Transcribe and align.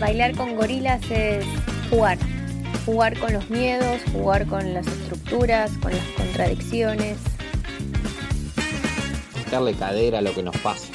Bailar 0.00 0.34
con 0.36 0.56
gorilas 0.56 1.00
es 1.10 1.44
jugar, 1.88 2.18
jugar 2.84 3.16
con 3.20 3.32
los 3.32 3.48
miedos, 3.48 4.02
jugar 4.12 4.44
con 4.46 4.74
las 4.74 4.88
estructuras, 4.88 5.70
con 5.80 5.92
las 5.92 6.04
contradicciones. 6.16 7.18
Darle 9.52 9.74
cadera 9.74 10.18
a 10.18 10.22
lo 10.22 10.34
que 10.34 10.42
nos 10.42 10.56
pasa. 10.58 10.88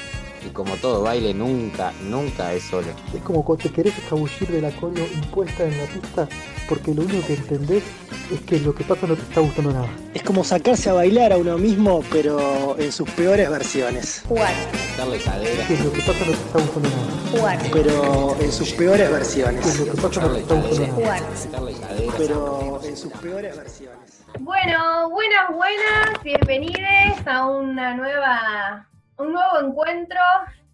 Y 0.45 0.49
como 0.49 0.75
todo 0.75 1.01
baile, 1.03 1.33
nunca, 1.33 1.93
nunca 2.01 2.51
es 2.51 2.63
solo. 2.63 2.87
Es 3.15 3.21
como 3.21 3.45
cuando 3.45 3.63
te 3.63 3.71
querés 3.71 3.97
escabullir 3.97 4.49
de 4.49 4.61
la 4.61 4.71
colo 4.71 4.99
impuesta 5.15 5.63
en 5.63 5.77
la 5.77 5.85
pista 5.85 6.27
porque 6.67 6.93
lo 6.93 7.03
único 7.03 7.25
que 7.27 7.33
entendés 7.33 7.83
es 8.31 8.39
que 8.41 8.59
lo 8.59 8.73
que 8.73 8.83
pasa 8.83 9.05
no 9.07 9.15
te 9.15 9.21
está 9.21 9.41
gustando 9.41 9.71
nada. 9.73 9.87
Es 10.13 10.23
como 10.23 10.43
sacarse 10.43 10.89
a 10.89 10.93
bailar 10.93 11.33
a 11.33 11.37
uno 11.37 11.57
mismo, 11.57 12.03
pero 12.11 12.75
en 12.79 12.91
sus 12.91 13.09
peores 13.11 13.49
versiones. 13.49 14.23
Jugar, 14.27 14.53
Darle 14.97 15.17
cadera. 15.19 15.67
Que 15.67 15.77
lo 15.77 15.91
que 15.91 15.99
pasa 16.01 16.19
no 16.19 16.25
te 16.25 16.31
está 16.33 16.59
gustando 16.59 16.89
nada. 16.89 17.31
jugar, 17.31 17.59
Pero 17.71 18.37
en 18.39 18.51
sus 18.51 18.71
peores 18.73 19.07
Que 19.07 19.13
versiones. 19.13 19.79
lo 19.79 19.85
que 19.93 20.01
pasa 20.01 20.21
no 20.21 20.27
te 20.33 20.39
está 20.41 20.55
gustando 20.55 20.79
nada. 20.81 20.93
jugar. 20.93 21.21
Darle 21.51 21.73
cadera. 21.73 22.13
Pero 22.17 22.79
en 22.83 22.97
sus 22.97 23.13
peores 23.13 23.57
versiones. 23.57 23.99
Bueno, 24.39 25.09
buenas, 25.11 25.49
buenas, 25.53 26.23
bienvenidos 26.23 26.81
a 27.27 27.45
una 27.45 27.93
nueva, 27.95 28.87
un 29.17 29.31
nuevo 29.33 29.59
encuentro 29.69 30.19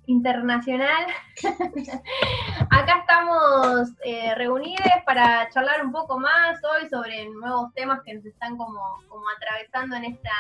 internacional. 0.09 1.05
Acá 2.72 3.00
estamos 3.00 3.90
eh, 4.04 4.34
reunidos 4.36 4.91
para 5.05 5.48
charlar 5.50 5.86
un 5.86 5.91
poco 5.91 6.20
más 6.20 6.59
hoy 6.63 6.90
sobre 6.90 7.30
nuevos 7.30 7.72
temas 7.76 8.02
que 8.04 8.16
nos 8.16 8.26
están 8.26 8.58
como, 8.58 8.81
como 9.08 9.23
atravesando 9.38 9.95
en 9.98 10.05
esta, 10.05 10.31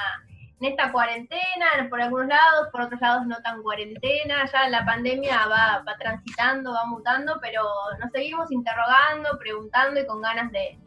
en 0.59 0.71
esta 0.71 0.91
cuarentena, 0.91 1.87
por 1.87 2.01
algunos 2.01 2.27
lados, 2.27 2.69
por 2.71 2.81
otros 2.81 2.99
lados 2.99 3.27
no 3.27 3.37
tan 3.43 3.61
cuarentena, 3.61 4.49
ya 4.51 4.69
la 4.69 4.83
pandemia 4.85 5.45
va, 5.45 5.83
va 5.87 5.97
transitando, 5.99 6.73
va 6.73 6.85
mutando, 6.85 7.37
pero 7.39 7.61
nos 7.99 8.11
seguimos 8.11 8.51
interrogando, 8.51 9.37
preguntando 9.37 9.99
y 9.99 10.07
con 10.07 10.21
ganas 10.21 10.51
de, 10.51 10.79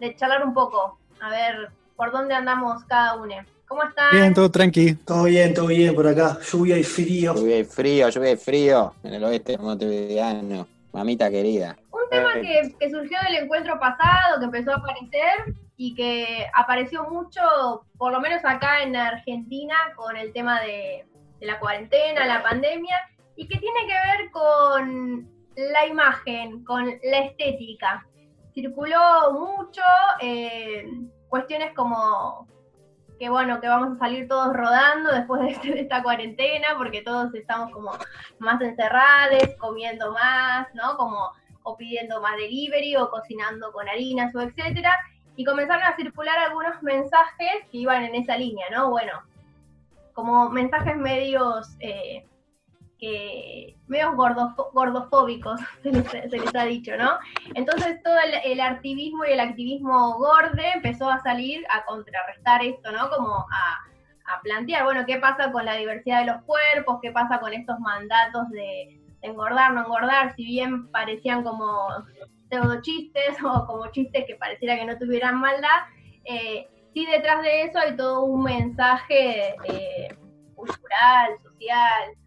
de 0.00 0.16
charlar 0.16 0.42
un 0.42 0.54
poco, 0.54 0.98
a 1.20 1.28
ver 1.28 1.70
por 1.96 2.10
dónde 2.10 2.34
andamos 2.34 2.82
cada 2.86 3.14
uno. 3.16 3.34
¿Cómo 3.72 3.84
están? 3.84 4.10
Bien, 4.12 4.34
todo 4.34 4.50
tranqui. 4.50 4.96
Todo 4.96 5.24
bien, 5.24 5.54
todo 5.54 5.68
bien 5.68 5.94
por 5.94 6.06
acá. 6.06 6.38
Lluvia 6.42 6.76
y 6.76 6.82
frío. 6.82 7.34
Lluvia 7.34 7.60
y 7.60 7.64
frío, 7.64 8.10
lluvia 8.10 8.32
y 8.32 8.36
frío. 8.36 8.92
En 9.02 9.14
el 9.14 9.24
oeste 9.24 9.56
montevideano. 9.56 10.68
Mamita 10.92 11.30
querida. 11.30 11.78
Un 11.90 12.10
tema 12.10 12.34
que, 12.34 12.74
que 12.78 12.90
surgió 12.90 13.16
del 13.26 13.44
encuentro 13.44 13.80
pasado, 13.80 14.40
que 14.40 14.44
empezó 14.44 14.72
a 14.72 14.76
aparecer 14.76 15.54
y 15.78 15.94
que 15.94 16.46
apareció 16.54 17.08
mucho, 17.08 17.40
por 17.96 18.12
lo 18.12 18.20
menos 18.20 18.44
acá 18.44 18.82
en 18.82 18.94
Argentina, 18.94 19.74
con 19.96 20.18
el 20.18 20.34
tema 20.34 20.60
de, 20.60 21.06
de 21.40 21.46
la 21.46 21.58
cuarentena, 21.58 22.26
la 22.26 22.42
pandemia, 22.42 22.96
y 23.36 23.48
que 23.48 23.56
tiene 23.56 23.86
que 23.86 23.94
ver 23.94 24.30
con 24.32 25.30
la 25.56 25.86
imagen, 25.86 26.62
con 26.64 26.84
la 27.04 27.18
estética. 27.20 28.06
Circuló 28.52 29.32
mucho 29.32 29.80
eh, 30.20 30.86
cuestiones 31.30 31.72
como 31.74 32.46
que 33.22 33.30
bueno, 33.30 33.60
que 33.60 33.68
vamos 33.68 33.94
a 33.94 33.98
salir 34.00 34.26
todos 34.26 34.52
rodando 34.52 35.12
después 35.12 35.40
de, 35.42 35.50
este- 35.50 35.70
de 35.70 35.80
esta 35.82 36.02
cuarentena, 36.02 36.70
porque 36.76 37.02
todos 37.02 37.32
estamos 37.34 37.70
como 37.70 37.92
más 38.40 38.60
encerrados, 38.60 39.44
comiendo 39.60 40.10
más, 40.10 40.66
¿no? 40.74 40.96
Como 40.96 41.30
o 41.62 41.76
pidiendo 41.76 42.20
más 42.20 42.34
delivery 42.36 42.96
o 42.96 43.08
cocinando 43.10 43.70
con 43.70 43.88
harinas 43.88 44.34
o 44.34 44.40
etcétera, 44.40 44.92
y 45.36 45.44
comenzaron 45.44 45.84
a 45.84 45.94
circular 45.94 46.36
algunos 46.36 46.82
mensajes 46.82 47.62
que 47.70 47.78
iban 47.78 48.02
en 48.02 48.16
esa 48.16 48.36
línea, 48.36 48.66
¿no? 48.72 48.90
Bueno, 48.90 49.22
como 50.14 50.50
mensajes 50.50 50.96
medios 50.96 51.76
eh, 51.78 52.26
que 53.02 53.76
medios 53.88 54.14
gordofo- 54.14 54.70
gordofóbicos 54.72 55.60
se 55.82 55.90
les, 55.90 56.54
ha 56.54 56.64
dicho, 56.64 56.96
¿no? 56.96 57.18
Entonces 57.54 58.00
todo 58.04 58.14
el, 58.44 58.60
activismo 58.60 59.24
y 59.24 59.32
el 59.32 59.40
activismo 59.40 60.18
gorde 60.18 60.70
empezó 60.72 61.10
a 61.10 61.18
salir 61.18 61.64
a 61.68 61.84
contrarrestar 61.84 62.64
esto, 62.64 62.92
¿no? 62.92 63.10
Como 63.10 63.34
a, 63.34 64.32
a 64.32 64.40
plantear, 64.42 64.84
bueno, 64.84 65.04
¿qué 65.04 65.16
pasa 65.16 65.50
con 65.50 65.64
la 65.64 65.74
diversidad 65.74 66.20
de 66.20 66.26
los 66.26 66.42
cuerpos? 66.44 67.00
¿Qué 67.02 67.10
pasa 67.10 67.40
con 67.40 67.52
estos 67.52 67.80
mandatos 67.80 68.48
de, 68.50 69.00
de 69.20 69.28
engordar, 69.28 69.74
no 69.74 69.80
engordar? 69.80 70.36
Si 70.36 70.44
bien 70.44 70.88
parecían 70.92 71.42
como 71.42 71.88
pseudo 72.48 72.80
chistes 72.82 73.36
o 73.44 73.66
como 73.66 73.90
chistes 73.90 74.26
que 74.28 74.36
pareciera 74.36 74.76
que 74.76 74.84
no 74.84 74.96
tuvieran 74.96 75.40
maldad, 75.40 75.88
eh, 76.24 76.68
sí 76.94 77.04
detrás 77.06 77.42
de 77.42 77.62
eso 77.62 77.80
hay 77.80 77.96
todo 77.96 78.22
un 78.22 78.44
mensaje 78.44 79.56
eh, 79.64 80.16
cultural, 80.54 81.32
social, 81.42 82.21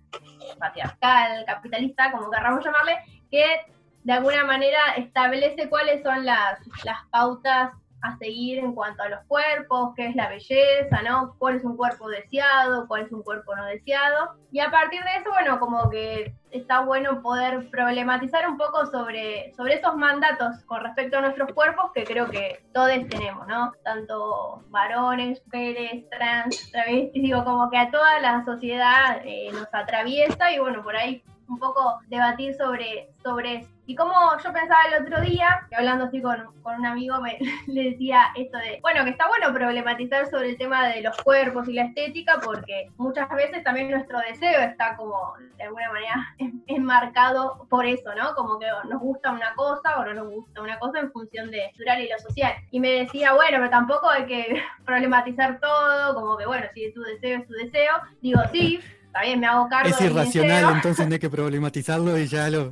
patriarcal, 0.60 1.46
capitalista, 1.46 2.12
como 2.12 2.30
querramos 2.30 2.64
llamarle, 2.64 2.98
que 3.30 3.62
de 4.04 4.14
alguna 4.14 4.46
manera 4.46 4.80
establece 4.98 5.70
cuáles 5.70 6.04
son 6.04 6.26
las, 6.26 6.60
las 6.84 7.06
pautas 7.10 7.72
a 8.06 8.18
seguir 8.18 8.60
en 8.60 8.74
cuanto 8.74 9.04
a 9.04 9.10
los 9.10 9.20
cuerpos, 9.28 9.94
qué 9.96 10.08
es 10.08 10.16
la 10.16 10.30
belleza, 10.30 11.02
¿no? 11.02 11.36
¿Cuál 11.40 11.56
es 11.56 11.64
un 11.64 11.76
cuerpo 11.76 12.10
deseado, 12.10 12.88
cuál 12.88 13.04
es 13.04 13.12
un 13.12 13.24
cuerpo 13.24 13.56
no 13.56 13.66
deseado? 13.66 14.36
Y 14.52 14.60
a 14.60 14.70
partir 14.70 15.02
de 15.04 15.18
eso, 15.20 15.30
bueno, 15.32 15.60
como 15.60 15.90
que 15.90 16.34
está 16.52 16.82
bueno 16.82 17.22
poder 17.22 17.70
problematizar 17.70 18.48
un 18.48 18.58
poco 18.58 18.86
sobre, 18.86 19.54
sobre 19.56 19.76
esos 19.76 19.96
mandatos 19.96 20.64
con 20.66 20.82
respecto 20.84 21.18
a 21.18 21.22
nuestros 21.22 21.52
cuerpos 21.54 21.92
que 21.94 22.04
creo 22.04 22.30
que 22.30 22.64
todos 22.74 22.90
tenemos, 23.10 23.48
¿no? 23.48 23.74
Tanto 23.84 24.64
varones, 24.70 25.42
mujeres, 25.46 26.08
trans, 26.10 26.72
travestis, 26.72 27.22
digo, 27.22 27.44
como 27.44 27.70
que 27.70 27.78
a 27.78 27.92
toda 27.92 28.20
la 28.20 28.46
sociedad 28.46 29.22
eh, 29.26 29.50
nos 29.52 29.68
atraviesa 29.74 30.52
y 30.52 30.60
bueno, 30.60 30.84
por 30.84 30.96
ahí 30.96 31.24
un 31.48 31.60
poco 31.60 32.00
debatir 32.08 32.56
sobre, 32.56 33.10
sobre 33.24 33.56
eso. 33.56 33.75
Y 33.88 33.96
como 33.96 34.14
yo 34.44 34.52
pensaba 34.52 34.80
el 34.92 35.04
otro 35.04 35.22
día, 35.22 35.68
que 35.70 35.76
hablando 35.76 36.06
así 36.06 36.20
con, 36.22 36.38
con 36.64 36.76
un 36.80 36.86
amigo, 36.88 37.22
me 37.22 37.38
le 37.68 37.92
decía 37.92 38.28
esto 38.36 38.58
de, 38.58 38.80
bueno, 38.82 39.04
que 39.04 39.12
está 39.12 39.28
bueno 39.28 39.54
problematizar 39.54 40.28
sobre 40.30 40.50
el 40.50 40.58
tema 40.58 40.88
de 40.88 41.02
los 41.02 41.16
cuerpos 41.18 41.68
y 41.68 41.74
la 41.74 41.84
estética, 41.84 42.40
porque 42.44 42.90
muchas 42.98 43.30
veces 43.30 43.64
también 43.64 43.92
nuestro 43.92 44.18
deseo 44.20 44.60
está 44.62 44.96
como, 44.96 45.34
de 45.58 45.64
alguna 45.66 45.92
manera, 45.92 46.16
en- 46.40 46.64
enmarcado 46.68 47.68
por 47.70 47.86
eso, 47.86 48.14
¿no? 48.16 48.34
Como 48.36 48.58
que 48.60 48.66
nos 48.90 49.00
gusta 49.02 49.32
una 49.32 49.54
cosa 49.56 50.00
o 50.00 50.06
no 50.06 50.14
nos 50.14 50.30
gusta 50.30 50.62
una 50.62 50.80
cosa 50.80 51.00
en 51.00 51.12
función 51.12 51.52
de 51.52 51.70
cultural 51.76 52.02
y 52.02 52.10
lo 52.10 52.18
social. 52.20 52.54
Y 52.72 52.80
me 52.80 52.92
decía, 52.92 53.34
bueno, 53.34 53.58
pero 53.58 53.70
tampoco 53.70 54.10
hay 54.10 54.26
que 54.26 54.64
problematizar 54.86 55.60
todo, 55.60 56.16
como 56.16 56.38
que, 56.38 56.46
bueno, 56.48 56.66
si 56.74 56.92
tu 56.94 57.02
deseo 57.04 57.40
es 57.40 57.48
tu 57.48 57.54
deseo. 57.54 57.94
Digo, 58.22 58.42
sí, 58.52 58.80
está 59.06 59.22
bien, 59.22 59.40
me 59.40 59.48
hago 59.48 59.68
cargo 59.70 59.90
Es 59.90 60.00
de 60.00 60.06
mi 60.06 60.12
irracional, 60.12 60.50
deseo. 60.62 60.72
entonces 60.76 61.08
no 61.08 61.14
hay 61.14 61.20
que 61.20 61.30
problematizarlo 61.30 62.18
y 62.18 62.28
ya 62.28 62.50
lo. 62.50 62.72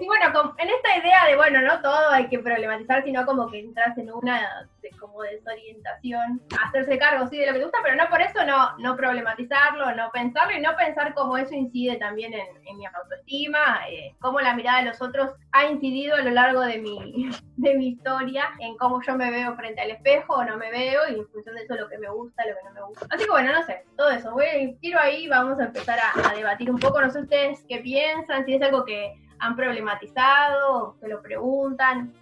Y 0.00 0.06
bueno, 0.06 0.54
en 0.58 0.68
esta 0.68 0.96
idea 0.98 1.26
de, 1.26 1.36
bueno, 1.36 1.60
no 1.62 1.80
todo 1.80 2.10
hay 2.10 2.28
que 2.28 2.38
problematizar, 2.38 3.02
sino 3.02 3.24
como 3.26 3.50
que 3.50 3.60
entras 3.60 3.96
en 3.98 4.12
una 4.12 4.68
de- 4.82 4.90
como 4.98 5.22
desorientación, 5.22 6.42
hacerse 6.66 6.98
cargo, 6.98 7.26
sí, 7.28 7.38
de 7.38 7.46
lo 7.46 7.52
que 7.52 7.58
te 7.58 7.64
gusta, 7.64 7.78
pero 7.82 7.96
no 7.96 8.08
por 8.08 8.20
eso 8.20 8.44
no, 8.44 8.76
no 8.78 8.96
problematizarlo, 8.96 9.94
no 9.94 10.10
pensarlo 10.12 10.56
y 10.56 10.60
no 10.60 10.76
pensar 10.76 11.14
cómo 11.14 11.36
eso 11.36 11.54
incide 11.54 11.96
también 11.96 12.32
en, 12.34 12.76
mi 12.76 12.86
autoestima, 12.86 13.80
eh, 13.90 14.14
cómo 14.20 14.40
la 14.40 14.54
mirada 14.54 14.78
de 14.80 14.86
los 14.86 15.02
otros 15.02 15.30
ha 15.52 15.66
incidido 15.66 16.16
a 16.16 16.22
lo 16.22 16.30
largo 16.30 16.60
de 16.60 16.78
mi, 16.78 17.28
de 17.56 17.74
mi 17.74 17.88
historia, 17.88 18.50
en 18.60 18.76
cómo 18.76 19.02
yo 19.02 19.16
me 19.16 19.30
veo 19.30 19.54
frente 19.56 19.80
al 19.80 19.90
espejo 19.90 20.34
o 20.34 20.44
no 20.44 20.56
me 20.56 20.70
veo, 20.70 21.02
y 21.10 21.14
en 21.18 21.28
función 21.28 21.56
de 21.56 21.62
eso 21.62 21.74
lo 21.74 21.88
que 21.88 21.98
me 21.98 22.08
gusta, 22.10 22.44
lo 22.46 22.54
que 22.56 22.64
no 22.64 22.72
me 22.72 22.82
gusta. 22.82 23.06
Así 23.10 23.24
que 23.24 23.30
bueno, 23.30 23.52
no 23.52 23.62
sé, 23.64 23.84
todo 23.96 24.10
eso. 24.10 24.32
Voy, 24.32 24.76
quiero 24.80 25.00
ahí, 25.00 25.28
vamos 25.28 25.58
a 25.58 25.64
empezar 25.64 25.98
a, 25.98 26.30
a 26.30 26.34
debatir 26.34 26.70
un 26.70 26.78
poco, 26.78 27.00
no 27.00 27.10
sé 27.10 27.20
ustedes 27.20 27.64
qué 27.68 27.78
piensan, 27.78 28.44
si 28.44 28.54
es 28.54 28.62
algo 28.62 28.84
que 28.84 29.14
han 29.40 29.56
problematizado, 29.56 30.94
se 31.00 31.08
lo 31.08 31.20
preguntan 31.20 32.12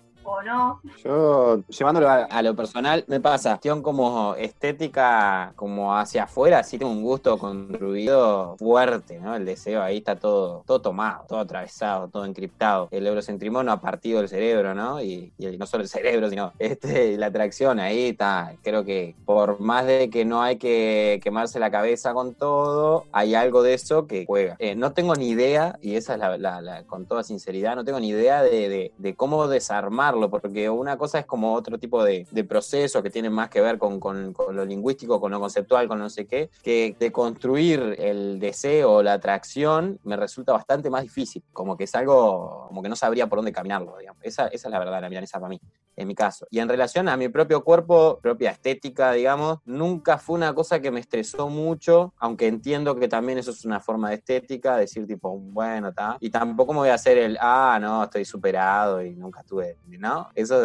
no. 0.45 0.81
Yo, 1.05 1.61
llevándolo 1.69 2.09
a, 2.09 2.43
lo 2.43 2.55
personal, 2.55 3.05
me 3.07 3.21
pasa 3.21 3.51
cuestión 3.51 3.83
como 3.83 4.35
estética, 4.37 5.53
como 5.57 5.97
hacia 5.97 6.25
afuera, 6.25 6.63
sí 6.63 6.79
tengo 6.79 6.93
un 6.93 7.03
gusto 7.03 7.39
construido 7.39 8.57
fuerte, 8.59 9.19
¿no? 9.21 9.35
El 9.37 9.45
deseo 9.45 9.83
ahí 9.83 9.99
está 9.99 10.17
todo, 10.17 10.63
todo 10.67 10.81
tomado, 10.81 11.25
todo 11.29 11.41
atravesado, 11.41 12.09
todo 12.09 12.25
encriptado. 12.25 12.89
El 12.91 13.07
eurocentrismo 13.07 13.63
no 13.63 13.73
ha 13.73 13.81
partido 13.81 14.21
el 14.21 14.29
cerebro, 14.29 14.75
¿no? 14.75 15.03
Y, 15.03 15.33
no 15.59 15.67
solo 15.67 15.83
el 15.83 15.89
cerebro, 15.89 16.31
sino 16.31 16.53
este, 16.59 17.17
la 17.17 17.27
atracción 17.27 17.81
ahí 17.81 18.09
está. 18.09 18.55
Creo 18.63 18.85
que 18.85 19.15
por 19.25 19.61
más 19.61 19.87
de 19.87 20.11
que 20.11 20.25
no 20.25 20.43
hay 20.43 20.57
que 20.57 21.21
quemarse 21.23 21.59
la 21.59 21.71
cabeza 21.71 22.13
con 22.15 22.35
todo, 22.35 23.05
hay 23.13 23.35
algo 23.35 23.63
de 23.63 23.75
eso 23.75 24.07
que 24.07 24.25
juega. 24.27 24.57
Eh, 24.59 24.75
no 24.75 24.93
tengo 24.93 25.15
ni 25.15 25.29
idea, 25.29 25.79
y 25.83 25.97
esa 25.97 26.15
es 26.15 26.41
la, 26.41 26.85
con 26.87 27.07
toda 27.07 27.23
sinceridad, 27.23 27.77
no 27.77 27.85
tengo 27.85 28.01
ni 28.01 28.09
idea 28.09 28.43
de, 28.43 28.69
de- 28.69 28.93
de 28.99 29.15
cómo 29.15 29.49
desarmarlo 29.49 30.18
entenderlo, 30.19 30.31
porque 30.31 30.71
una 30.71 30.97
cosa 30.97 31.21
es 31.21 31.27
como 31.27 31.55
otro 31.55 31.79
tipo 31.79 32.05
de, 32.05 32.27
de 32.31 32.45
proceso 32.45 33.03
que 33.03 33.11
tiene 33.11 33.31
más 33.31 33.49
que 33.49 33.61
ver 33.61 33.79
con, 33.79 34.01
con, 34.01 34.33
con, 34.33 34.57
lo 34.57 34.65
lingüístico, 34.65 35.21
con 35.21 35.33
lo 35.33 35.41
conceptual, 35.41 35.89
con 35.89 35.99
no 35.99 36.11
sé 36.11 36.27
qué, 36.27 36.51
que 36.63 36.97
de 36.99 37.13
construir 37.13 37.97
el 37.99 38.39
deseo 38.39 39.03
la 39.03 39.15
atracción 39.15 39.99
me 40.05 40.17
resulta 40.17 40.53
bastante 40.53 40.91
más 40.91 41.03
difícil, 41.03 41.43
como 41.53 41.77
que 41.77 41.85
es 41.85 41.95
algo, 41.95 42.67
como 42.69 42.83
que 42.83 42.89
no 42.89 42.97
sabría 42.97 43.27
por 43.27 43.39
dónde 43.39 43.53
caminarlo, 43.53 43.97
digamos. 43.99 44.23
Esa, 44.25 44.49
esa 44.49 44.69
es 44.69 44.73
la 44.73 44.79
verdad, 44.79 45.01
la 45.01 45.09
milanesa 45.09 45.39
para 45.39 45.51
mí, 45.51 45.61
en 45.97 46.09
mi 46.09 46.15
caso. 46.15 46.47
Y 46.51 46.59
en 46.59 46.69
relación 46.69 47.09
a 47.09 47.17
mi 47.17 47.29
propio 47.29 47.63
cuerpo, 47.63 48.19
propia 48.21 48.51
estética, 48.51 49.13
digamos, 49.13 49.59
nunca 49.65 50.19
fue 50.19 50.37
una 50.37 50.55
cosa 50.55 50.81
que 50.81 50.91
me 50.91 51.01
estresó 51.01 51.49
mucho, 51.49 52.13
aunque 52.19 52.47
entiendo 52.47 52.97
que 52.97 53.09
también 53.09 53.39
eso 53.39 53.51
es 53.51 53.65
una 53.65 53.81
forma 53.81 54.11
de 54.11 54.17
estética, 54.17 54.77
decir 54.77 55.07
tipo, 55.07 55.37
bueno, 55.39 55.89
está. 55.89 56.17
Y 56.21 56.31
tampoco 56.31 56.73
me 56.73 56.81
voy 56.81 56.89
a 56.89 56.95
hacer 56.95 57.19
el, 57.19 57.39
ah, 57.41 57.79
no, 57.81 58.05
estoy 58.05 58.25
superado 58.25 59.03
y 59.03 59.15
nunca 59.15 59.41
estuve, 59.41 59.77
¿no? 60.09 60.29
Eso 60.35 60.61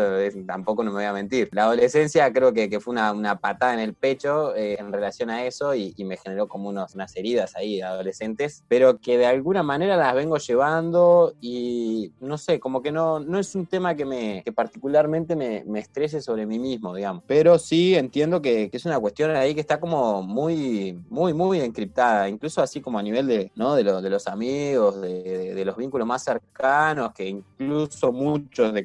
tampoco 0.45 0.83
no 0.83 0.91
me 0.91 0.97
voy 0.97 1.05
a 1.05 1.13
mentir. 1.13 1.49
La 1.51 1.63
adolescencia 1.63 2.31
creo 2.31 2.53
que, 2.53 2.69
que 2.69 2.79
fue 2.79 2.93
una, 2.93 3.11
una, 3.11 3.39
patada 3.39 3.73
en 3.73 3.79
el 3.79 3.93
pecho 3.93 4.55
eh, 4.55 4.77
en 4.79 4.91
relación 4.93 5.29
a 5.29 5.45
eso 5.45 5.75
y, 5.75 5.93
y 5.97 6.05
me 6.05 6.17
generó 6.17 6.47
como 6.47 6.69
unos, 6.69 6.95
unas 6.95 7.15
heridas 7.15 7.55
ahí 7.55 7.81
adolescentes, 7.81 8.63
pero 8.67 8.99
que 8.99 9.17
de 9.17 9.25
alguna 9.25 9.63
manera 9.63 9.97
las 9.97 10.13
vengo 10.13 10.37
llevando 10.37 11.33
y 11.41 12.13
no 12.19 12.37
sé, 12.37 12.59
como 12.59 12.81
que 12.81 12.91
no, 12.91 13.19
no 13.19 13.39
es 13.39 13.55
un 13.55 13.65
tema 13.65 13.95
que, 13.95 14.05
me, 14.05 14.43
que 14.43 14.51
particularmente 14.51 15.35
me, 15.35 15.63
me 15.65 15.79
estrese 15.79 16.21
sobre 16.21 16.45
mí 16.45 16.59
mismo, 16.59 16.95
digamos. 16.95 17.23
Pero 17.27 17.59
sí 17.59 17.95
entiendo 17.95 18.41
que, 18.41 18.69
que, 18.69 18.77
es 18.77 18.85
una 18.85 18.99
cuestión 18.99 19.31
ahí 19.31 19.53
que 19.53 19.61
está 19.61 19.79
como 19.79 20.21
muy, 20.23 20.99
muy, 21.09 21.33
muy 21.33 21.59
encriptada, 21.59 22.29
incluso 22.29 22.61
así 22.61 22.81
como 22.81 22.99
a 22.99 23.03
nivel 23.03 23.27
de, 23.27 23.51
¿no? 23.55 23.75
de, 23.75 23.83
lo, 23.83 24.01
de 24.01 24.09
los 24.09 24.27
amigos, 24.27 25.01
de, 25.01 25.23
de, 25.23 25.53
de, 25.53 25.65
los 25.65 25.75
vínculos 25.75 26.07
más 26.07 26.23
cercanos, 26.23 27.13
que 27.13 27.27
incluso 27.27 28.11
muchos 28.11 28.73
de 28.73 28.83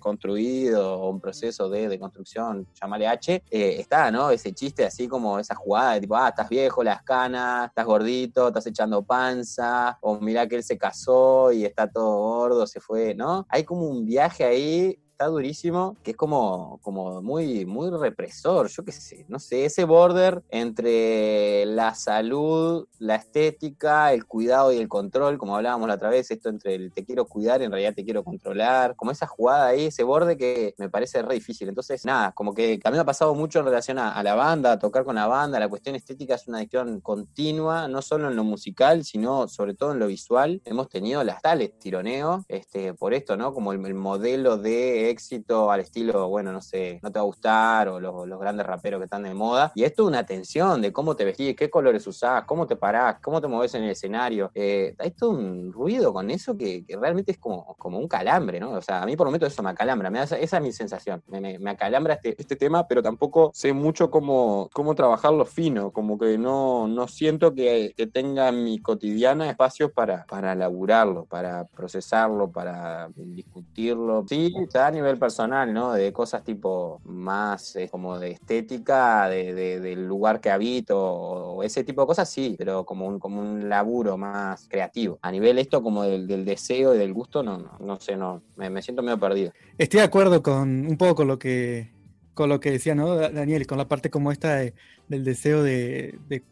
o 0.75 1.11
un 1.11 1.21
proceso 1.21 1.69
de, 1.69 1.89
de 1.89 1.99
construcción, 1.99 2.67
llamale 2.81 3.07
H, 3.07 3.43
eh, 3.51 3.77
está, 3.79 4.11
¿no? 4.11 4.31
Ese 4.31 4.53
chiste 4.53 4.85
así 4.85 5.09
como 5.09 5.39
esa 5.39 5.55
jugada 5.55 5.95
de 5.95 6.01
tipo, 6.01 6.17
ah, 6.17 6.29
estás 6.29 6.49
viejo, 6.49 6.83
las 6.83 7.03
canas, 7.03 7.69
estás 7.69 7.85
gordito, 7.85 8.49
estás 8.49 8.67
echando 8.67 9.03
panza, 9.03 9.99
o 10.01 10.19
mira 10.21 10.47
que 10.47 10.57
él 10.57 10.63
se 10.63 10.79
casó 10.79 11.53
y 11.53 11.65
está 11.65 11.89
todo 11.89 12.19
gordo, 12.19 12.67
se 12.67 12.81
fue, 12.81 13.15
¿no? 13.15 13.47
Hay 13.49 13.65
como 13.65 13.87
un 13.89 14.05
viaje 14.05 14.45
ahí 14.45 14.99
está 15.19 15.27
durísimo, 15.27 15.97
que 16.05 16.13
es 16.13 16.17
como, 16.17 16.79
como 16.81 17.21
muy, 17.23 17.67
muy 17.67 17.91
represor, 17.91 18.69
yo 18.69 18.85
qué 18.85 18.93
sé, 18.93 19.27
no 19.29 19.41
sé, 19.41 19.65
ese 19.65 19.83
border 19.83 20.45
entre 20.49 21.67
la 21.67 21.97
salud, 21.97 22.87
la 23.01 23.17
estética, 23.17 24.13
el 24.13 24.27
cuidado 24.27 24.73
y 24.73 24.77
el 24.77 24.87
control, 24.87 25.37
como 25.37 25.57
hablábamos 25.57 25.89
la 25.89 25.97
otra 25.97 26.09
vez, 26.09 26.31
esto 26.31 26.49
entre 26.49 26.77
el 26.77 26.93
te 26.93 27.05
quiero 27.05 27.25
cuidar 27.27 27.63
en 27.63 27.73
realidad 27.73 27.95
te 27.95 28.05
quiero 28.05 28.23
controlar, 28.23 28.95
como 28.95 29.11
esa 29.11 29.27
jugada 29.27 29.67
ahí, 29.67 29.87
ese 29.87 30.05
borde 30.05 30.37
que 30.37 30.77
me 30.79 30.89
parece 30.89 31.21
re 31.23 31.35
difícil. 31.35 31.69
Entonces, 31.69 32.05
nada, 32.05 32.31
como 32.31 32.55
que 32.55 32.79
a 32.85 32.91
mí 32.91 32.95
me 32.95 33.01
ha 33.01 33.05
pasado 33.05 33.35
mucho 33.35 33.59
en 33.59 33.65
relación 33.65 33.99
a, 33.99 34.23
la 34.23 34.37
banda, 34.37 34.71
a 34.71 34.79
tocar 34.79 35.03
con 35.03 35.17
la 35.17 35.27
banda, 35.27 35.59
la 35.59 35.69
cuestión 35.69 35.97
estética 35.97 36.37
es 36.37 36.47
una 36.47 36.59
cuestión 36.59 37.01
continua, 37.01 37.89
no 37.89 38.03
solo 38.03 38.29
en 38.29 38.37
lo 38.37 38.45
musical, 38.45 39.03
sino 39.03 39.49
sobre 39.49 39.75
todo 39.75 39.91
en 39.91 39.99
lo 39.99 40.07
visual. 40.07 40.63
Hemos 40.65 40.89
tenido 40.89 41.25
las 41.25 41.43
tales 41.43 41.77
tironeos, 41.81 42.45
este, 42.47 42.95
por 42.95 43.15
esto, 43.15 43.37
¿no? 43.37 43.53
Como 43.53 43.73
el 43.73 43.95
modelo 43.95 44.59
de 44.59 45.08
éxito 45.11 45.71
al 45.71 45.81
estilo, 45.81 46.29
bueno, 46.29 46.53
no 46.53 46.61
sé, 46.61 47.01
no 47.03 47.11
te 47.11 47.19
va 47.19 47.23
a 47.23 47.27
gustar, 47.27 47.89
o 47.89 48.01
los, 48.01 48.27
los, 48.27 48.39
grandes 48.39 48.67
raperos 48.67 49.01
que 49.01 49.05
están 49.05 49.23
de 49.23 49.35
moda. 49.35 49.73
Y 49.75 49.85
esto 49.85 50.03
es 50.03 50.09
una 50.09 50.25
tensión 50.25 50.81
de 50.81 50.93
cómo 50.93 51.17
te 51.17 51.25
vestís, 51.25 51.57
qué 51.57 51.71
colores 51.71 52.07
usás, 52.07 52.45
cómo 52.45 52.67
te 52.67 52.77
parás, 52.77 53.17
cómo 53.23 53.41
te 53.41 53.49
mueves 53.49 53.75
en 53.75 53.85
el 53.85 53.91
escenario. 53.91 54.51
Eh, 54.55 54.95
hay 54.99 55.11
todo 55.13 55.31
un 55.31 55.73
ruido 55.73 56.13
con 56.13 56.31
eso 56.31 56.57
que, 56.57 56.85
que, 56.85 56.97
realmente 56.97 57.33
es 57.33 57.39
como, 57.39 57.75
como 57.77 57.99
un 57.99 58.09
calambre, 58.09 58.61
¿no? 58.61 58.73
O 58.73 58.83
sea, 58.83 59.03
a 59.03 59.07
mí 59.07 59.17
por 59.17 59.27
lo 59.27 59.31
menos 59.31 59.53
eso 59.53 59.63
me 59.63 59.71
acalambra, 59.71 60.11
me 60.11 60.19
da, 60.19 60.25
esa, 60.25 60.37
es 60.37 60.63
mi 60.63 60.73
sensación, 60.73 61.23
me, 61.27 61.41
me, 61.41 61.59
me, 61.59 61.71
acalambra 61.71 62.15
este, 62.15 62.35
este 62.39 62.57
tema, 62.57 62.87
pero 62.87 63.03
tampoco 63.03 63.51
sé 63.55 63.73
mucho 63.73 64.11
cómo, 64.11 64.69
cómo 64.73 64.95
trabajarlo 64.95 65.45
fino, 65.45 65.91
como 65.91 66.19
que 66.19 66.39
no, 66.39 66.89
no 66.89 67.09
siento 67.09 67.55
que, 67.55 67.95
que 67.97 68.07
tenga 68.07 68.49
en 68.49 68.65
mi 68.65 68.81
cotidiana 68.81 69.51
espacios 69.51 69.93
para, 69.93 70.25
para 70.27 70.55
laburarlo, 70.55 71.25
para 71.27 71.65
procesarlo, 71.65 72.51
para 72.51 73.09
discutirlo. 73.17 74.25
Sí, 74.29 74.53
está 74.61 74.87
a 74.87 74.91
nivel 74.99 75.19
personal, 75.19 75.73
¿no? 75.73 75.93
De 75.93 76.13
cosas 76.13 76.45
tipo 76.45 77.01
más 77.05 77.77
eh, 77.77 77.89
como 77.91 78.19
de 78.19 78.33
estética, 78.33 79.29
de, 79.29 79.55
de, 79.55 79.81
del 79.81 80.07
lugar 80.07 80.41
que 80.41 80.51
habito, 80.51 80.99
o 80.99 81.63
ese 81.63 81.85
tipo 81.85 82.03
de 82.03 82.07
cosas, 82.07 82.31
sí, 82.31 82.55
pero 82.59 82.85
como 82.85 83.07
un, 83.07 83.19
como 83.19 83.41
un 83.41 83.69
laburo 83.69 84.17
más 84.17 84.69
creativo. 84.69 85.19
A 85.23 85.31
nivel 85.31 85.59
esto 85.59 85.83
como 85.83 86.03
del, 86.05 86.27
del 86.27 86.45
deseo 86.45 86.95
y 86.95 86.99
del 86.99 87.13
gusto, 87.13 87.43
no, 87.43 87.59
no, 87.59 87.79
no 87.81 88.01
sé, 88.01 88.17
no, 88.17 88.43
me, 88.57 88.71
me, 88.71 88.83
siento 88.83 89.03
medio 89.03 89.19
perdido. 89.19 89.53
Estoy 89.79 90.01
de 90.01 90.07
acuerdo 90.07 90.43
con 90.43 90.87
un 90.87 90.97
poco 90.97 91.17
con 91.17 91.29
lo 91.29 91.39
que 91.39 91.97
con 92.35 92.49
lo 92.49 92.61
que 92.61 92.71
decía, 92.71 92.95
¿no, 92.95 93.17
Daniel? 93.17 93.67
Con 93.67 93.79
la 93.79 93.89
parte 93.89 94.11
como 94.11 94.31
esta 94.31 94.55
de, 94.55 94.73
del 95.09 95.25
deseo 95.25 95.65
de, 95.65 96.21
de, 96.29 96.45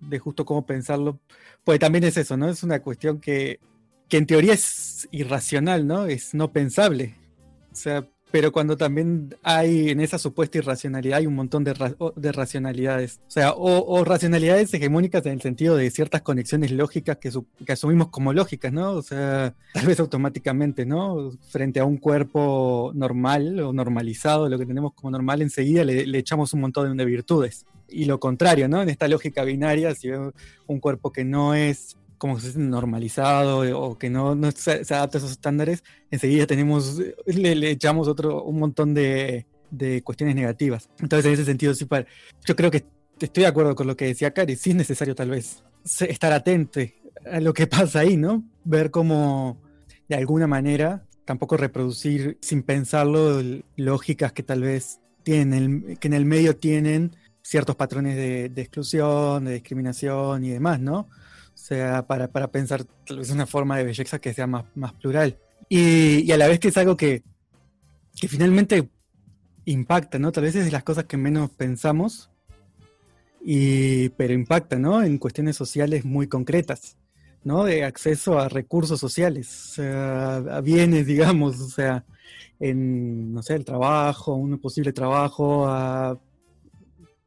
de 0.00 0.18
justo 0.18 0.44
cómo 0.44 0.66
pensarlo. 0.66 1.20
Pues 1.62 1.78
también 1.78 2.02
es 2.02 2.16
eso, 2.16 2.36
¿no? 2.36 2.48
Es 2.48 2.64
una 2.64 2.82
cuestión 2.82 3.20
que, 3.20 3.60
que 4.08 4.16
en 4.16 4.26
teoría 4.26 4.52
es 4.52 5.08
irracional, 5.12 5.86
¿no? 5.86 6.06
Es 6.06 6.34
no 6.34 6.52
pensable. 6.52 7.14
O 7.72 7.76
sea, 7.76 8.06
pero 8.32 8.50
cuando 8.50 8.78
también 8.78 9.36
hay 9.42 9.90
en 9.90 10.00
esa 10.00 10.18
supuesta 10.18 10.56
irracionalidad 10.56 11.18
hay 11.18 11.26
un 11.26 11.34
montón 11.34 11.64
de, 11.64 11.74
ra 11.74 11.94
de 12.16 12.32
racionalidades. 12.32 13.20
O 13.28 13.30
sea, 13.30 13.52
o, 13.52 13.84
o, 13.84 14.04
racionalidades 14.04 14.72
hegemónicas 14.72 15.26
en 15.26 15.32
el 15.32 15.42
sentido 15.42 15.76
de 15.76 15.90
ciertas 15.90 16.22
conexiones 16.22 16.72
lógicas 16.72 17.18
que, 17.18 17.30
que, 17.66 17.72
asumimos 17.72 18.08
como 18.08 18.32
lógicas, 18.32 18.72
¿no? 18.72 18.92
O 18.92 19.02
sea, 19.02 19.54
tal 19.74 19.86
vez 19.86 20.00
automáticamente, 20.00 20.86
¿no? 20.86 21.30
Frente 21.50 21.78
a 21.78 21.84
un 21.84 21.98
cuerpo 21.98 22.90
normal 22.94 23.60
o 23.60 23.74
normalizado, 23.74 24.48
lo 24.48 24.58
que 24.58 24.66
tenemos 24.66 24.94
como 24.94 25.10
normal, 25.10 25.42
enseguida 25.42 25.84
le, 25.84 26.06
le 26.06 26.18
echamos 26.18 26.54
un 26.54 26.62
montón 26.62 26.96
de 26.96 27.04
virtudes. 27.04 27.66
Y 27.86 28.06
lo 28.06 28.18
contrario, 28.18 28.66
¿no? 28.66 28.80
En 28.80 28.88
esta 28.88 29.08
lógica 29.08 29.44
binaria, 29.44 29.94
si 29.94 30.08
vemos 30.08 30.32
un 30.66 30.80
cuerpo 30.80 31.12
que 31.12 31.26
no 31.26 31.54
es 31.54 31.98
como 32.22 32.38
se 32.38 32.56
normalizado 32.56 33.80
o 33.80 33.98
que 33.98 34.08
no, 34.08 34.38
se, 34.54 34.70
adapta 34.94 35.16
a 35.16 35.18
esos 35.18 35.32
estándares, 35.32 35.82
enseguida 36.08 36.46
tenemos, 36.46 37.02
le, 37.26 37.56
le 37.56 37.70
echamos 37.72 38.06
otro, 38.06 38.44
un 38.44 38.60
montón 38.60 38.94
de, 38.94 39.44
cuestiones 40.04 40.36
negativas. 40.36 40.88
Entonces, 41.00 41.26
en 41.26 41.32
ese 41.32 41.44
sentido, 41.44 41.74
sí, 41.74 41.84
para, 41.84 42.06
yo 42.44 42.54
creo 42.54 42.70
que 42.70 42.84
estoy 43.18 43.40
de 43.42 43.48
acuerdo 43.48 43.74
con 43.74 43.88
lo 43.88 43.96
que 43.96 44.04
decía 44.04 44.30
Cari, 44.30 44.54
sí 44.54 44.70
es 44.70 44.76
necesario 44.76 45.16
tal 45.16 45.30
vez 45.30 45.64
estar 46.06 46.32
atento 46.32 46.78
a 47.28 47.40
lo 47.40 47.52
que 47.52 47.66
pasa 47.76 47.98
ahí, 47.98 48.16
¿no? 48.16 48.44
Ver 48.62 48.92
cómo, 48.92 49.60
de 50.08 50.14
alguna 50.14 50.46
manera, 50.46 51.04
tampoco 51.24 51.56
reproducir 51.56 52.38
sin 52.40 52.62
pensarlo 52.62 53.42
lógicas 53.74 54.32
que 54.32 54.44
tal 54.44 54.62
vez 54.62 55.00
tienen, 55.24 55.96
que 55.96 56.06
en 56.06 56.14
el 56.14 56.24
medio 56.24 56.54
tienen 56.54 57.16
ciertos 57.42 57.74
patrones 57.74 58.14
de 58.14 58.62
exclusión, 58.62 59.44
de 59.44 59.54
discriminación 59.54 60.44
y 60.44 60.50
demás, 60.50 60.78
¿no? 60.78 61.08
Sea, 61.62 62.04
para, 62.08 62.26
para, 62.26 62.50
pensar 62.50 62.82
tal 63.06 63.18
vez 63.18 63.30
una 63.30 63.46
forma 63.46 63.78
de 63.78 63.84
belleza 63.84 64.18
que 64.18 64.34
sea 64.34 64.48
más, 64.48 64.64
más 64.74 64.94
plural. 64.94 65.38
Y, 65.68 66.24
y, 66.26 66.32
a 66.32 66.36
la 66.36 66.48
vez 66.48 66.58
que 66.58 66.68
es 66.68 66.76
algo 66.76 66.96
que, 66.96 67.22
que 68.20 68.26
finalmente 68.26 68.90
impacta, 69.64 70.18
¿no? 70.18 70.32
Tal 70.32 70.42
vez 70.42 70.56
es 70.56 70.72
las 70.72 70.82
cosas 70.82 71.04
que 71.04 71.16
menos 71.16 71.50
pensamos, 71.50 72.30
y, 73.44 74.08
pero 74.10 74.32
impacta, 74.32 74.76
¿no? 74.76 75.04
En 75.04 75.18
cuestiones 75.18 75.54
sociales 75.54 76.04
muy 76.04 76.26
concretas, 76.26 76.96
¿no? 77.44 77.62
De 77.62 77.84
acceso 77.84 78.40
a 78.40 78.48
recursos 78.48 78.98
sociales, 78.98 79.46
sea, 79.46 80.38
a 80.38 80.60
bienes, 80.60 81.06
digamos, 81.14 81.60
o 81.60 81.68
sea, 81.68 82.04
en, 82.58 83.32
no 83.32 83.40
sé, 83.40 83.54
el 83.54 83.64
trabajo, 83.64 84.34
un 84.34 84.58
posible 84.58 84.92
trabajo, 84.92 85.68
a 85.68 86.18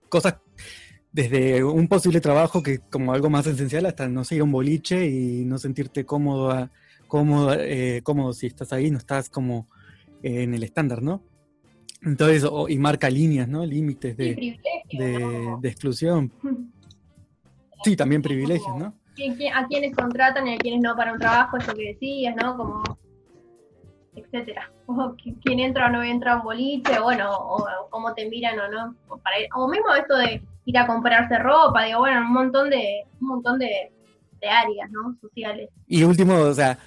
cosas 0.10 0.36
desde 1.16 1.64
un 1.64 1.88
posible 1.88 2.20
trabajo 2.20 2.62
que 2.62 2.80
como 2.80 3.14
algo 3.14 3.30
más 3.30 3.48
esencial 3.48 3.86
hasta 3.86 4.10
no 4.10 4.26
sé, 4.26 4.36
ir 4.36 4.42
a 4.42 4.44
un 4.44 4.52
boliche 4.52 5.08
y 5.08 5.46
no 5.46 5.58
sentirte 5.58 6.06
cómodo, 6.06 6.70
cómodo, 7.08 7.54
eh, 7.58 8.02
cómodo 8.04 8.34
si 8.34 8.48
estás 8.48 8.74
ahí, 8.74 8.92
no 8.92 8.98
estás 8.98 9.30
como 9.30 9.70
en 10.22 10.54
el 10.54 10.62
estándar, 10.64 11.02
¿no? 11.02 11.24
Entonces, 12.02 12.44
oh, 12.44 12.68
y 12.68 12.78
marca 12.78 13.10
líneas, 13.10 13.48
¿no? 13.48 13.66
Límites 13.66 14.18
de, 14.18 14.60
de, 14.92 15.20
¿no? 15.20 15.60
de, 15.62 15.70
exclusión. 15.70 16.32
Sí, 17.84 17.96
también 17.96 18.22
privilegios, 18.22 18.76
¿no? 18.78 18.96
A 19.54 19.68
quienes 19.68 19.96
contratan 19.96 20.48
y 20.48 20.56
a 20.56 20.58
quienes 20.58 20.82
no 20.82 20.96
para 20.96 21.14
un 21.14 21.20
trabajo, 21.20 21.58
eso 21.58 21.72
que 21.76 21.90
decías, 21.94 22.36
¿no? 22.36 22.58
Como, 22.58 22.84
etcétera. 24.16 24.72
O 24.88 25.16
quién 25.44 25.60
entra 25.60 25.88
o 25.88 25.90
no 25.90 26.04
entra 26.04 26.34
a 26.34 26.36
un 26.38 26.44
boliche, 26.44 27.00
o 27.00 27.04
bueno, 27.04 27.32
o, 27.32 27.58
o 27.58 27.90
cómo 27.90 28.14
te 28.14 28.28
miran 28.30 28.60
o 28.60 28.68
no. 28.70 28.96
O, 29.08 29.18
para, 29.18 29.36
o 29.56 29.68
mismo 29.68 29.94
esto 29.94 30.18
de 30.18 30.42
ir 30.66 30.78
a 30.78 30.88
comprarse 30.88 31.38
ropa, 31.40 31.86
digo, 31.86 32.00
bueno, 32.00 32.22
un 32.22 32.34
montón 32.34 32.70
de, 32.70 33.04
un 33.22 33.28
montón 33.28 33.60
de, 33.60 33.92
de 34.42 34.50
áreas, 34.50 34.90
¿no? 34.92 35.16
Sociales. 35.22 35.70
Y 35.88 36.04
último, 36.04 36.36
o 36.36 36.54
sea, 36.54 36.78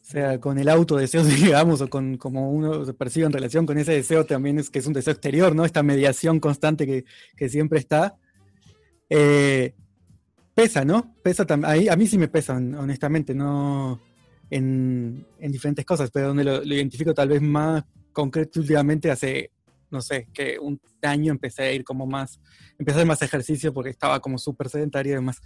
o 0.00 0.04
sea, 0.04 0.40
con 0.40 0.58
el 0.58 0.68
autodeseo, 0.68 1.24
digamos, 1.24 1.80
o 1.80 1.88
con 1.88 2.16
como 2.16 2.50
uno 2.50 2.84
se 2.84 2.94
percibe 2.94 3.26
en 3.26 3.32
relación 3.32 3.66
con 3.66 3.78
ese 3.78 3.92
deseo 3.92 4.24
también 4.24 4.58
es 4.58 4.70
que 4.70 4.78
es 4.78 4.86
un 4.86 4.92
deseo 4.92 5.12
exterior, 5.12 5.54
¿no? 5.54 5.64
Esta 5.64 5.82
mediación 5.82 6.40
constante 6.40 6.86
que, 6.86 7.04
que 7.36 7.48
siempre 7.48 7.78
está. 7.78 8.16
Eh, 9.10 9.74
pesa, 10.54 10.84
¿no? 10.84 11.14
Pesa 11.22 11.44
también. 11.44 11.90
A 11.90 11.96
mí 11.96 12.06
sí 12.06 12.18
me 12.18 12.28
pesa, 12.28 12.54
honestamente, 12.54 13.34
no 13.34 14.00
en, 14.50 15.26
en 15.38 15.52
diferentes 15.52 15.84
cosas, 15.84 16.10
pero 16.10 16.28
donde 16.28 16.44
lo, 16.44 16.62
identifico 16.62 17.12
tal 17.12 17.28
vez 17.28 17.42
más 17.42 17.84
concreto 18.12 18.60
últimamente 18.60 19.10
hace, 19.10 19.50
no 19.90 20.00
sé, 20.00 20.28
que 20.32 20.58
un 20.58 20.80
año 21.02 21.32
empecé 21.32 21.62
a 21.62 21.72
ir 21.72 21.84
como 21.84 22.06
más, 22.06 22.40
empecé 22.78 22.96
a 22.96 23.00
hacer 23.00 23.06
más 23.06 23.22
ejercicio 23.22 23.72
porque 23.72 23.90
estaba 23.90 24.20
como 24.20 24.38
súper 24.38 24.68
sedentario 24.68 25.12
y 25.12 25.14
demás. 25.16 25.40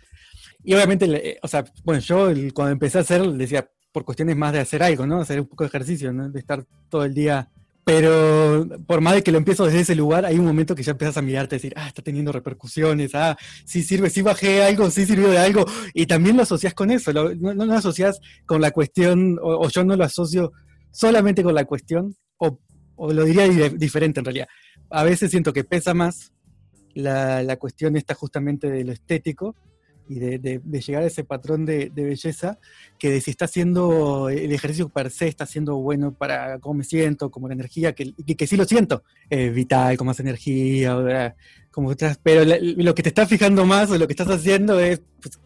Y 0.64 0.74
obviamente, 0.74 1.06
le- 1.06 1.38
o 1.42 1.48
sea, 1.48 1.64
bueno, 1.84 2.00
yo 2.00 2.28
cuando 2.54 2.72
empecé 2.72 2.98
a 2.98 3.02
hacer, 3.02 3.22
decía, 3.32 3.68
por 3.92 4.04
cuestiones 4.04 4.36
más 4.36 4.52
de 4.52 4.60
hacer 4.60 4.82
algo, 4.82 5.06
¿no? 5.06 5.20
Hacer 5.20 5.40
un 5.40 5.46
poco 5.46 5.64
de 5.64 5.68
ejercicio, 5.68 6.12
¿no? 6.12 6.28
De 6.30 6.38
estar 6.38 6.64
todo 6.88 7.04
el 7.04 7.12
día. 7.14 7.48
Pero 7.82 8.68
por 8.86 9.00
más 9.00 9.14
de 9.14 9.22
que 9.22 9.32
lo 9.32 9.38
empiezo 9.38 9.64
desde 9.64 9.80
ese 9.80 9.94
lugar, 9.96 10.24
hay 10.24 10.38
un 10.38 10.44
momento 10.44 10.74
que 10.76 10.82
ya 10.82 10.92
empiezas 10.92 11.16
a 11.16 11.22
mirarte 11.22 11.56
y 11.56 11.58
decir, 11.58 11.72
ah, 11.76 11.88
está 11.88 12.02
teniendo 12.02 12.30
repercusiones, 12.30 13.14
ah, 13.14 13.36
sí 13.64 13.82
sirve, 13.82 14.10
sí 14.10 14.22
bajé 14.22 14.62
algo, 14.62 14.90
sí 14.90 15.06
sirvió 15.06 15.28
de 15.28 15.38
algo. 15.38 15.64
Y 15.94 16.06
también 16.06 16.36
lo 16.36 16.42
asocias 16.44 16.72
con 16.74 16.90
eso, 16.90 17.12
lo- 17.12 17.34
no, 17.34 17.52
no 17.54 17.64
lo 17.64 17.72
asocias 17.74 18.20
con 18.46 18.60
la 18.60 18.70
cuestión, 18.70 19.38
o, 19.42 19.64
o 19.66 19.68
yo 19.70 19.82
no 19.82 19.96
lo 19.96 20.04
asocio 20.04 20.52
solamente 20.92 21.42
con 21.42 21.54
la 21.54 21.64
cuestión, 21.64 22.14
o, 22.36 22.60
o 23.00 23.12
lo 23.12 23.24
diría 23.24 23.48
di- 23.48 23.76
diferente 23.76 24.20
en 24.20 24.26
realidad. 24.26 24.48
A 24.90 25.04
veces 25.04 25.30
siento 25.30 25.52
que 25.52 25.64
pesa 25.64 25.94
más 25.94 26.32
la, 26.94 27.42
la 27.42 27.56
cuestión 27.56 27.96
esta 27.96 28.14
justamente 28.14 28.70
de 28.70 28.84
lo 28.84 28.92
estético 28.92 29.56
y 30.08 30.18
de, 30.18 30.38
de- 30.38 30.60
llegar 30.80 31.04
a 31.04 31.06
ese 31.06 31.22
patrón 31.24 31.64
de, 31.64 31.90
belleza, 31.94 32.58
que 32.98 33.10
de 33.10 33.20
si 33.20 33.30
está 33.30 33.44
haciendo 33.44 34.28
el 34.28 34.52
ejercicio 34.52 34.88
per 34.88 35.10
se, 35.10 35.28
está 35.28 35.46
siendo 35.46 35.76
bueno 35.76 36.12
para 36.12 36.58
cómo 36.58 36.74
me 36.74 36.84
siento, 36.84 37.30
como 37.30 37.46
la 37.48 37.54
energía, 37.54 37.94
que, 37.94 38.12
que, 38.36 38.46
sí 38.46 38.56
lo 38.56 38.64
siento, 38.64 39.04
eh, 39.30 39.50
vital, 39.50 39.96
con 39.96 40.08
más 40.08 40.18
energía, 40.18 40.98
eh, 41.08 41.32
como 41.70 41.90
otras, 41.90 42.18
pero 42.22 42.42
lo 42.44 42.94
que 42.94 43.04
te 43.04 43.10
está 43.10 43.24
fijando 43.24 43.64
más 43.64 43.88
o 43.92 43.98
lo 43.98 44.06
que 44.08 44.12
estás 44.14 44.28
haciendo 44.28 44.80
es 44.80 45.00
pues, 45.22 45.38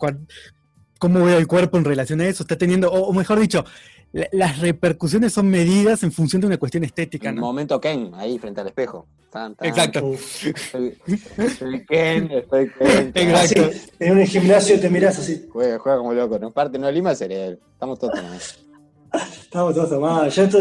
cómo 0.98 1.24
veo 1.24 1.36
el 1.36 1.46
cuerpo 1.46 1.76
en 1.76 1.84
relación 1.84 2.22
a 2.22 2.26
eso, 2.26 2.42
está 2.42 2.56
teniendo, 2.56 2.90
o 2.90 3.12
mejor 3.12 3.38
dicho, 3.38 3.66
la- 4.14 4.28
las 4.32 4.60
repercusiones 4.60 5.32
son 5.32 5.48
medidas 5.48 6.02
en 6.04 6.12
función 6.12 6.40
de 6.40 6.46
una 6.46 6.56
cuestión 6.56 6.84
estética, 6.84 7.32
¿no? 7.32 7.40
momento 7.42 7.80
Ken, 7.80 8.10
ahí 8.14 8.38
frente 8.38 8.60
al 8.60 8.68
espejo. 8.68 9.06
Tan, 9.30 9.56
tan. 9.56 9.66
Exacto. 9.68 10.12
Soy, 10.70 10.96
soy 11.58 11.84
Ken, 11.84 12.30
estoy 12.30 12.70
Ken. 12.70 13.12
Exacto. 13.14 13.62
Así, 13.64 13.90
en 13.98 14.18
un 14.18 14.26
gimnasio 14.26 14.78
te 14.80 14.88
mirás 14.88 15.18
así. 15.18 15.46
Juega, 15.50 15.78
juega 15.80 15.98
como 15.98 16.12
loco. 16.14 16.38
No 16.38 16.50
parte, 16.52 16.78
no 16.78 16.90
lima 16.90 17.14
cerebro. 17.14 17.58
Estamos 17.72 17.98
todos 17.98 18.14
tomados. 18.14 18.64
Estamos 19.42 19.74
todos 19.74 19.90
tomados. 19.90 20.34
Yo 20.36 20.42
esto, 20.44 20.58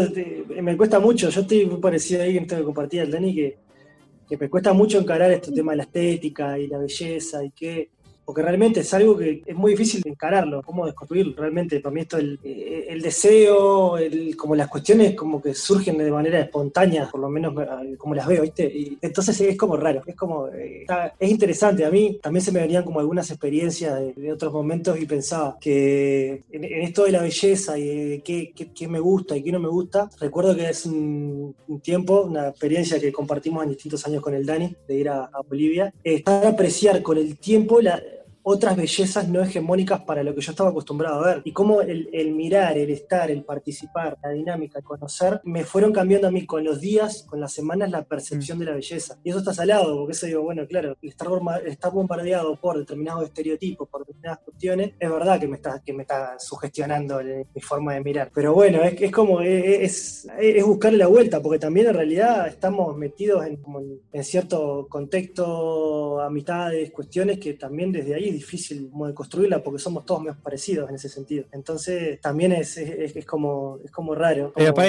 me 0.62 0.76
cuesta 0.76 0.98
mucho. 0.98 1.28
Yo 1.28 1.40
estoy 1.42 1.66
muy 1.66 1.78
parecido 1.80 2.22
ahí 2.22 2.36
en 2.36 2.42
esto 2.44 2.56
que 2.56 2.64
compartía 2.64 3.02
el 3.02 3.10
Dani, 3.12 3.34
que, 3.34 3.58
que 4.28 4.36
me 4.36 4.50
cuesta 4.50 4.72
mucho 4.72 4.98
encarar 4.98 5.30
este 5.30 5.52
tema 5.52 5.72
de 5.72 5.76
la 5.76 5.82
estética 5.84 6.58
y 6.58 6.66
la 6.66 6.78
belleza 6.78 7.44
y 7.44 7.50
que. 7.52 7.90
Porque 8.24 8.42
realmente 8.42 8.80
es 8.80 8.94
algo 8.94 9.16
que 9.16 9.42
es 9.44 9.54
muy 9.54 9.72
difícil 9.72 10.00
de 10.00 10.10
encararlo, 10.10 10.62
cómo 10.62 10.86
desconstruirlo. 10.86 11.34
Realmente, 11.36 11.80
para 11.80 11.94
mí 11.94 12.00
esto, 12.00 12.16
el, 12.18 12.38
eh, 12.42 12.86
el 12.88 13.02
deseo, 13.02 13.98
el- 13.98 14.36
como 14.36 14.54
las 14.56 14.68
cuestiones 14.68 15.14
como 15.14 15.40
que 15.42 15.54
surgen 15.54 15.98
de 15.98 16.10
manera 16.10 16.40
espontánea, 16.40 17.08
por 17.10 17.20
lo 17.20 17.28
menos 17.28 17.54
eh, 17.62 17.96
como 17.98 18.14
las 18.14 18.26
veo, 18.26 18.42
¿viste? 18.42 18.64
Y 18.66 18.98
entonces 19.02 19.38
es 19.40 19.56
como 19.56 19.76
raro, 19.76 20.02
es 20.06 20.16
como, 20.16 20.48
eh, 20.48 20.80
está- 20.82 21.14
es 21.18 21.30
interesante. 21.30 21.84
A 21.84 21.90
mí 21.90 22.18
también 22.22 22.42
se 22.44 22.52
me 22.52 22.60
venían 22.60 22.84
como 22.84 23.00
algunas 23.00 23.30
experiencias 23.30 23.98
de, 24.00 24.12
de 24.14 24.32
otros 24.32 24.52
momentos 24.52 24.98
y 25.00 25.06
pensaba 25.06 25.56
que 25.60 26.42
en, 26.50 26.64
en 26.64 26.82
esto 26.82 27.04
de 27.04 27.12
la 27.12 27.22
belleza 27.22 27.78
y 27.78 27.86
de 27.86 28.22
qué, 28.22 28.52
qué- 28.54 28.72
qué 28.72 28.88
me 28.88 29.00
gusta 29.00 29.36
y 29.36 29.42
qué 29.42 29.52
no 29.52 29.60
me 29.60 29.68
gusta, 29.68 30.08
recuerdo 30.20 30.54
que 30.56 30.68
es 30.68 30.86
un, 30.86 31.54
un 31.68 31.80
tiempo, 31.80 32.22
una 32.22 32.48
experiencia 32.48 32.98
que 32.98 33.12
compartimos 33.12 33.62
en 33.64 33.70
distintos 33.70 34.06
años 34.06 34.22
con 34.22 34.34
el 34.34 34.46
Dani, 34.46 34.74
de 34.88 34.94
ir 34.96 35.08
a, 35.08 35.24
a 35.24 35.40
Bolivia, 35.48 35.92
estar 36.02 36.44
a 36.44 36.48
apreciar 36.50 37.02
con 37.02 37.18
el 37.18 37.38
tiempo 37.38 37.80
la, 37.80 38.02
otras 38.46 38.76
bellezas 38.76 39.26
no 39.28 39.42
hegemónicas 39.42 40.02
para 40.02 40.22
lo 40.22 40.34
que 40.34 40.42
yo 40.42 40.50
estaba 40.52 40.70
acostumbrado 40.70 41.24
a 41.24 41.26
ver. 41.34 41.42
Y 41.44 41.52
cómo 41.52 41.80
el, 41.80 42.08
el 42.12 42.32
mirar, 42.34 42.76
el 42.76 42.90
estar, 42.90 43.30
el 43.30 43.42
participar, 43.42 44.18
la 44.22 44.30
dinámica, 44.30 44.78
el 44.78 44.84
conocer, 44.84 45.40
me 45.44 45.64
fueron 45.64 45.92
cambiando 45.92 46.28
a 46.28 46.30
mí 46.30 46.44
con 46.44 46.62
los 46.62 46.80
días, 46.80 47.24
con 47.28 47.40
las 47.40 47.52
semanas, 47.52 47.90
la 47.90 48.04
percepción 48.04 48.58
de 48.58 48.66
la 48.66 48.72
belleza. 48.74 49.18
Y 49.24 49.30
eso 49.30 49.38
está 49.38 49.54
salado, 49.54 49.96
porque 49.96 50.12
eso 50.12 50.26
digo, 50.26 50.42
bueno, 50.42 50.66
claro, 50.66 50.94
estar, 51.00 51.28
estar 51.66 51.90
bombardeado 51.92 52.54
por 52.60 52.78
determinados 52.78 53.24
estereotipos, 53.24 53.88
por 53.88 54.00
determinadas 54.06 54.40
cuestiones, 54.44 54.92
es 55.00 55.10
verdad 55.10 55.40
que 55.40 55.48
me 55.48 55.56
está, 55.56 55.82
que 55.84 55.92
me 55.94 56.02
está 56.02 56.38
sugestionando 56.38 57.20
el- 57.20 57.46
mi 57.54 57.60
forma 57.62 57.94
de 57.94 58.02
mirar. 58.02 58.30
Pero 58.34 58.52
bueno, 58.52 58.82
es, 58.82 59.00
es 59.00 59.10
como, 59.10 59.40
es, 59.40 60.26
es 60.38 60.64
buscarle 60.66 60.98
la 60.98 61.06
vuelta, 61.06 61.40
porque 61.40 61.58
también 61.58 61.86
en 61.86 61.94
realidad 61.94 62.46
estamos 62.46 62.94
metidos 62.96 63.46
en, 63.46 63.58
en- 64.12 64.24
cierto 64.24 64.86
contexto, 64.90 66.20
amistades, 66.20 66.90
cuestiones 66.90 67.38
que 67.38 67.54
también 67.54 67.90
desde 67.92 68.14
ahí 68.14 68.28
es 68.28 68.33
difícil 68.34 68.88
como 68.90 69.06
de 69.06 69.14
construirla 69.14 69.62
porque 69.62 69.78
somos 69.78 70.04
todos 70.04 70.22
más 70.22 70.36
parecidos 70.36 70.88
en 70.88 70.96
ese 70.96 71.08
sentido. 71.08 71.44
Entonces 71.52 72.20
también 72.20 72.52
es, 72.52 72.76
es, 72.76 73.16
es 73.16 73.26
como, 73.26 73.78
es 73.84 73.90
como 73.90 74.14
raro. 74.14 74.52
Pero 74.54 74.72
como- 74.74 74.86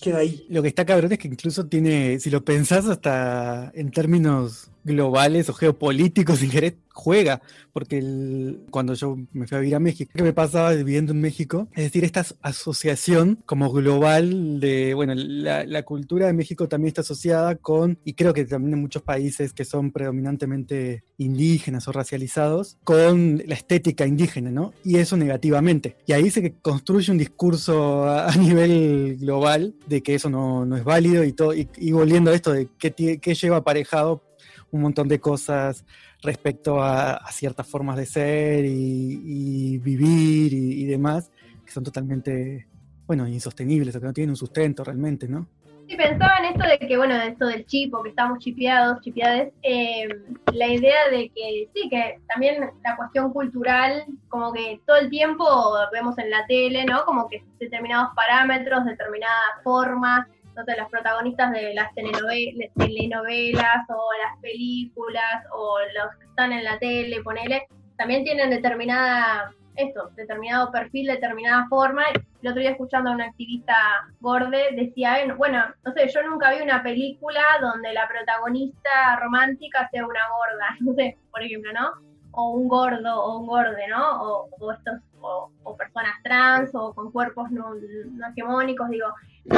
queda 0.00 0.18
ahí. 0.18 0.46
lo 0.48 0.62
que 0.62 0.68
está 0.68 0.84
cabrón 0.86 1.12
es 1.12 1.18
que 1.18 1.28
incluso 1.28 1.66
tiene, 1.66 2.18
si 2.20 2.30
lo 2.30 2.42
pensás 2.44 2.86
hasta 2.86 3.70
en 3.74 3.90
términos 3.90 4.69
globales 4.84 5.48
o 5.48 5.54
geopolíticos, 5.54 6.38
si 6.40 6.48
querés, 6.48 6.74
juega, 6.92 7.40
porque 7.72 7.98
el- 7.98 8.62
cuando 8.70 8.94
yo 8.94 9.16
me 9.32 9.46
fui 9.46 9.56
a 9.56 9.60
vivir 9.60 9.76
a 9.76 9.80
México, 9.80 10.10
¿qué 10.14 10.22
me 10.22 10.32
pasaba 10.32 10.72
viviendo 10.72 11.12
en 11.12 11.20
México? 11.20 11.68
Es 11.74 11.84
decir, 11.84 12.04
esta 12.04 12.20
as- 12.20 12.34
asociación 12.42 13.38
como 13.46 13.70
global 13.70 14.60
de, 14.60 14.92
bueno, 14.94 15.14
la, 15.16 15.64
la 15.64 15.82
cultura 15.84 16.26
de 16.26 16.32
México 16.32 16.68
también 16.68 16.88
está 16.88 17.00
asociada 17.02 17.54
con, 17.56 17.98
y 18.04 18.14
creo 18.14 18.34
que 18.34 18.44
también 18.44 18.74
en 18.74 18.80
muchos 18.80 19.02
países 19.02 19.52
que 19.52 19.64
son 19.64 19.92
predominantemente 19.92 21.04
indígenas 21.18 21.86
o 21.88 21.92
racializados, 21.92 22.78
con 22.84 23.42
la 23.46 23.54
estética 23.54 24.06
indígena, 24.06 24.50
¿no? 24.50 24.72
Y 24.84 24.96
eso 24.96 25.16
negativamente. 25.16 25.96
Y 26.06 26.12
ahí 26.12 26.30
se 26.30 26.54
construye 26.62 27.12
un 27.12 27.18
discurso 27.18 28.04
a, 28.04 28.30
a 28.30 28.36
nivel 28.36 29.16
global 29.18 29.74
de 29.86 30.02
que 30.02 30.14
eso 30.14 30.30
no, 30.30 30.64
no 30.64 30.76
es 30.76 30.84
válido 30.84 31.24
y 31.24 31.32
todo, 31.32 31.54
y, 31.54 31.68
y 31.78 31.92
volviendo 31.92 32.30
a 32.30 32.34
esto 32.34 32.52
de 32.52 32.68
qué, 32.78 33.18
qué 33.20 33.34
lleva 33.34 33.58
aparejado 33.58 34.22
un 34.72 34.82
montón 34.82 35.08
de 35.08 35.20
cosas 35.20 35.84
respecto 36.22 36.82
a, 36.82 37.14
a 37.14 37.32
ciertas 37.32 37.66
formas 37.66 37.96
de 37.96 38.06
ser 38.06 38.64
y, 38.64 39.78
vivir 39.78 40.52
y, 40.52 40.84
demás, 40.86 41.30
que 41.64 41.72
son 41.72 41.84
totalmente, 41.84 42.66
bueno, 43.06 43.26
insostenibles 43.26 43.94
o 43.96 44.00
que 44.00 44.06
no 44.06 44.12
tienen 44.12 44.30
un 44.30 44.36
sustento 44.36 44.84
realmente, 44.84 45.28
¿no? 45.28 45.46
Sí, 45.88 45.96
pensaba 45.96 46.38
en 46.38 46.44
esto 46.44 46.68
de 46.68 46.78
que, 46.78 46.96
bueno, 46.96 47.16
esto 47.16 47.46
del 47.46 47.66
chip 47.66 47.92
o 47.94 48.02
que 48.04 48.10
estamos 48.10 48.38
chipeados, 48.38 49.00
chipeades, 49.00 49.52
eh, 49.62 50.06
la 50.52 50.68
idea 50.68 51.08
de 51.10 51.30
que 51.30 51.68
sí, 51.74 51.88
que 51.88 52.20
también 52.28 52.70
la 52.84 52.96
cuestión 52.96 53.32
cultural, 53.32 54.04
como 54.28 54.52
que 54.52 54.80
todo 54.86 54.98
el 54.98 55.10
tiempo 55.10 55.44
vemos 55.92 56.16
en 56.18 56.30
la 56.30 56.46
tele, 56.46 56.84
¿no? 56.84 57.04
Como 57.04 57.28
que 57.28 57.42
determinados 57.58 58.14
parámetros, 58.14 58.84
determinadas 58.84 59.64
formas, 59.64 60.28
entonces 60.60 60.76
las 60.82 60.90
protagonistas 60.90 61.52
de 61.52 61.74
las 61.74 61.90
telenovela- 61.94 62.70
telenovelas 62.76 63.88
o 63.88 64.08
las 64.22 64.38
películas 64.40 65.44
o 65.52 65.78
los 65.94 66.16
que 66.18 66.26
están 66.26 66.52
en 66.52 66.64
la 66.64 66.78
tele, 66.78 67.22
ponele, 67.22 67.66
también 67.96 68.24
tienen 68.24 68.50
determinada, 68.50 69.52
esto, 69.76 70.10
determinado 70.16 70.70
perfil, 70.70 71.06
determinada 71.06 71.66
forma. 71.68 72.02
El 72.42 72.48
otro 72.48 72.60
día 72.60 72.70
escuchando 72.70 73.10
a 73.10 73.14
una 73.14 73.26
activista 73.26 73.74
borde 74.20 74.70
decía, 74.74 75.22
"Eh, 75.22 75.32
bueno, 75.32 75.64
no 75.84 75.92
sé, 75.92 76.08
yo 76.08 76.22
nunca 76.22 76.50
vi 76.52 76.62
una 76.62 76.82
película 76.82 77.42
donde 77.60 77.92
la 77.92 78.08
protagonista 78.08 79.16
romántica 79.20 79.88
sea 79.90 80.04
una 80.06 80.20
gorda, 80.28 80.66
no 80.80 80.94
sé, 80.94 81.16
por 81.30 81.42
ejemplo, 81.42 81.72
¿no? 81.72 82.09
O 82.32 82.50
un 82.52 82.68
gordo 82.68 83.20
o 83.24 83.38
un 83.40 83.46
gorde, 83.46 83.88
¿no? 83.88 84.22
O, 84.22 84.48
o 84.60 84.72
estos, 84.72 85.00
o, 85.20 85.50
o 85.64 85.76
personas 85.76 86.14
trans 86.22 86.70
o 86.74 86.94
con 86.94 87.10
cuerpos 87.10 87.50
no, 87.50 87.74
no 87.74 88.26
hegemónicos, 88.28 88.88
digo, 88.90 89.08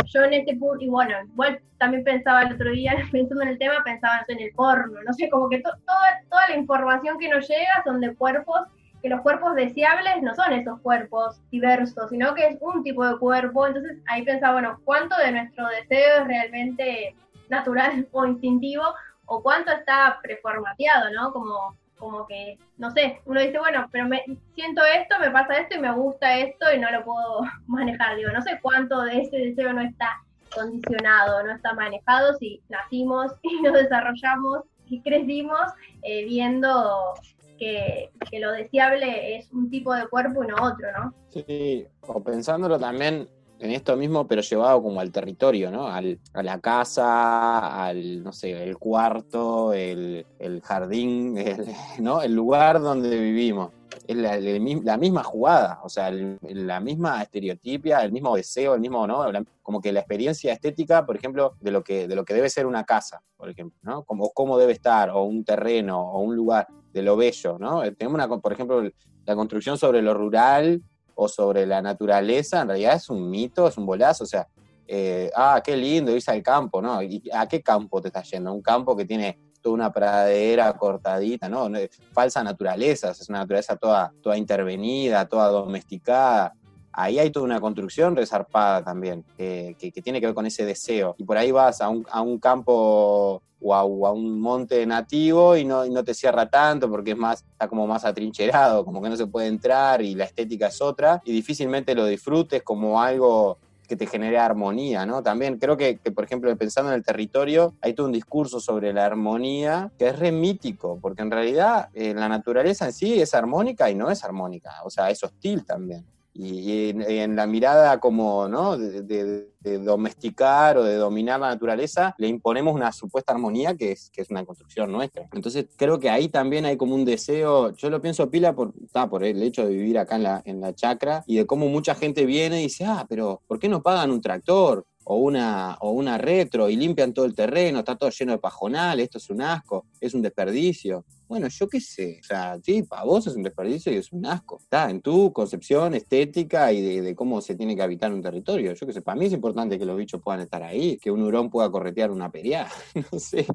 yo 0.07 0.23
en 0.25 0.33
este 0.35 0.57
punto, 0.57 0.83
y 0.83 0.89
bueno, 0.89 1.15
igual 1.33 1.61
también 1.79 2.03
pensaba 2.05 2.43
el 2.43 2.55
otro 2.55 2.71
día, 2.71 2.95
pensando 3.13 3.43
en 3.43 3.49
el 3.51 3.59
tema, 3.59 3.75
pensaba 3.85 4.25
en 4.29 4.41
el 4.41 4.53
porno, 4.55 5.01
no 5.07 5.13
sé, 5.13 5.29
como 5.29 5.49
que 5.51 5.59
to- 5.61 5.77
toda, 5.87 6.21
toda 6.31 6.49
la 6.49 6.57
información 6.57 7.19
que 7.19 7.29
nos 7.29 7.47
llega 7.49 7.83
son 7.85 8.01
de 8.01 8.15
cuerpos, 8.15 8.61
que 9.03 9.09
los 9.09 9.21
cuerpos 9.21 9.55
deseables 9.57 10.23
no 10.23 10.35
son 10.35 10.53
esos 10.53 10.81
cuerpos 10.81 11.41
diversos, 11.51 12.09
sino 12.09 12.35
que 12.35 12.47
es 12.47 12.57
un 12.61 12.83
tipo 12.85 13.05
de 13.05 13.19
cuerpo, 13.19 13.67
entonces 13.67 13.99
ahí 14.09 14.23
pensaba, 14.23 14.55
bueno, 14.55 14.81
¿cuánto 14.85 15.17
de 15.17 15.33
nuestro 15.33 15.67
deseo 15.69 16.21
es 16.23 16.27
realmente 16.27 17.15
natural 17.51 18.07
o 18.13 18.25
instintivo? 18.27 18.85
¿O 19.27 19.43
cuánto 19.43 19.73
está 19.73 20.19
preformateado, 20.23 21.11
¿no? 21.13 21.33
Como, 21.33 21.77
como 22.03 22.27
que, 22.27 22.59
no 22.79 22.91
sé, 22.91 23.21
uno 23.27 23.41
dice, 23.41 23.61
bueno, 23.61 23.89
pero 23.93 24.07
me 24.07 24.25
siento 24.57 24.83
esto, 24.85 25.15
me 25.21 25.31
pasa 25.31 25.59
esto 25.59 25.77
y 25.77 25.79
me 25.79 25.95
gusta 25.95 26.37
esto 26.37 26.67
y 26.75 26.81
no 26.81 26.91
lo 26.91 27.05
puedo 27.05 27.43
manejar. 27.69 28.17
Digo, 28.17 28.31
no 28.33 28.43
sé 28.43 28.59
cuánto 28.61 29.03
de 29.03 29.21
ese 29.21 29.37
deseo 29.37 29.73
no 29.73 29.83
está 29.83 30.21
condicionado, 30.53 31.45
no 31.45 31.53
está 31.53 31.73
manejado 31.75 32.35
si 32.39 32.61
nacimos 32.69 33.33
y 33.43 33.63
nos 33.63 33.75
desarrollamos 33.75 34.65
y 34.87 35.01
crecimos 35.01 35.63
eh, 36.03 36.25
viendo 36.25 37.15
que, 37.57 38.11
que 38.29 38.41
lo 38.41 38.51
deseable 38.51 39.37
es 39.37 39.53
un 39.53 39.71
tipo 39.71 39.95
de 39.95 40.09
cuerpo 40.09 40.43
y 40.43 40.49
no 40.49 40.57
otro, 40.57 40.89
¿no? 40.99 41.15
Sí, 41.29 41.87
o 42.01 42.23
pensándolo 42.23 42.81
también 42.81 43.29
en 43.63 43.71
esto 43.71 43.97
mismo, 43.97 44.27
pero 44.27 44.43
llevado 44.43 44.83
como 44.83 45.01
al 45.01 45.13
territorio, 45.13 45.71
¿no? 45.71 45.87
Al, 45.87 46.19
a 46.33 46.43
la 46.43 46.61
casa, 46.61 47.85
al, 47.85 48.23
no 48.23 48.33
sé, 48.33 48.63
el 48.63 48.77
cuarto, 48.77 49.73
el, 49.73 50.27
el 50.39 50.61
jardín, 50.61 51.39
el, 51.39 51.67
¿no? 52.01 52.23
El 52.23 52.35
lugar 52.35 52.81
donde 52.81 53.17
vivimos. 53.19 53.71
es 54.07 54.17
la, 54.17 54.97
misma 54.97 55.23
jugada, 55.23 55.81
o 55.85 55.89
sea, 55.89 56.11
la 56.11 56.81
misma 56.81 57.23
estereotipia, 57.23 58.03
el 58.03 58.13
mismo 58.13 58.35
deseo, 58.37 58.75
el 58.75 58.81
mismo, 58.81 59.07
¿no? 59.07 59.25
como 59.63 59.81
que 59.81 59.93
la 59.93 60.01
experiencia 60.01 60.53
estética, 60.53 61.07
por 61.07 61.17
ejemplo, 61.17 61.55
de 61.61 61.71
lo 61.71 61.85
que, 61.85 62.09
de 62.09 62.17
lo 62.17 62.25
que 62.25 62.35
debe 62.35 62.51
ser 62.51 62.67
una 62.67 62.85
casa, 62.85 63.23
por 63.37 63.49
ejemplo, 63.49 63.79
¿no? 63.83 64.03
Como 64.03 64.31
cómo 64.31 64.59
debe 64.59 64.73
estar, 64.73 65.11
o 65.11 65.23
un 65.23 65.45
terreno, 65.45 66.01
o 66.01 66.21
un 66.21 66.35
lugar, 66.35 66.67
de 66.93 67.03
lo 67.03 67.17
bello, 67.17 67.59
¿no? 67.59 67.85
Eh, 67.85 67.93
tenemos 67.93 68.15
una, 68.15 68.29
por 68.29 68.53
ejemplo, 68.53 68.83
la 69.25 69.37
construcción 69.37 69.79
sobre 69.79 70.03
lo 70.03 70.15
rural 70.15 70.83
sobre 71.29 71.67
la 71.67 71.83
naturaleza, 71.83 72.63
en 72.63 72.69
realidad 72.69 72.95
es 72.95 73.09
un 73.11 73.29
mito, 73.31 73.67
es 73.69 73.77
un 73.77 73.87
bolazo, 73.87 74.25
o 74.25 74.27
sea, 74.27 74.49
eh, 74.87 75.31
ah, 75.35 75.61
qué 75.65 75.77
lindo 75.77 76.15
irse 76.15 76.31
al 76.31 76.43
campo, 76.43 76.83
¿no? 76.83 77.03
¿Y 77.03 77.23
a 77.33 77.47
qué 77.47 77.63
campo 77.63 78.01
te 78.01 78.09
estás 78.09 78.31
yendo? 78.31 78.53
Un 78.53 78.63
campo 78.63 78.97
que 78.97 79.05
tiene 79.05 79.39
toda 79.63 79.75
una 79.75 79.93
pradera 79.93 80.73
cortadita, 80.75 81.49
¿no? 81.49 81.71
Falsa 82.13 82.43
naturaleza, 82.43 83.11
es 83.11 83.29
una 83.29 83.39
naturaleza 83.39 83.77
toda, 83.77 84.13
toda 84.23 84.37
intervenida, 84.37 85.27
toda 85.27 85.49
domesticada. 85.49 86.53
Ahí 86.93 87.19
hay 87.19 87.31
toda 87.31 87.47
una 87.47 87.61
construcción 87.61 88.15
resarpada 88.15 88.85
también, 88.85 89.25
que, 89.37 89.75
tiene 90.05 90.21
que 90.21 90.27
ver 90.27 90.35
con 90.35 90.45
ese 90.45 90.67
deseo. 90.67 91.15
Y 91.17 91.25
por 91.25 91.39
ahí 91.39 91.51
vas 91.53 91.81
a 91.81 91.89
un, 91.89 92.05
a 92.11 92.21
un 92.21 92.39
campo 92.39 93.43
o 93.63 93.75
a, 93.75 94.13
un 94.13 94.41
monte 94.41 94.85
nativo 94.87 95.57
y 95.57 95.65
no, 95.65 95.85
no 95.87 96.05
te 96.05 96.15
cierra 96.15 96.49
tanto 96.49 96.91
porque 96.91 97.13
es 97.13 97.17
más, 97.17 97.45
está 97.53 97.69
como 97.69 97.87
más 97.87 98.05
atrincherado, 98.05 98.85
como 98.85 99.01
que 99.01 99.09
no 99.09 99.17
se 99.17 99.27
puede 99.27 99.47
entrar 99.47 100.03
y 100.03 100.15
la 100.15 100.25
estética 100.25 100.69
es 100.69 100.81
otra 100.81 101.21
y 101.25 101.33
difícilmente 101.33 101.95
lo 101.95 102.07
disfrutes 102.07 102.63
como 102.63 103.01
algo 103.01 103.59
que 103.93 103.97
te 103.97 104.07
genere 104.07 104.39
armonía, 104.39 105.05
¿no? 105.05 105.23
También 105.23 105.59
creo 105.59 105.77
que, 105.77 105.99
por 106.15 106.25
ejemplo, 106.25 106.57
pensando 106.57 106.91
en 106.91 106.97
el 106.97 107.05
territorio, 107.05 107.75
hay 107.83 107.93
todo 107.93 108.07
un 108.07 108.13
discurso 108.13 108.59
sobre 108.59 108.93
la 108.93 109.05
armonía 109.05 109.93
que 109.99 110.09
es 110.09 110.19
remítico, 110.19 110.99
porque 111.01 111.21
en 111.21 111.31
realidad 111.31 111.91
eh, 111.93 112.15
la 112.15 112.29
naturaleza 112.29 112.87
en 112.87 112.93
sí 112.95 113.21
es 113.21 113.35
armónica 113.35 113.91
y 113.91 113.95
no 113.95 114.11
es 114.11 114.25
armónica, 114.25 114.73
o 114.85 114.91
sea, 114.91 115.11
es 115.11 115.23
hostil 115.23 115.67
también. 115.67 116.07
Y, 116.35 116.91
en, 116.91 117.37
la 117.37 117.47
mirada 117.47 118.01
como 118.01 118.49
¿no? 118.49 118.79
De, 118.79 119.49
domesticar 119.85 120.79
o 120.79 120.83
de 120.83 120.97
dominar 120.97 121.39
la 121.39 121.51
naturaleza, 121.51 122.15
le 122.19 122.27
imponemos 122.27 122.75
una 122.75 122.91
supuesta 122.91 123.33
armonía 123.33 123.77
que 123.77 123.93
es, 123.93 124.11
que 124.11 124.23
es 124.23 124.31
una 124.31 124.45
construcción 124.45 124.91
nuestra. 124.91 125.29
Entonces 125.33 125.67
creo 125.77 126.01
que 126.01 126.11
ahí 126.11 126.29
también 126.29 126.65
hay 126.65 126.77
como 126.77 126.95
un 126.95 127.05
deseo, 127.05 127.75
yo 127.77 127.91
lo 127.91 128.01
pienso 128.03 128.31
pila 128.31 128.55
por, 128.55 128.73
por 129.09 129.25
el 129.25 129.43
hecho 129.43 129.65
de 129.65 129.75
vivir 129.75 129.99
acá 129.99 130.17
en 130.17 130.23
la, 130.25 130.43
en 130.45 130.61
la 130.61 130.75
chacra 130.75 131.23
y 131.27 131.37
de 131.37 131.47
cómo 131.47 131.69
mucha 131.69 131.95
gente 131.95 132.27
viene 132.27 132.61
y 132.61 132.65
dice, 132.65 132.85
ah, 132.87 133.07
pero 133.09 133.41
¿por 133.47 133.59
qué 133.59 133.69
no 133.69 133.83
pagan 133.83 134.11
un 134.11 134.21
tractor? 134.21 134.85
o 135.05 135.17
una, 135.17 135.77
o 135.81 135.91
una 135.91 136.19
retro 136.19 136.69
y 136.69 136.77
limpian 136.77 137.13
todo 137.13 137.25
el 137.25 137.35
terreno, 137.35 137.81
está 137.81 137.97
todo 137.97 138.11
lleno 138.11 138.33
de 138.33 138.39
pajonal, 138.39 139.01
esto 139.01 139.19
es 139.19 139.31
un 139.31 139.43
asco, 139.43 139.87
es 140.01 140.15
un 140.15 140.23
desperdicio. 140.23 141.05
Bueno, 141.33 141.49
yo 141.49 141.67
qué 141.67 141.81
sé, 141.81 142.19
o 142.21 142.25
sea, 142.27 142.59
sí, 142.63 142.83
para 142.83 143.05
vos 143.05 143.27
es 143.27 143.35
un 143.35 143.43
desperdicio 143.43 143.91
y 143.91 143.97
es 143.97 144.13
un 144.13 144.27
asco. 144.27 144.59
Está 144.61 144.91
en 144.91 145.01
tu 145.01 145.33
concepción 145.33 145.95
estética 145.95 146.71
y 146.75 147.01
de, 147.01 147.15
cómo 147.15 147.41
se 147.41 147.55
tiene 147.55 147.75
que 147.75 147.81
habitar 147.81 148.13
un 148.13 148.21
territorio. 148.21 148.75
Yo 148.75 148.87
qué 148.87 148.93
sé, 148.93 149.01
para 149.01 149.19
mí 149.19 149.25
es 149.25 149.33
importante 149.33 149.79
que 149.79 149.87
los 149.87 149.97
bichos 149.97 150.21
puedan 150.21 150.43
estar 150.43 150.63
ahí, 150.63 150.99
que 150.99 151.11
un 151.11 151.23
hurón 151.23 151.49
pueda 151.49 151.71
corretear 151.71 152.11
una 152.11 152.31
peria, 152.31 152.69
no 153.13 153.19
sé. 153.19 153.47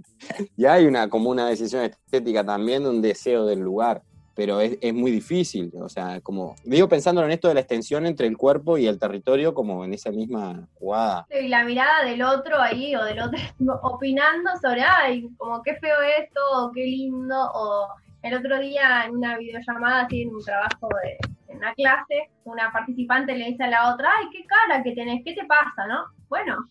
Y 0.55 0.65
hay 0.65 0.87
una, 0.87 1.07
como 1.07 1.29
una 1.29 1.47
decisión 1.47 1.83
estética 1.83 2.43
también 2.43 2.81
de 2.81 2.89
un 2.89 2.99
deseo 2.99 3.45
del 3.45 3.59
lugar 3.59 4.01
pero 4.37 4.61
es, 4.61 4.77
es, 4.81 4.93
muy 4.93 5.09
difícil, 5.09 5.71
o 5.81 5.89
sea, 5.89 6.21
como, 6.21 6.55
digo 6.63 6.87
pensando 6.87 7.25
en 7.25 7.31
esto 7.31 7.47
de 7.47 7.55
la 7.55 7.61
extensión 7.61 8.05
entre 8.05 8.27
el 8.27 8.37
cuerpo 8.37 8.77
y 8.77 8.85
el 8.85 8.99
territorio 8.99 9.55
como 9.55 9.83
en 9.83 9.95
esa 9.95 10.11
misma 10.11 10.67
jugada. 10.75 11.25
Y 11.31 11.47
la 11.47 11.63
mirada 11.63 12.05
del 12.05 12.21
otro 12.21 12.61
ahí, 12.61 12.95
o 12.95 13.03
del 13.03 13.19
otro 13.19 13.39
opinando 13.81 14.51
sobre, 14.61 14.83
ay, 14.83 15.27
como 15.37 15.63
qué 15.63 15.73
feo 15.77 15.95
esto, 16.19 16.39
o 16.55 16.71
qué 16.71 16.81
lindo, 16.81 17.35
o 17.51 17.87
el 18.21 18.35
otro 18.35 18.59
día 18.59 19.05
en 19.05 19.15
una 19.15 19.39
videollamada, 19.39 20.01
así 20.01 20.27
un 20.27 20.43
trabajo 20.45 20.87
de, 21.03 21.17
en 21.51 21.57
una 21.57 21.73
clase, 21.73 22.29
una 22.43 22.71
participante 22.71 23.35
le 23.35 23.45
dice 23.45 23.63
a 23.63 23.69
la 23.69 23.91
otra, 23.91 24.11
ay, 24.19 24.27
qué 24.31 24.45
cara 24.45 24.83
que 24.83 24.91
tenés, 24.91 25.23
¿qué 25.25 25.33
te 25.33 25.45
pasa, 25.45 25.87
no? 25.87 26.05
Bueno, 26.29 26.69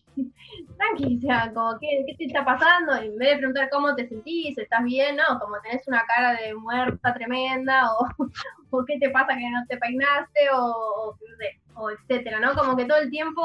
tranqui, 0.77 1.17
o 1.17 1.21
sea, 1.21 1.51
como, 1.53 1.79
¿qué, 1.79 2.03
¿qué, 2.05 2.15
te 2.15 2.25
está 2.25 2.45
pasando? 2.45 2.95
En 2.95 3.17
vez 3.17 3.31
de 3.31 3.37
preguntar 3.37 3.69
cómo 3.71 3.95
te 3.95 4.07
sentís, 4.07 4.57
¿estás 4.57 4.83
bien? 4.83 5.15
No, 5.15 5.39
como 5.39 5.59
tenés 5.61 5.87
una 5.87 6.03
cara 6.05 6.33
de 6.33 6.53
muerta 6.53 7.13
tremenda, 7.13 7.91
o, 7.93 8.07
o 8.69 8.85
qué 8.85 8.99
te 8.99 9.09
pasa 9.09 9.35
que 9.35 9.49
no 9.49 9.65
te 9.67 9.77
peinaste, 9.77 10.49
o, 10.53 11.17
o, 11.75 11.89
etcétera, 11.89 12.39
¿no? 12.39 12.53
Como 12.53 12.77
que 12.77 12.85
todo 12.85 12.99
el 12.99 13.09
tiempo 13.09 13.41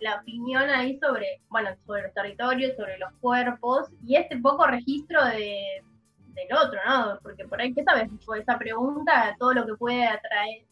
la 0.00 0.20
opinión 0.20 0.70
ahí 0.70 0.98
sobre, 0.98 1.42
bueno, 1.50 1.70
sobre 1.86 2.02
los 2.02 2.14
territorios, 2.14 2.76
sobre 2.76 2.98
los 2.98 3.12
cuerpos, 3.20 3.88
y 4.06 4.16
este 4.16 4.38
poco 4.38 4.66
registro 4.66 5.24
de, 5.26 5.82
del 6.48 6.56
otro, 6.56 6.80
¿no? 6.86 7.18
Porque 7.22 7.46
por 7.46 7.60
ahí, 7.60 7.74
¿qué 7.74 7.82
sabes? 7.84 8.08
Por 8.24 8.38
esa 8.38 8.58
pregunta, 8.58 9.34
todo 9.38 9.54
lo 9.54 9.66
que 9.66 9.74
puede 9.74 10.08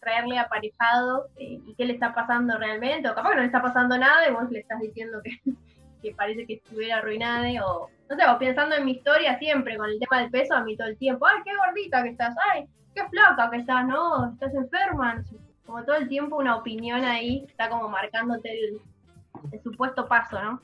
traerle 0.01 0.39
aparejado 0.39 1.29
eh, 1.37 1.61
y 1.67 1.75
qué 1.75 1.85
le 1.85 1.95
está 1.95 2.15
pasando 2.15 2.59
realmente, 2.59 3.09
o 3.09 3.15
capaz 3.15 3.31
que 3.31 3.37
no 3.37 3.41
le 3.43 3.47
está 3.47 3.63
pasando 3.63 3.99
nada 3.99 4.29
y 4.29 4.33
vos 4.33 4.51
le 4.51 4.61
estás 4.61 4.81
diciendo 4.81 5.21
que, 5.23 6.13
parece 6.17 6.47
que 6.47 6.55
estuviera 6.55 6.99
arruinado, 6.99 7.45
o 7.67 7.91
no 8.09 8.17
sé, 8.17 8.27
o 8.29 8.39
pensando 8.39 8.77
en 8.77 8.85
mi 8.85 8.93
historia 8.93 9.39
siempre, 9.39 9.77
con 9.77 9.91
el 9.91 9.99
tema 9.99 10.21
del 10.21 10.31
peso, 10.31 10.55
a 10.55 10.65
mí 10.65 10.77
todo 10.77 10.89
el 10.89 10.99
tiempo, 10.99 11.27
ay, 11.27 11.43
qué 11.45 11.57
gordita 11.57 12.03
que 12.03 12.11
estás, 12.11 12.35
ay, 12.53 12.67
qué 12.95 13.07
flaca 13.09 13.51
que 13.51 13.59
estás, 13.59 13.87
no, 13.87 14.33
estás 14.33 14.55
enferma, 14.55 15.23
como 15.67 15.85
todo 15.85 15.97
el 15.97 16.09
tiempo 16.09 16.37
una 16.37 16.57
opinión 16.57 17.05
ahí 17.05 17.45
está 17.47 17.69
como 17.69 17.89
marcándote 17.89 18.51
el, 18.51 18.81
el 19.53 19.63
supuesto 19.63 20.07
paso, 20.07 20.41
¿no? 20.43 20.61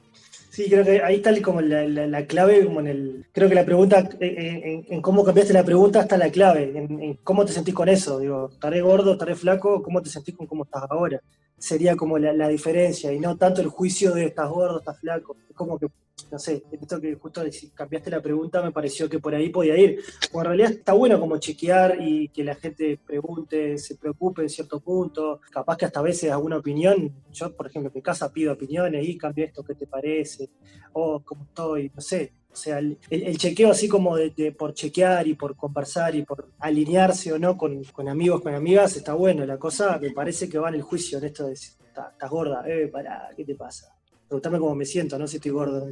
Sí, 0.54 0.70
creo 0.70 0.84
que 0.84 1.02
ahí 1.02 1.16
está 1.16 1.32
como 1.42 1.60
la, 1.60 2.26
clave, 2.26 2.64
como 2.64 2.78
en 2.78 2.86
el. 2.86 3.26
Creo 3.32 3.48
que 3.48 3.56
la 3.56 3.64
pregunta, 3.64 4.08
eh, 4.20 4.26
eh, 4.26 4.84
en, 4.88 5.02
cómo 5.02 5.24
cambiaste 5.24 5.52
la 5.52 5.64
pregunta 5.64 6.02
está 6.02 6.16
la 6.16 6.30
clave, 6.30 6.72
en, 6.76 7.14
cómo 7.24 7.44
te 7.44 7.52
sentís 7.52 7.74
con 7.74 7.88
eso. 7.88 8.20
Digo, 8.20 8.50
estaré 8.52 8.80
gordo, 8.80 9.14
estaré 9.14 9.34
flaco, 9.34 9.82
¿cómo 9.82 10.00
te 10.00 10.10
sentís 10.10 10.36
con 10.36 10.46
cómo 10.46 10.62
estás 10.62 10.84
ahora? 10.88 11.20
Sería 11.58 11.96
como 11.96 12.18
la, 12.18 12.48
diferencia, 12.48 13.12
y 13.12 13.18
no 13.18 13.36
tanto 13.36 13.62
el 13.62 13.66
juicio 13.66 14.12
de 14.12 14.26
estás 14.26 14.48
gordo, 14.48 14.78
estás 14.78 15.00
flaco. 15.00 15.36
Es 15.48 15.56
como 15.56 15.76
que 15.76 15.88
no 16.30 16.38
sé, 16.38 16.64
esto 16.72 17.00
que 17.00 17.14
justo 17.14 17.42
cambiaste 17.74 18.10
la 18.10 18.20
pregunta 18.20 18.62
me 18.62 18.72
pareció 18.72 19.08
que 19.08 19.18
por 19.18 19.34
ahí 19.34 19.50
podía 19.50 19.76
ir. 19.76 20.00
O 20.32 20.40
en 20.40 20.46
realidad 20.46 20.72
está 20.72 20.92
bueno 20.92 21.20
como 21.20 21.38
chequear 21.38 21.98
y 22.00 22.28
que 22.28 22.44
la 22.44 22.54
gente 22.54 22.98
pregunte, 23.04 23.78
se 23.78 23.96
preocupe 23.96 24.42
en 24.42 24.48
cierto 24.48 24.80
punto. 24.80 25.40
Capaz 25.50 25.76
que 25.76 25.84
hasta 25.86 26.00
a 26.00 26.02
veces 26.02 26.30
alguna 26.30 26.58
opinión, 26.58 27.22
yo 27.32 27.54
por 27.54 27.66
ejemplo 27.66 27.90
en 27.90 27.94
mi 27.94 28.02
casa 28.02 28.32
pido 28.32 28.52
opiniones 28.52 29.08
y 29.08 29.16
cambia 29.16 29.46
esto, 29.46 29.62
¿qué 29.62 29.74
te 29.74 29.86
parece? 29.86 30.50
O 30.92 31.20
cómo 31.24 31.44
estoy, 31.44 31.90
no 31.94 32.00
sé. 32.00 32.32
O 32.52 32.56
sea, 32.56 32.78
el, 32.78 32.98
chequeo 33.36 33.70
así 33.70 33.88
como 33.88 34.16
de, 34.16 34.54
por 34.56 34.74
chequear 34.74 35.26
y 35.26 35.34
por 35.34 35.56
conversar 35.56 36.14
y 36.14 36.22
por 36.22 36.52
alinearse 36.60 37.32
o 37.32 37.38
no 37.38 37.56
con, 37.56 37.82
amigos, 38.08 38.42
con 38.42 38.54
amigas, 38.54 38.96
está 38.96 39.14
bueno. 39.14 39.44
La 39.44 39.58
cosa 39.58 39.98
me 39.98 40.10
parece 40.10 40.48
que 40.48 40.58
va 40.58 40.68
en 40.68 40.76
el 40.76 40.82
juicio 40.82 41.18
en 41.18 41.24
esto 41.24 41.44
de 41.44 41.50
decir, 41.50 41.74
estás 41.84 42.30
gorda, 42.30 42.62
eh, 42.68 42.86
para, 42.86 43.28
¿qué 43.36 43.44
te 43.44 43.56
pasa? 43.56 43.93
Preguntarme 44.28 44.58
cómo 44.58 44.74
me 44.74 44.84
siento, 44.84 45.18
no 45.18 45.26
si 45.26 45.36
estoy 45.36 45.52
gordo, 45.52 45.86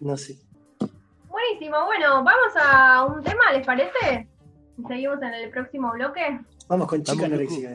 no 0.00 0.16
sé. 0.16 0.36
Buenísimo, 1.28 1.84
bueno, 1.86 2.22
vamos 2.24 2.52
a 2.56 3.04
un 3.04 3.22
tema, 3.22 3.52
¿les 3.52 3.66
parece? 3.66 4.28
Seguimos 4.88 5.22
en 5.22 5.34
el 5.34 5.50
próximo 5.50 5.92
bloque. 5.92 6.40
Vamos 6.68 6.88
con 6.88 7.02
chica 7.02 7.26
anorexica 7.26 7.70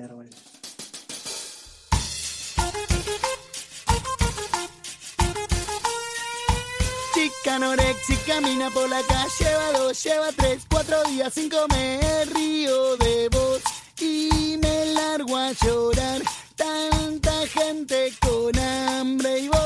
Chica 7.14 7.56
anorexica 7.56 8.20
camina 8.28 8.70
por 8.70 8.88
la 8.90 9.02
calle, 9.02 9.30
lleva 9.40 9.72
dos, 9.80 10.04
lleva 10.04 10.32
tres, 10.36 10.66
cuatro 10.70 11.04
días 11.06 11.34
sin 11.34 11.50
comer, 11.50 12.28
río 12.34 12.96
de 12.98 13.30
voz 13.30 13.62
y 14.00 14.58
me 14.62 14.94
largo 14.94 15.36
a 15.36 15.52
llorar. 15.52 16.22
Tanta 16.56 17.48
gente 17.48 18.14
con 18.22 18.58
hambre 18.58 19.40
y 19.40 19.48
voz 19.48 19.59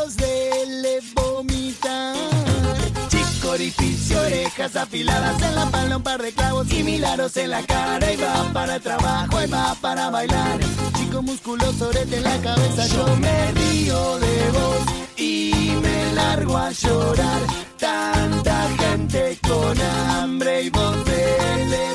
orificio, 3.77 4.19
orejas 4.21 4.75
afiladas 4.75 5.41
en 5.41 5.55
la 5.55 5.65
palma, 5.69 5.97
un 5.97 6.03
par 6.03 6.21
de 6.21 6.31
clavos 6.31 6.71
y 6.71 6.83
milagros 6.83 7.35
en 7.37 7.49
la 7.51 7.63
cara. 7.63 8.11
Y 8.11 8.17
va 8.17 8.51
para 8.53 8.75
el 8.75 8.81
trabajo, 8.81 9.41
y 9.41 9.47
va 9.47 9.75
para 9.81 10.09
bailar. 10.09 10.59
Chico 10.97 11.21
musculoso, 11.21 11.89
orete 11.89 12.17
en 12.17 12.23
la 12.23 12.37
cabeza. 12.41 12.87
Yo 12.87 13.05
me 13.17 13.51
río 13.51 14.19
de 14.19 14.51
vos 14.51 14.83
y 15.17 15.73
me 15.81 16.13
largo 16.13 16.57
a 16.57 16.71
llorar. 16.71 17.41
Tanta 17.77 18.67
gente 18.77 19.37
con 19.47 19.81
hambre 19.81 20.63
y 20.63 20.69
voz 20.69 21.05
de 21.05 21.65
le 21.69 21.93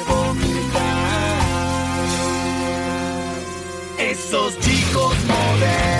Esos 4.11 4.59
chicos 4.61 5.15
modernos 5.27 5.98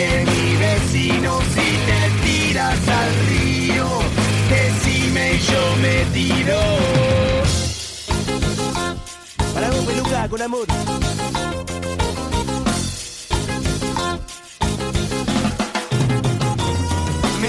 que 0.00 0.24
mi 0.32 0.56
vecino 0.56 1.40
si 1.54 1.68
te 1.88 2.00
tiras 2.24 2.88
al 3.00 3.10
río, 3.28 3.86
decime 4.48 5.34
y 5.34 5.38
yo 5.50 5.62
me 5.82 5.96
tiro. 6.16 6.60
Para 9.54 9.70
un 9.72 9.84
peluca 9.84 10.28
con 10.28 10.42
amor. 10.42 10.66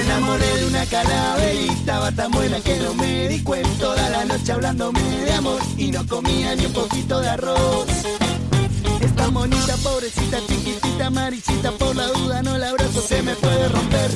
enamoré 0.03 0.57
de 0.57 0.65
una 0.65 0.85
calaverita 0.87 1.73
estaba 1.73 2.11
tan 2.11 2.31
buena 2.31 2.59
que 2.59 2.75
no 2.77 2.93
me 2.95 3.27
di 3.29 3.43
cuenta 3.43 3.69
toda 3.79 4.09
la 4.09 4.25
noche 4.25 4.51
hablándome 4.51 4.99
de 4.99 5.33
amor 5.33 5.61
y 5.77 5.91
no 5.91 6.05
comía 6.07 6.55
ni 6.55 6.65
un 6.65 6.73
poquito 6.73 7.19
de 7.21 7.29
arroz. 7.29 7.87
Esta 9.01 9.27
bonita, 9.27 9.75
pobrecita, 9.83 10.37
chiquitita, 10.47 11.07
amarillita, 11.07 11.71
por 11.71 11.95
la 11.95 12.07
duda 12.07 12.41
no 12.43 12.57
la 12.57 12.69
abrazo, 12.69 13.01
se 13.01 13.21
me 13.21 13.35
puede 13.35 13.67
romper. 13.69 14.11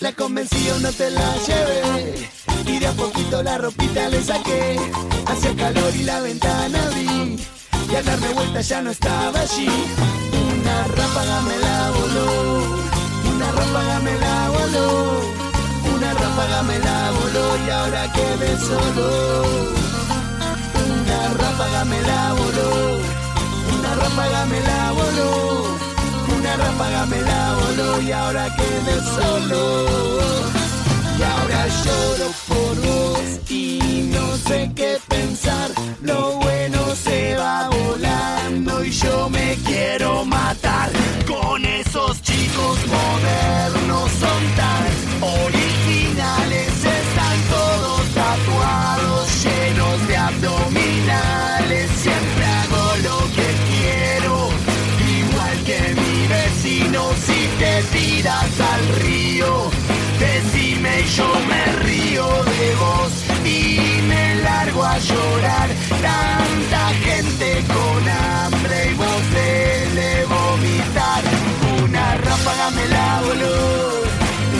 La 0.00 0.12
convencí 0.12 0.64
yo 0.64 0.78
no 0.80 0.92
te 0.92 1.10
la 1.10 1.36
llevé 1.46 2.28
y 2.66 2.78
de 2.78 2.86
a 2.86 2.92
poquito 2.92 3.42
la 3.42 3.58
ropita 3.58 4.08
le 4.08 4.22
saqué. 4.22 4.78
Hacía 5.26 5.54
calor 5.56 5.94
y 5.94 6.02
la 6.02 6.20
ventana 6.20 6.82
abrí 6.86 7.36
y 7.90 7.94
al 7.94 8.04
darme 8.04 8.28
vuelta 8.34 8.60
ya 8.60 8.82
no 8.82 8.90
estaba 8.90 9.40
allí. 9.40 9.68
Una 9.68 10.84
ráfaga 10.84 11.40
me 11.42 11.58
la 11.58 11.90
voló, 11.90 12.84
una 13.34 13.52
ráfaga 13.52 14.00
me 14.00 14.18
la 14.18 14.48
voló, 14.50 15.20
una 15.94 16.14
ráfaga 16.14 16.62
me 16.62 16.78
la 16.78 17.10
voló 17.12 17.66
y 17.66 17.70
ahora 17.70 18.12
quedé 18.12 18.58
solo. 18.58 19.44
Una 21.00 21.28
ráfaga 21.34 21.84
me 21.84 22.00
la 22.02 22.32
voló, 22.32 22.98
ráfaga 23.96 24.44
me 24.46 24.60
la 24.60 24.92
voló, 24.92 25.64
una 26.38 26.56
ráfaga 26.56 27.06
me 27.06 27.20
la 27.20 27.54
voló 27.54 28.00
y 28.02 28.12
ahora 28.12 28.44
quedé 28.56 28.96
solo. 29.16 29.86
Y 31.18 31.22
ahora 31.22 31.66
lloro 31.82 32.28
por 32.48 32.74
vos 32.86 33.50
y 33.50 34.10
no 34.12 34.36
sé 34.36 34.70
qué 34.74 34.98
pensar. 35.08 35.70
Lo 36.02 36.32
bueno 36.32 36.94
se 36.94 37.36
va 37.36 37.68
volando 37.68 38.84
y 38.84 38.90
yo 38.90 39.30
me 39.30 39.56
quiero 39.66 40.24
matar. 40.24 40.90
Con 41.26 41.64
esos 41.64 42.20
chicos 42.22 42.78
modernos 42.86 44.10
son 44.22 44.42
tan 44.56 44.84
originales. 45.22 46.75
Tiras 57.92 58.60
al 58.72 58.84
río, 59.02 59.70
decime 60.18 61.04
yo 61.16 61.28
me 61.48 61.62
río 61.84 62.26
de 62.44 62.74
vos 62.76 63.12
y 63.44 64.02
me 64.08 64.34
largo 64.42 64.84
a 64.84 64.98
llorar. 64.98 65.68
Tanta 65.88 66.82
gente 67.04 67.64
con 67.74 68.08
hambre 68.08 68.90
y 68.90 68.94
vos 68.94 69.24
de 69.34 70.26
vomitar. 70.26 71.22
Una 71.84 72.14
ráfaga 72.16 72.70
me 72.70 72.86
la 72.88 73.20
voló, 73.26 73.56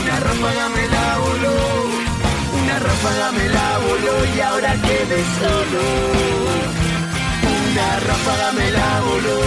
una 0.00 0.20
ráfaga 0.20 0.68
me 0.68 0.88
la 0.94 1.18
voló, 1.18 1.56
una 2.62 2.78
ráfaga 2.78 3.32
me 3.32 3.48
la 3.48 3.78
voló 3.86 4.14
y 4.36 4.40
ahora 4.40 4.72
quedé 4.86 5.20
solo. 5.40 5.84
Una 7.70 8.00
ráfaga 8.08 8.52
me 8.52 8.70
la 8.70 9.00
voló, 9.00 9.40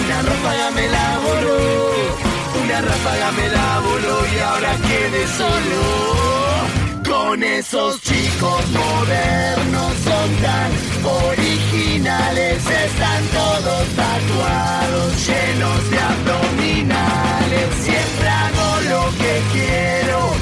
una 0.00 0.22
ráfaga 0.22 0.70
me 0.72 0.88
la 0.88 1.18
voló. 1.26 2.31
Una 2.72 2.80
ráfaga 2.80 3.32
me 3.32 3.48
la 3.50 3.80
voló 3.80 4.18
y 4.34 4.38
ahora 4.38 4.74
quedé 4.88 5.26
solo. 5.36 5.82
Con 7.04 7.42
esos 7.42 8.00
chicos 8.00 8.62
modernos 8.70 9.92
son 10.08 10.28
tan 10.40 10.70
originales, 11.04 12.56
están 12.56 13.24
todos 13.26 13.84
tatuados, 13.94 15.12
llenos 15.26 15.90
de 15.90 15.98
abdominales. 15.98 17.68
Siempre 17.84 18.28
hago 18.40 18.80
lo 18.88 19.02
que 19.20 19.34
quiero, 19.52 20.32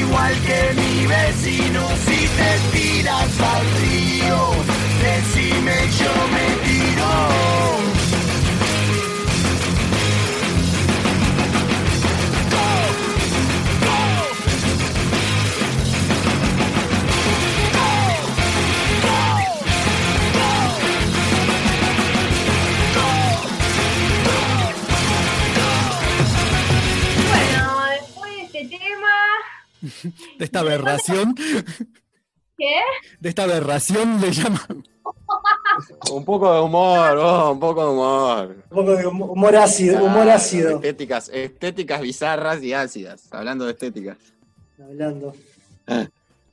igual 0.00 0.34
que 0.46 0.74
mi 0.74 1.06
vecino. 1.06 1.88
Si 2.04 2.20
te 2.38 2.78
tiras 2.78 3.30
al 3.54 3.64
río, 3.78 4.38
decime 5.04 5.76
yo 6.00 6.14
me 6.34 6.46
tiro. 6.66 7.89
De 30.40 30.46
esta 30.46 30.60
aberración, 30.60 31.34
¿qué? 32.56 32.80
de 33.20 33.28
esta 33.28 33.42
aberración 33.42 34.18
le 34.22 34.30
llama. 34.32 34.66
Un 36.10 36.24
poco 36.24 36.50
de 36.54 36.60
humor, 36.60 37.16
vos, 37.16 37.52
un 37.52 37.60
poco 37.60 37.84
de 37.84 37.90
humor. 37.90 38.56
Un 38.70 38.76
poco 38.76 38.96
de 38.96 39.06
hum- 39.06 39.20
humor 39.32 39.54
ácido, 39.56 40.02
humor 40.02 40.30
Ah, 40.30 40.36
ácido. 40.36 40.76
Estéticas, 40.76 41.28
estéticas 41.28 42.00
bizarras 42.00 42.62
y 42.62 42.72
ácidas. 42.72 43.30
Hablando 43.34 43.66
de 43.66 43.72
estéticas. 43.72 44.16
Hablando. 44.82 45.34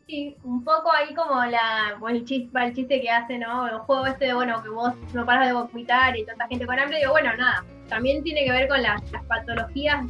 Sí, 0.05 0.35
un 0.43 0.65
poco 0.65 0.91
ahí 0.91 1.15
como 1.15 1.45
la, 1.45 1.97
el 2.09 2.25
chiste, 2.25 2.59
el 2.61 2.75
chiste 2.75 2.99
que 3.01 3.09
hace, 3.09 3.37
¿no? 3.37 3.69
El 3.69 3.77
juego 3.79 4.05
este 4.05 4.25
de, 4.25 4.33
bueno, 4.33 4.61
que 4.61 4.67
vos 4.69 4.93
no 5.13 5.25
paras 5.25 5.47
de 5.47 5.53
vomitar 5.53 6.17
y 6.17 6.25
tanta 6.25 6.45
gente 6.49 6.65
con 6.65 6.77
hambre, 6.77 6.97
digo, 6.99 7.11
bueno, 7.11 7.33
nada, 7.37 7.63
también 7.87 8.21
tiene 8.21 8.43
que 8.43 8.51
ver 8.51 8.67
con 8.67 8.81
las, 8.81 9.01
las 9.13 9.23
patologías 9.23 10.05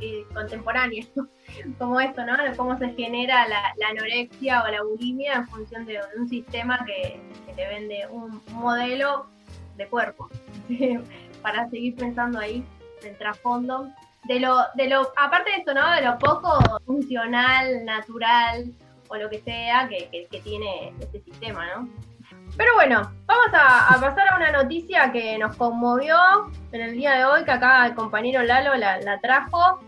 eh, 0.00 0.24
contemporáneas, 0.34 1.08
como 1.78 2.00
esto, 2.00 2.24
¿no? 2.24 2.34
Cómo 2.56 2.78
se 2.78 2.90
genera 2.94 3.46
la, 3.48 3.74
la 3.76 3.88
anorexia 3.88 4.62
o 4.62 4.68
la 4.68 4.82
bulimia 4.82 5.34
en 5.34 5.48
función 5.48 5.84
de, 5.86 6.00
un 6.18 6.28
sistema 6.28 6.84
que, 6.86 7.20
que 7.46 7.52
te 7.54 7.66
vende 7.68 8.06
un 8.10 8.40
modelo 8.52 9.26
de 9.76 9.86
cuerpo. 9.88 10.28
Para 11.42 11.68
seguir 11.70 11.96
pensando 11.96 12.38
ahí, 12.38 12.64
el 13.02 13.16
trasfondo. 13.18 13.88
De 14.24 14.38
lo, 14.38 14.56
de 14.76 14.88
lo, 14.88 15.10
aparte 15.16 15.50
de 15.50 15.56
esto, 15.56 15.74
¿no? 15.74 15.90
De 15.96 16.02
lo 16.02 16.16
poco 16.18 16.52
funcional, 16.86 17.84
natural, 17.84 18.72
o 19.08 19.16
lo 19.16 19.28
que 19.28 19.40
sea 19.40 19.88
que, 19.88 20.08
que- 20.10 20.26
que 20.30 20.40
tiene 20.40 20.92
este 21.00 21.20
sistema, 21.22 21.66
¿no? 21.74 21.88
Pero 22.56 22.74
bueno, 22.74 23.10
vamos 23.26 23.46
a, 23.54 23.94
a 23.94 24.00
pasar 24.00 24.28
a 24.28 24.36
una 24.36 24.52
noticia 24.52 25.10
que 25.10 25.38
nos 25.38 25.56
conmovió 25.56 26.16
en 26.72 26.80
el 26.80 26.92
día 26.92 27.14
de 27.14 27.24
hoy, 27.24 27.44
que 27.44 27.50
acá 27.50 27.86
el 27.86 27.94
compañero 27.94 28.42
Lalo 28.42 28.74
la, 28.76 29.00
la 29.00 29.20
trajo, 29.20 29.80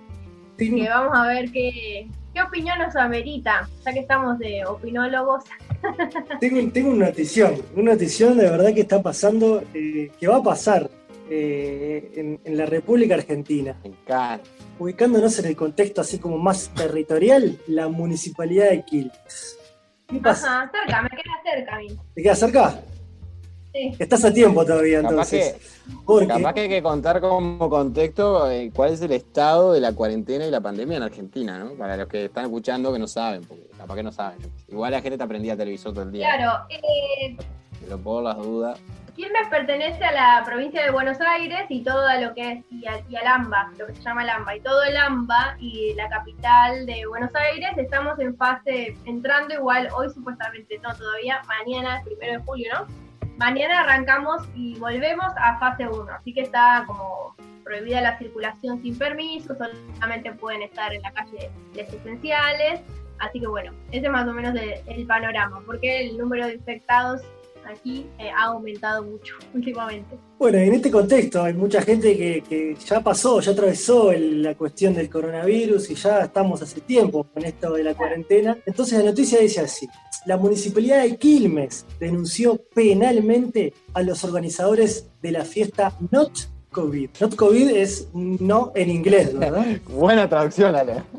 que 0.57 0.88
vamos 0.88 1.16
a 1.16 1.27
ver 1.27 1.50
qué, 1.50 2.09
qué 2.33 2.42
opinión 2.42 2.79
nos 2.79 2.96
amerita, 2.96 3.68
ya 3.85 3.92
que 3.92 4.00
estamos 4.00 4.38
de 4.38 4.64
opinólogos. 4.66 5.44
tengo, 6.40 6.72
tengo 6.72 6.90
una 6.90 7.07
notición, 7.07 7.61
una 7.77 7.92
notición 7.92 8.38
de 8.38 8.50
verdad 8.50 8.72
que 8.72 8.81
está 8.81 9.03
pasando, 9.03 9.62
eh, 9.74 10.11
que 10.18 10.27
va 10.27 10.37
a 10.37 10.42
pasar 10.42 10.90
eh, 11.29 12.12
en, 12.16 12.40
en 12.44 12.57
la 12.57 12.66
República 12.66 13.14
Argentina. 13.14 13.79
Me 13.83 13.90
encanta. 13.90 14.42
Ubicándonos 14.79 15.38
en 15.38 15.46
el 15.46 15.57
contexto 15.57 16.00
así 16.00 16.18
como 16.18 16.38
más 16.38 16.70
territorial, 16.74 17.59
la 17.66 17.88
municipalidad 17.88 18.70
de 18.70 18.85
Quilmes. 18.85 19.59
¿Qué 20.09 20.19
pasa? 20.21 20.62
Ajá, 20.62 20.71
cerca, 20.73 21.03
me 21.03 21.09
queda 21.11 21.23
cerca 21.57 21.75
a 21.75 21.79
mí. 21.79 21.88
¿Te 22.14 22.23
quedas 22.23 22.38
cerca? 22.38 22.81
Sí. 23.73 23.93
Estás 23.99 24.25
a 24.25 24.33
tiempo 24.33 24.64
todavía 24.64 25.03
Capaz 25.03 25.33
entonces. 25.33 25.57
que, 26.07 26.27
capaz 26.29 26.53
que 26.55 26.61
hay 26.61 26.69
que 26.69 26.83
contar 26.83 27.21
como 27.21 27.69
contexto 27.69 28.49
eh, 28.49 28.71
cuál 28.73 28.93
es 28.93 29.03
el 29.03 29.11
estado 29.11 29.73
de 29.73 29.81
la 29.81 29.93
cuarentena 29.93 30.47
y 30.47 30.51
la 30.53 30.61
pandemia 30.61 30.99
en 30.99 31.03
Argentina, 31.03 31.59
¿no? 31.59 31.71
Para 31.73 31.97
los 31.97 32.07
que 32.07 32.27
están 32.27 32.45
escuchando 32.45 32.93
que 32.93 33.01
no 33.01 33.09
saben, 33.09 33.43
porque 33.43 33.67
capaz 33.77 33.97
que 33.97 34.03
no 34.05 34.12
saben. 34.12 34.38
Igual 34.69 34.93
la 34.93 35.01
gente 35.03 35.19
te 35.19 35.25
aprendía 35.25 35.57
televisor 35.57 35.93
todo 35.93 36.05
el 36.05 36.12
día. 36.12 36.37
Claro, 36.37 36.67
eh, 36.71 37.37
Pero 37.81 37.99
por 37.99 38.23
las 38.23 38.37
dudas. 38.37 38.79
Quilmes 39.14 39.46
pertenece 39.48 40.05
a 40.05 40.11
la 40.12 40.42
provincia 40.44 40.83
de 40.85 40.90
Buenos 40.90 41.20
Aires 41.20 41.66
y 41.68 41.85
todo 41.85 42.03
lo 42.20 42.35
que 42.35 42.50
es, 42.53 42.64
y, 42.70 42.85
a- 42.87 43.00
y 43.09 43.14
al 43.14 43.27
AMBA, 43.27 43.70
lo 43.79 43.87
que 43.87 43.94
se 43.94 44.03
llama 44.03 44.24
el 44.24 44.29
AMBA. 44.31 44.57
Y 44.57 44.61
todo 44.61 44.83
el 44.83 44.96
AMBA 44.96 45.57
y 45.61 45.94
la 45.94 46.09
capital 46.09 46.85
de 46.85 47.07
Buenos 47.07 47.33
Aires 47.37 47.70
estamos 47.77 48.18
en 48.18 48.37
fase, 48.37 48.96
entrando 49.05 49.55
igual, 49.55 49.88
hoy 49.94 50.11
supuestamente 50.11 50.79
no 50.83 50.92
todavía, 50.96 51.40
mañana, 51.46 52.03
primero 52.05 52.33
de 52.40 52.44
julio, 52.44 52.72
¿no? 52.74 52.87
Mañana 53.37 53.81
arrancamos 53.83 54.42
y 54.55 54.79
volvemos 54.79 55.33
a 55.37 55.59
fase 55.59 55.87
1, 55.87 56.12
así 56.12 56.33
que 56.35 56.42
está 56.42 56.83
como 56.87 57.37
prohibida 57.62 58.00
la 58.00 58.18
circulación 58.18 58.83
sin 58.83 58.98
permiso, 58.98 59.55
solamente 59.57 60.33
pueden 60.33 60.62
estar 60.62 60.92
en 60.92 61.03
la 61.03 61.12
calle 61.12 61.50
les 61.74 61.92
esenciales, 61.92 62.81
así 63.20 63.40
que 63.40 63.46
bueno, 63.46 63.72
ese 63.90 64.07
es 64.07 64.12
más 64.12 64.27
o 64.29 64.33
menos 64.33 64.55
de- 64.55 64.83
el 64.87 65.07
panorama, 65.07 65.61
porque 65.66 66.03
el 66.11 66.18
número 66.18 66.46
de 66.46 66.55
infectados 66.55 67.22
aquí 67.66 68.07
eh, 68.18 68.31
ha 68.31 68.44
aumentado 68.46 69.03
mucho 69.05 69.35
últimamente. 69.55 70.16
Bueno, 70.38 70.59
en 70.59 70.74
este 70.74 70.90
contexto 70.90 71.42
hay 71.42 71.55
mucha 71.55 71.81
gente 71.83 72.16
que, 72.16 72.42
que 72.48 72.77
ya 72.85 73.00
pasó, 73.00 73.40
ya 73.40 73.53
atravesó 73.53 74.12
el- 74.12 74.42
la 74.42 74.55
cuestión 74.55 74.94
del 74.94 75.09
coronavirus 75.09 75.90
y 75.90 75.94
ya 75.94 76.20
estamos 76.20 76.61
hace 76.62 76.81
tiempo 76.81 77.24
con 77.33 77.44
esto 77.44 77.72
de 77.72 77.85
la 77.85 77.94
cuarentena. 77.94 78.57
Entonces 78.66 78.98
la 78.98 79.11
noticia 79.11 79.40
dice 79.40 79.61
así, 79.61 79.87
la 80.27 80.37
municipalidad 80.37 81.03
de 81.03 81.16
Quilmes 81.16 81.87
denunció 82.00 82.61
penalmente 82.74 83.72
a 83.92 84.03
los 84.03 84.24
organizadores 84.24 85.09
de 85.22 85.33
la 85.33 85.44
fiesta 85.44 85.96
Not 86.11 86.33
COVID. 86.74 87.10
Not 87.20 87.37
COVID 87.37 87.68
es 87.70 88.08
no 88.12 88.72
en 88.74 88.90
inglés, 88.90 89.38
¿verdad? 89.38 89.64
Buena 89.88 90.28
traducción, 90.28 90.74
Ale. 90.74 91.02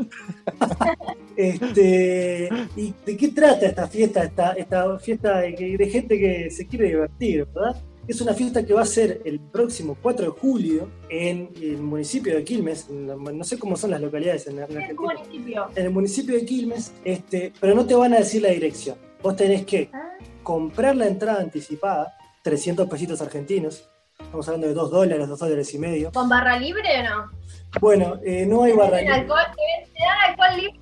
Este, 1.37 2.47
¿Y 2.77 2.93
de 3.05 3.17
qué 3.17 3.27
trata 3.27 3.65
esta 3.65 3.87
fiesta? 3.87 4.23
Esta, 4.23 4.53
esta 4.53 4.97
fiesta 4.99 5.39
de, 5.41 5.89
gente 5.91 6.17
que 6.17 6.49
se 6.49 6.65
quiere 6.65 6.85
divertir, 6.87 7.45
¿verdad? 7.53 7.75
Es 8.07 8.21
una 8.21 8.33
fiesta 8.33 8.65
que 8.65 8.73
va 8.73 8.83
a 8.83 8.85
ser 8.85 9.21
el 9.25 9.41
próximo 9.41 9.97
4 10.01 10.25
de 10.27 10.31
julio 10.31 10.89
en 11.09 11.49
el 11.61 11.79
municipio 11.79 12.35
de 12.35 12.43
Quilmes. 12.45 12.87
en 12.89 13.07
No 13.37 13.43
sé 13.43 13.59
cómo 13.59 13.75
son 13.75 13.91
las 13.91 13.99
localidades 13.99 14.47
en, 14.47 14.59
en 14.59 14.63
Argentina. 14.63 14.95
un 14.97 15.05
municipio. 15.07 15.65
En 15.75 15.85
el 15.85 15.91
municipio 15.91 16.35
de 16.35 16.45
Quilmes, 16.45 16.93
este, 17.03 17.51
pero 17.59 17.75
no 17.75 17.85
te 17.85 17.95
van 17.95 18.13
a 18.13 18.19
decir 18.19 18.41
la 18.41 18.49
dirección. 18.51 18.95
Vos 19.21 19.35
tenés 19.35 19.65
que 19.65 19.89
Ah, 19.91 20.13
comprar 20.43 20.95
la 20.95 21.07
entrada 21.07 21.41
anticipada, 21.41 22.13
300 22.43 22.87
pesitos 22.87 23.19
argentinos. 23.21 23.89
Estamos 24.19 24.47
hablando 24.47 24.67
de 24.67 24.73
2 24.73 24.91
dólares, 24.91 25.28
2 25.28 25.39
dólares 25.39 25.73
y 25.73 25.80
medio. 25.80 26.12
¿Con 26.12 26.30
barra 26.30 26.58
libre 26.58 26.82
o 27.01 27.04
no? 27.04 27.32
Bueno, 27.82 28.17
eh, 28.23 28.45
no 28.45 28.63
hay 28.63 28.71
barra 28.73 28.97
¿Tienen 28.99 29.21
libre. 29.21 29.21
alcohol? 29.34 29.56
¿Te 29.93 30.04
dan 30.04 30.30
alcohol 30.30 30.62
libre? 30.62 30.80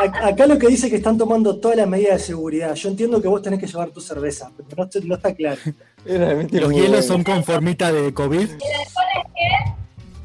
Ac- 0.00 0.32
Acá 0.32 0.46
lo 0.46 0.58
que 0.58 0.68
dice 0.68 0.86
es 0.86 0.90
que 0.90 0.96
están 0.98 1.18
tomando 1.18 1.58
todas 1.58 1.76
las 1.76 1.88
medidas 1.88 2.18
de 2.20 2.26
seguridad. 2.26 2.74
Yo 2.74 2.88
entiendo 2.88 3.20
que 3.20 3.26
vos 3.28 3.42
tenés 3.42 3.58
que 3.58 3.66
llevar 3.66 3.90
tu 3.90 4.00
cerveza, 4.00 4.50
pero 4.56 4.84
no, 4.84 5.00
no 5.06 5.14
está 5.16 5.34
claro. 5.34 5.60
Los 6.04 6.72
hielos 6.72 7.04
son 7.06 7.24
con 7.24 7.42
formita 7.42 7.92
de 7.92 8.14
COVID. 8.14 8.48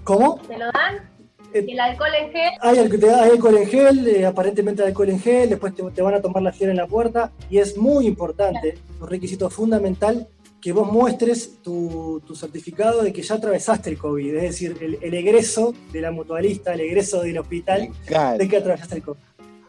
¿Cómo? 0.04 0.40
¿Te 0.48 0.58
lo 0.58 0.66
dan? 0.72 1.10
Eh, 1.54 1.66
¿Y 1.68 1.72
el 1.72 1.80
alcohol 1.80 2.10
en 2.22 2.32
gel? 2.32 2.52
Hay, 2.62 2.78
al- 2.78 2.90
te 2.90 2.98
da- 2.98 3.24
hay 3.24 3.32
alcohol 3.32 3.58
en 3.58 3.68
gel, 3.68 4.08
eh, 4.08 4.26
aparentemente 4.26 4.84
hay 4.84 4.90
alcohol 4.90 5.10
en 5.10 5.20
gel, 5.20 5.50
después 5.50 5.74
te, 5.74 5.82
te 5.84 6.02
van 6.04 6.14
a 6.14 6.22
tomar 6.22 6.44
la 6.44 6.52
fiera 6.52 6.70
en 6.72 6.78
la 6.78 6.86
puerta 6.86 7.32
y 7.50 7.58
es 7.58 7.78
muy 7.78 8.06
importante, 8.06 8.78
un 9.02 9.08
requisito 9.08 9.50
fundamental, 9.50 10.28
que 10.66 10.74
vos 10.74 10.92
muestres 10.92 11.62
tu, 11.62 12.24
tu 12.26 12.36
certificado 12.36 13.04
de 13.04 13.14
que 13.14 13.22
ya 13.22 13.36
atravesaste 13.36 13.92
el 13.92 14.00
COVID, 14.00 14.34
es 14.34 14.42
decir, 14.42 14.76
el, 14.82 14.98
el 15.00 15.14
egreso 15.14 15.76
de 15.94 16.02
la 16.02 16.10
mutualista, 16.10 16.74
el 16.74 16.80
egreso 16.80 17.22
del 17.22 17.38
hospital 17.38 17.92
de 18.40 18.50
que 18.50 18.58
atravesaste 18.58 18.96
el 18.96 19.04
COVID. 19.04 19.20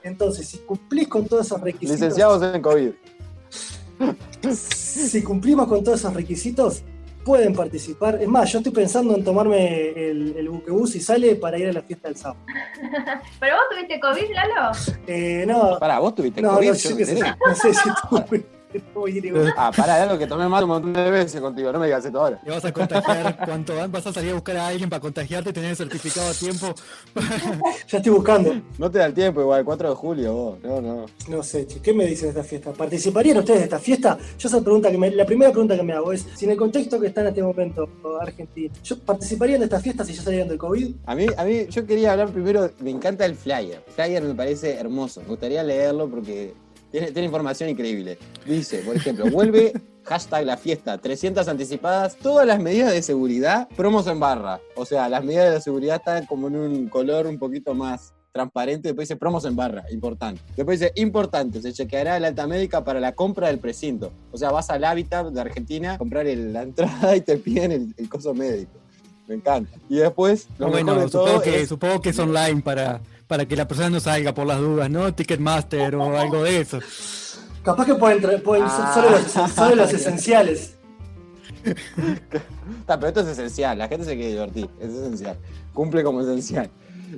Entonces, 0.04 0.48
si 0.48 0.56
cumplís 0.60 1.06
con 1.06 1.26
todos 1.26 1.44
esos 1.44 1.60
requisitos, 1.60 1.96
Licenciados 1.96 2.54
en 2.54 2.62
COVID. 2.62 2.90
si 4.54 5.22
cumplimos 5.22 5.68
con 5.68 5.84
todos 5.84 6.00
esos 6.00 6.14
requisitos, 6.14 6.82
pueden 7.26 7.52
participar. 7.52 8.22
Es 8.22 8.28
más, 8.28 8.50
yo 8.50 8.60
estoy 8.60 8.72
pensando 8.72 9.14
en 9.14 9.22
tomarme 9.22 9.90
el, 9.90 10.34
el 10.34 10.48
buquebús 10.48 10.96
y 10.96 11.00
sale 11.00 11.36
para 11.36 11.58
ir 11.58 11.68
a 11.68 11.74
la 11.74 11.82
fiesta 11.82 12.08
del 12.08 12.16
sábado. 12.16 12.40
¿Pero 13.38 13.56
vos 13.56 13.64
tuviste 13.70 14.00
COVID, 14.00 14.34
Lalo? 14.34 14.72
Eh, 15.06 15.44
no, 15.46 15.78
Pará, 15.78 15.98
vos 15.98 16.14
tuviste 16.14 16.40
no, 16.40 16.54
COVID. 16.54 16.68
no, 16.68 16.74
yo 16.74 16.88
yo 16.88 16.96
qué 16.96 17.04
qué 17.04 17.10
sé, 17.10 17.16
sé. 17.18 17.34
no 17.46 17.54
sé 17.54 17.74
si 17.74 17.90
tuve. 18.08 18.55
Igual. 18.96 19.54
Ah, 19.56 19.70
pará, 19.74 20.02
algo 20.02 20.18
que 20.18 20.26
tomé 20.26 20.48
mal 20.48 20.64
un 20.64 20.70
montón 20.70 20.92
de 20.92 21.10
veces 21.10 21.40
contigo. 21.40 21.72
No 21.72 21.78
me 21.78 21.86
digas 21.86 22.04
esto 22.04 22.20
ahora. 22.20 22.40
Te 22.42 22.50
vas 22.50 22.64
a 22.64 22.72
contagiar 22.72 23.44
cuanto 23.44 23.74
vas 23.88 24.06
a 24.06 24.12
salir 24.12 24.30
a 24.30 24.34
buscar 24.34 24.56
a 24.56 24.68
alguien 24.68 24.88
para 24.88 25.00
contagiarte, 25.00 25.52
tener 25.52 25.70
el 25.70 25.76
certificado 25.76 26.30
a 26.30 26.34
tiempo. 26.34 26.74
Ya 27.88 27.98
estoy 27.98 28.12
buscando. 28.12 28.54
No 28.78 28.90
te 28.90 28.98
da 28.98 29.06
el 29.06 29.14
tiempo 29.14 29.40
igual, 29.40 29.64
4 29.64 29.90
de 29.90 29.94
julio 29.94 30.32
vos. 30.32 30.58
No, 30.62 30.80
no. 30.80 31.06
No 31.28 31.42
sé, 31.42 31.66
che, 31.66 31.80
¿qué 31.80 31.92
me 31.92 32.04
dicen 32.04 32.26
de 32.26 32.40
esta 32.40 32.42
fiesta? 32.42 32.72
¿Participarían 32.72 33.38
ustedes 33.38 33.60
de 33.60 33.64
esta 33.64 33.78
fiesta? 33.78 34.18
Yo 34.38 34.48
esa 34.48 34.60
pregunta 34.60 34.90
que 34.90 34.98
me, 34.98 35.10
la 35.10 35.24
primera 35.24 35.50
pregunta 35.50 35.76
que 35.76 35.82
me 35.82 35.92
hago 35.92 36.12
es, 36.12 36.26
si 36.34 36.44
en 36.44 36.52
el 36.52 36.56
contexto 36.56 37.00
que 37.00 37.08
está 37.08 37.20
en 37.20 37.28
este 37.28 37.42
momento 37.42 37.88
Argentina, 38.20 38.72
¿yo 38.82 38.98
participarían 38.98 39.60
de 39.60 39.66
esta 39.66 39.80
fiesta 39.80 40.04
si 40.04 40.14
ya 40.14 40.22
salieran 40.22 40.48
del 40.48 40.58
COVID? 40.58 40.94
A 41.06 41.14
mí, 41.14 41.26
a 41.36 41.44
mí, 41.44 41.66
yo 41.68 41.86
quería 41.86 42.12
hablar 42.12 42.30
primero, 42.30 42.70
me 42.80 42.90
encanta 42.90 43.24
el 43.24 43.34
flyer. 43.34 43.82
El 43.86 43.92
flyer 43.92 44.22
me 44.22 44.34
parece 44.34 44.74
hermoso. 44.74 45.20
Me 45.22 45.28
gustaría 45.28 45.62
leerlo 45.62 46.08
porque 46.08 46.54
tiene, 46.90 47.12
tiene 47.12 47.26
información 47.26 47.68
increíble. 47.68 48.18
Dice, 48.46 48.78
por 48.78 48.96
ejemplo, 48.96 49.26
vuelve 49.30 49.72
hashtag 50.04 50.44
la 50.46 50.56
fiesta, 50.56 50.98
300 50.98 51.48
anticipadas, 51.48 52.16
todas 52.16 52.46
las 52.46 52.60
medidas 52.60 52.92
de 52.92 53.02
seguridad, 53.02 53.68
promos 53.76 54.06
en 54.06 54.20
barra. 54.20 54.60
O 54.76 54.84
sea, 54.84 55.08
las 55.08 55.24
medidas 55.24 55.52
de 55.54 55.60
seguridad 55.60 55.96
están 55.96 56.26
como 56.26 56.48
en 56.48 56.56
un 56.56 56.88
color 56.88 57.26
un 57.26 57.38
poquito 57.38 57.74
más 57.74 58.12
transparente, 58.32 58.88
después 58.88 59.08
dice 59.08 59.16
promos 59.18 59.46
en 59.46 59.56
barra, 59.56 59.84
importante. 59.90 60.42
Después 60.56 60.78
dice, 60.78 60.92
importante, 60.96 61.62
se 61.62 61.72
chequeará 61.72 62.20
la 62.20 62.28
alta 62.28 62.46
médica 62.46 62.84
para 62.84 63.00
la 63.00 63.12
compra 63.14 63.48
del 63.48 63.58
precinto. 63.58 64.12
O 64.30 64.36
sea, 64.36 64.50
vas 64.50 64.68
al 64.68 64.84
hábitat 64.84 65.28
de 65.28 65.40
Argentina 65.40 65.96
comprar 65.96 66.26
el- 66.26 66.52
la 66.52 66.62
entrada 66.62 67.16
y 67.16 67.22
te 67.22 67.38
piden 67.38 67.72
el, 67.72 67.94
el 67.96 68.08
coso 68.10 68.34
médico. 68.34 68.72
Me 69.26 69.36
encanta. 69.36 69.76
Y 69.88 69.96
después, 69.96 70.48
lo 70.58 70.68
mejor 70.68 70.84
bueno, 70.84 71.08
todo 71.10 71.24
supongo 71.26 71.40
que, 71.42 71.60
es- 71.62 71.68
supongo 71.68 72.00
que 72.02 72.10
es 72.10 72.18
online 72.18 72.60
para, 72.62 73.00
para 73.26 73.46
que 73.46 73.56
la 73.56 73.66
persona 73.66 73.90
no 73.90 74.00
salga 74.00 74.32
por 74.34 74.46
las 74.46 74.58
dudas, 74.60 74.88
¿no? 74.90 75.12
Ticketmaster 75.14 75.94
o 75.96 76.16
algo 76.18 76.42
de 76.44 76.60
eso. 76.60 76.78
Capaz 77.62 77.86
que 77.86 77.94
pueden, 77.94 78.42
pueden 78.42 78.68
ser 78.68 78.80
Ah. 78.80 78.92
solo 78.94 79.10
los, 79.10 79.52
solo 79.52 79.74
los 79.76 79.92
esenciales. 79.92 80.74
Está, 82.80 82.98
pero 82.98 83.08
esto 83.08 83.20
es 83.22 83.26
esencial, 83.28 83.78
la 83.78 83.88
gente 83.88 84.04
se 84.04 84.14
quiere 84.14 84.30
divertir, 84.32 84.68
es 84.80 84.90
esencial, 84.90 85.36
cumple 85.74 86.04
como 86.04 86.20
esencial. 86.20 86.70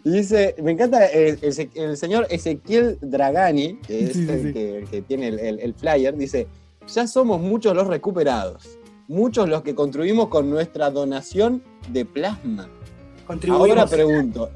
Y 0.04 0.10
dice, 0.10 0.54
me 0.62 0.72
encanta 0.72 1.04
el, 1.06 1.38
el- 1.42 1.70
el 1.74 1.96
señor 1.96 2.26
Ezequiel 2.30 2.98
Dragani, 3.00 3.78
que 3.86 4.04
es 4.04 4.12
Sí, 4.12 4.24
sí, 4.26 4.30
el, 4.32 4.42
sí. 4.42 4.52
Que, 4.52 4.78
el 4.78 4.88
que 4.88 5.02
tiene 5.02 5.28
el, 5.28 5.38
el- 5.38 5.60
el 5.60 5.74
flyer, 5.74 6.16
dice, 6.16 6.46
ya 6.92 7.06
somos 7.06 7.40
muchos 7.40 7.74
los 7.74 7.86
recuperados, 7.86 8.78
muchos 9.06 9.48
los 9.48 9.62
que 9.62 9.74
construimos 9.74 10.28
con 10.28 10.48
nuestra 10.50 10.90
donación 10.90 11.62
de 11.90 12.04
plasma. 12.04 12.62
Ahora 12.64 13.26
Contribuimos. 13.26 13.90
pregunto, 13.90 14.50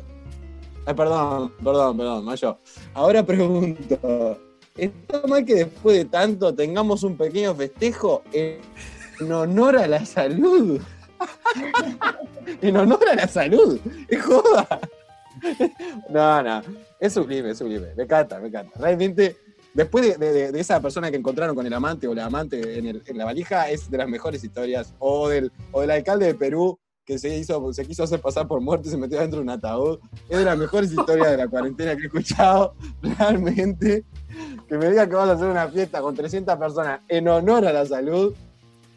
Ay, 0.84 0.94
perdón, 0.94 1.52
perdón, 1.62 1.96
perdón, 1.96 2.24
Mayo. 2.24 2.58
Ahora 2.92 3.22
pregunto, 3.24 4.38
¿está 4.76 5.26
mal 5.28 5.44
que 5.44 5.54
después 5.54 5.96
de 5.96 6.04
tanto 6.06 6.52
tengamos 6.52 7.04
un 7.04 7.16
pequeño 7.16 7.54
festejo 7.54 8.22
en, 8.32 8.60
honor 9.30 9.76
a 9.76 9.86
la 9.86 10.04
salud? 10.04 10.80
en 12.62 12.76
honor 12.76 13.08
a 13.10 13.14
la 13.14 13.28
salud, 13.28 13.78
es 14.08 14.22
joda. 14.22 14.80
no, 16.08 16.42
no, 16.42 16.62
es 16.98 17.12
sublime, 17.12 17.50
es 17.50 17.58
sublime, 17.58 17.94
me 17.96 18.02
encanta, 18.02 18.40
me 18.40 18.48
encanta. 18.48 18.76
Realmente, 18.80 19.36
después 19.74 20.18
de, 20.18 20.50
esa 20.58 20.80
persona 20.82 21.12
que 21.12 21.16
encontraron 21.16 21.54
con 21.54 21.64
el 21.64 21.72
amante 21.74 22.08
o 22.08 22.14
la 22.14 22.24
amante 22.24 22.78
en, 22.78 23.00
en 23.06 23.18
la 23.18 23.24
valija, 23.24 23.70
es 23.70 23.88
de 23.88 23.98
las 23.98 24.08
mejores 24.08 24.42
historias. 24.42 24.94
O 24.98 25.28
del, 25.28 25.52
o 25.70 25.80
del 25.80 25.92
alcalde 25.92 26.26
de 26.26 26.34
Perú 26.34 26.76
que 27.04 27.18
se, 27.18 27.36
hizo, 27.36 27.72
se 27.72 27.84
quiso 27.84 28.04
hacer 28.04 28.20
pasar 28.20 28.46
por 28.46 28.60
muerto 28.60 28.88
y 28.88 28.90
se 28.90 28.96
metió 28.96 29.18
dentro 29.18 29.38
de 29.38 29.42
un 29.44 29.50
ataúd. 29.50 29.98
Es 30.28 30.38
de 30.38 30.44
las 30.44 30.56
mejores 30.56 30.92
historias 30.92 31.30
de 31.32 31.36
la 31.36 31.48
cuarentena 31.48 31.96
que 31.96 32.02
he 32.02 32.06
escuchado, 32.06 32.74
realmente. 33.02 34.04
Que 34.68 34.78
me 34.78 34.88
digan 34.88 35.08
que 35.08 35.16
vas 35.16 35.28
a 35.28 35.32
hacer 35.32 35.48
una 35.48 35.68
fiesta 35.68 36.00
con 36.00 36.14
300 36.14 36.56
personas 36.56 37.00
en 37.08 37.28
honor 37.28 37.66
a 37.66 37.72
la 37.72 37.84
salud, 37.84 38.34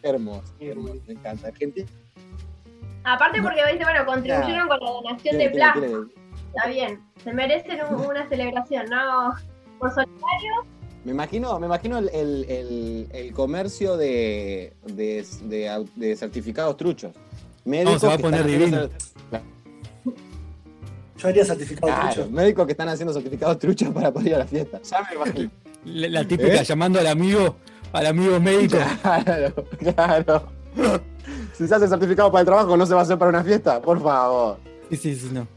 hermoso, 0.04 0.44
hermoso, 0.60 1.02
me 1.08 1.14
encanta. 1.14 1.48
Argentina. 1.48 1.88
Aparte 3.04 3.42
porque 3.42 3.62
dice, 3.72 3.84
bueno, 3.84 4.06
contribuyeron 4.06 4.68
con 4.68 4.80
la 4.80 4.90
donación 4.92 5.38
de 5.38 5.50
plasma. 5.50 5.82
tiene- 5.82 5.98
Está 6.56 6.70
bien. 6.70 7.00
Se 7.24 7.34
merecen 7.34 7.80
un- 7.90 8.06
una 8.06 8.30
celebración, 8.30 8.86
¿no? 8.90 9.34
Por 9.80 9.90
solidario. 9.90 10.54
Me 11.04 11.12
imagino, 11.12 11.60
me 11.60 11.68
imagino 11.68 11.98
el, 12.00 12.10
el- 12.14 12.46
el- 12.50 13.08
el 13.12 13.34
comercio 13.34 13.98
de, 13.98 14.74
de, 14.86 15.26
de 15.96 16.16
certificados 16.16 16.78
truchos. 16.78 17.12
Médicos 17.66 18.02
se 18.02 18.08
va 18.08 18.14
a 18.14 18.18
poner 18.18 18.42
haciendo 18.42 18.66
divino. 18.88 18.90
Yo 21.18 21.28
haría 21.30 21.46
certificado 21.46 21.88
Claro, 21.88 22.14
trucho. 22.14 22.30
médicos 22.32 22.66
que 22.66 22.72
están 22.74 22.90
haciendo 22.90 23.14
certificados 23.14 23.58
truchos 23.60 23.90
para 23.94 24.12
poder 24.12 24.28
ir 24.28 24.36
a 24.36 24.40
la 24.40 24.46
fiesta. 24.48 24.80
La, 25.86 26.08
la 26.10 26.24
típica 26.28 26.62
¿Eh? 26.62 26.64
llamando 26.64 27.00
al 27.00 27.08
amigo, 27.08 27.56
al 27.94 28.06
amigo 28.08 28.40
médico. 28.40 28.78
Claro, 29.02 29.54
claro. 29.80 30.52
Si 31.54 31.68
se 31.68 31.74
hace 31.76 31.88
certificado 31.88 32.32
para 32.32 32.42
el 32.42 32.46
trabajo, 32.46 32.76
¿no 32.76 32.86
se 32.86 32.94
va 32.94 33.00
a 33.00 33.04
hacer 33.04 33.18
para 33.18 33.30
una 33.30 33.44
fiesta? 33.44 33.82
Por 33.82 34.02
favor. 34.04 34.58
Sí, 34.90 34.98
sí, 34.98 35.16
sí, 35.16 35.30
no. 35.32 35.48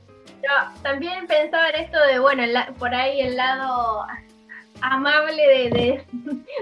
Yo 0.43 0.81
también 0.83 1.27
pensaba 1.27 1.69
en 1.71 1.85
esto 1.85 1.99
de, 2.11 2.19
bueno, 2.21 2.47
la- 2.47 2.73
por 2.79 2.95
ahí 2.95 3.21
el 3.21 3.37
lado 3.37 4.05
amable 4.81 5.43
de, 5.43 5.71
de, 5.71 6.05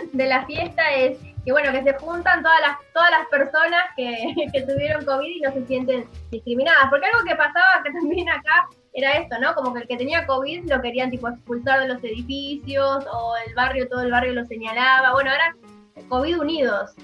de 0.13 0.27
la 0.27 0.47
fiesta 0.47 0.83
es 0.95 1.19
que, 1.47 1.53
bueno, 1.53 1.71
que 1.71 1.85
se 1.85 1.95
juntan 1.95 2.43
todas 2.43 2.61
las, 2.61 2.77
todas 2.93 3.11
las 3.13 3.27
personas 3.29 3.81
que, 3.97 4.35
que 4.53 4.63
tuvieron 4.63 5.05
COVID 5.05 5.37
y 5.37 5.41
no 5.41 5.53
se 5.53 5.65
sienten 5.65 6.05
discriminadas. 6.31 6.91
Porque 6.91 7.07
algo 7.07 7.25
que 7.25 7.37
pasaba 7.37 7.83
que 7.85 7.93
también 8.01 8.29
acá 8.29 8.69
era 8.93 9.13
esto, 9.13 9.39
¿no? 9.39 9.55
Como 9.55 9.73
que 9.73 9.83
el 9.83 9.89
que 9.89 9.97
tenía 9.97 10.27
COVID 10.27 10.69
lo 10.69 10.83
querían 10.83 11.11
tipo 11.11 11.29
expulsar 11.29 11.81
de 11.81 11.89
los 11.89 12.03
edificios 12.03 13.07
o 13.13 13.35
el 13.47 13.55
barrio, 13.55 13.89
todo 13.89 14.03
el 14.03 14.11
barrio 14.11 14.35
lo 14.35 14.45
señalaba. 14.45 15.13
Bueno, 15.13 15.31
ahora 15.31 15.55
COVID 16.09 16.41
unidos. 16.41 16.95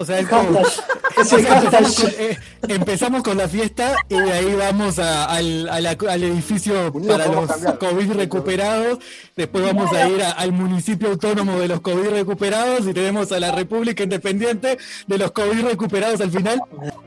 O 0.00 0.04
sea, 0.06 0.18
es 0.18 0.28
como, 0.28 0.62
Hashtag. 0.62 1.20
Es 1.20 1.32
el 1.32 1.38
empezamos, 1.46 1.70
hashtag. 1.72 2.14
con, 2.16 2.24
eh, 2.24 2.38
empezamos 2.68 3.22
con 3.22 3.36
la 3.36 3.48
fiesta 3.48 3.96
y 4.08 4.18
de 4.18 4.32
ahí 4.32 4.54
vamos 4.54 4.98
a- 4.98 5.26
al, 5.26 5.68
a 5.68 5.78
la- 5.82 5.90
al 6.08 6.22
edificio 6.22 6.90
Unidos 6.94 7.18
para 7.18 7.30
los 7.30 7.46
cambiar. 7.50 7.78
COVID 7.78 8.12
recuperados. 8.12 8.98
Después 9.36 9.62
vamos 9.62 9.92
a 9.92 10.08
ir 10.08 10.22
a- 10.22 10.30
al 10.32 10.52
municipio 10.52 11.08
autónomo 11.10 11.58
de 11.58 11.68
los 11.68 11.82
COVID 11.82 12.08
recuperados 12.08 12.86
y 12.86 12.94
tenemos 12.94 13.30
a 13.32 13.40
la 13.40 13.52
República 13.52 14.02
Independiente 14.02 14.78
de 15.06 15.18
los 15.18 15.32
COVID 15.32 15.66
recuperados 15.66 16.18
al 16.22 16.30
final. 16.30 16.58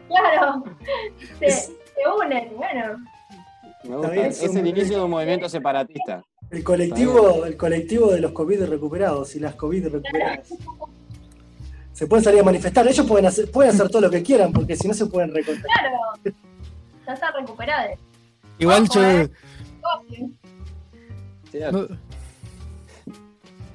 Claro, 0.07 0.63
se, 1.39 1.69
unen, 2.23 2.51
bueno. 2.55 2.97
Me 3.85 3.95
gusta. 3.97 4.15
Es 4.27 4.55
el 4.55 4.67
inicio 4.67 4.97
de 4.99 5.03
un 5.03 5.09
movimiento 5.09 5.49
separatista. 5.49 6.21
El 6.51 6.63
colectivo, 6.63 7.43
el 7.45 7.57
colectivo 7.57 8.11
de 8.11 8.19
los 8.21 8.33
COVID 8.33 8.65
recuperados 8.65 9.35
y 9.35 9.39
las 9.39 9.55
COVID 9.55 9.87
recuperadas. 9.87 10.49
se 11.93 12.07
pueden 12.07 12.23
salir 12.23 12.41
a 12.41 12.43
manifestar. 12.43 12.85
Ellos 12.87 13.05
pueden 13.07 13.25
hacer, 13.27 13.49
pueden 13.51 13.73
hacer 13.73 13.89
todo 13.89 14.01
lo 14.01 14.09
que 14.09 14.21
quieran, 14.21 14.51
porque 14.51 14.75
si 14.75 14.87
no 14.87 14.93
se 14.93 15.05
pueden 15.05 15.33
recontar. 15.33 15.63
Claro. 15.63 16.35
Ya 17.07 17.13
está 17.13 17.31
recuperada. 17.31 17.89
Igual 18.59 18.83
Ojo, 18.83 18.93
yo. 18.95 19.03
eh. 19.03 19.29
No- 21.71 21.87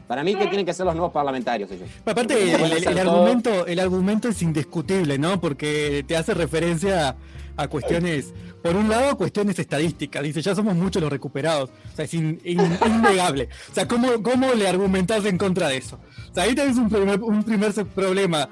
Para 0.07 0.25
mí, 0.25 0.35
que 0.35 0.47
tienen 0.47 0.65
que 0.65 0.73
ser 0.73 0.87
los 0.87 0.95
nuevos 0.95 1.13
parlamentarios 1.13 1.71
ellos? 1.71 1.89
Aparte, 2.07 2.55
el, 2.55 2.73
hacer 2.89 2.99
argumento, 2.99 3.67
el 3.67 3.79
argumento 3.79 4.29
es 4.29 4.41
indiscutible, 4.41 5.19
¿no? 5.19 5.39
Porque 5.41 6.03
te 6.09 6.17
hace 6.17 6.33
referencia 6.33 7.11
a, 7.11 7.17
a 7.63 7.69
cuestiones, 7.69 8.33
por 8.69 8.77
un 8.77 8.89
lado, 8.91 9.17
cuestiones 9.17 9.59
estadísticas. 9.59 10.23
Dice, 10.23 10.43
ya 10.43 10.55
somos 10.55 10.75
muchos 10.77 11.01
los 11.01 11.11
recuperados. 11.11 11.71
O 11.71 11.97
sea, 11.97 12.05
es 12.05 12.13
in- 12.13 12.39
in- 12.45 12.61
innegable. 12.87 13.49
O 13.71 13.75
sea, 13.75 13.89
¿cómo, 13.89 14.23
¿cómo 14.23 14.53
le 14.53 14.69
argumentás 14.69 15.25
en 15.25 15.39
contra 15.39 15.69
de 15.69 15.79
eso? 15.79 15.99
O 16.31 16.35
sea, 16.35 16.43
ahí 16.45 16.55
tenés 16.55 16.77
un 16.77 16.91
primer, 16.91 17.19
un 17.23 17.43
primer 17.43 17.73
problema. 17.87 18.47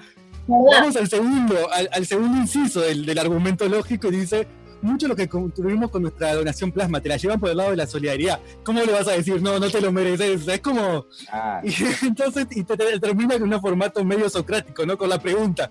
Vamos 0.46 0.96
al 0.96 1.06
segundo, 1.08 1.54
al, 1.70 1.90
al 1.92 2.06
segundo 2.06 2.38
inciso 2.38 2.80
del, 2.80 3.04
del 3.04 3.18
argumento 3.18 3.68
lógico 3.68 4.08
y 4.08 4.12
dice, 4.16 4.46
mucho 4.80 5.06
lo 5.06 5.14
que 5.16 5.28
construimos 5.28 5.90
con 5.90 6.00
nuestra 6.00 6.34
donación 6.34 6.72
plasma, 6.72 7.00
te 7.02 7.10
la 7.10 7.18
llevan 7.18 7.38
por 7.38 7.50
el 7.50 7.58
lado 7.58 7.70
de 7.72 7.76
la 7.76 7.86
solidaridad. 7.86 8.40
¿Cómo 8.64 8.80
le 8.82 8.92
vas 8.92 9.08
a 9.08 9.12
decir, 9.12 9.42
no, 9.42 9.58
no 9.58 9.68
te 9.68 9.82
lo 9.82 9.92
mereces? 9.92 10.40
O 10.40 10.44
sea, 10.46 10.54
es 10.54 10.60
como... 10.62 11.04
Ah, 11.30 11.60
Y 11.62 11.74
entonces 12.06 12.46
y 12.52 12.64
te, 12.64 12.74
te- 12.74 12.98
termina 13.00 13.38
con 13.38 13.52
un 13.52 13.60
formato 13.60 14.02
medio 14.02 14.30
socrático, 14.30 14.86
¿no? 14.86 14.96
Con 14.96 15.10
la 15.10 15.20
pregunta. 15.20 15.70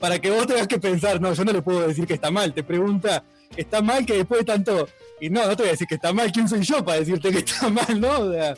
Para 0.00 0.18
que 0.18 0.30
vos 0.30 0.46
tengas 0.46 0.68
que 0.68 0.78
pensar, 0.78 1.20
no, 1.20 1.32
yo 1.34 1.44
no 1.44 1.52
le 1.52 1.60
puedo 1.62 1.86
decir 1.86 2.06
que 2.06 2.14
está 2.14 2.30
mal. 2.30 2.52
Te 2.54 2.62
pregunta, 2.62 3.24
¿está 3.56 3.80
mal 3.82 4.04
que 4.06 4.14
después 4.14 4.40
de 4.40 4.44
tanto.? 4.46 4.88
Y 5.20 5.30
no, 5.30 5.46
no 5.46 5.56
te 5.56 5.62
voy 5.62 5.68
a 5.68 5.72
decir 5.72 5.86
que 5.86 5.94
está 5.94 6.12
mal. 6.12 6.30
¿Quién 6.32 6.48
soy 6.48 6.62
yo 6.62 6.84
para 6.84 6.98
decirte 6.98 7.30
que 7.30 7.38
está 7.38 7.68
mal, 7.70 8.00
no? 8.00 8.18
O 8.20 8.32
sea, 8.32 8.54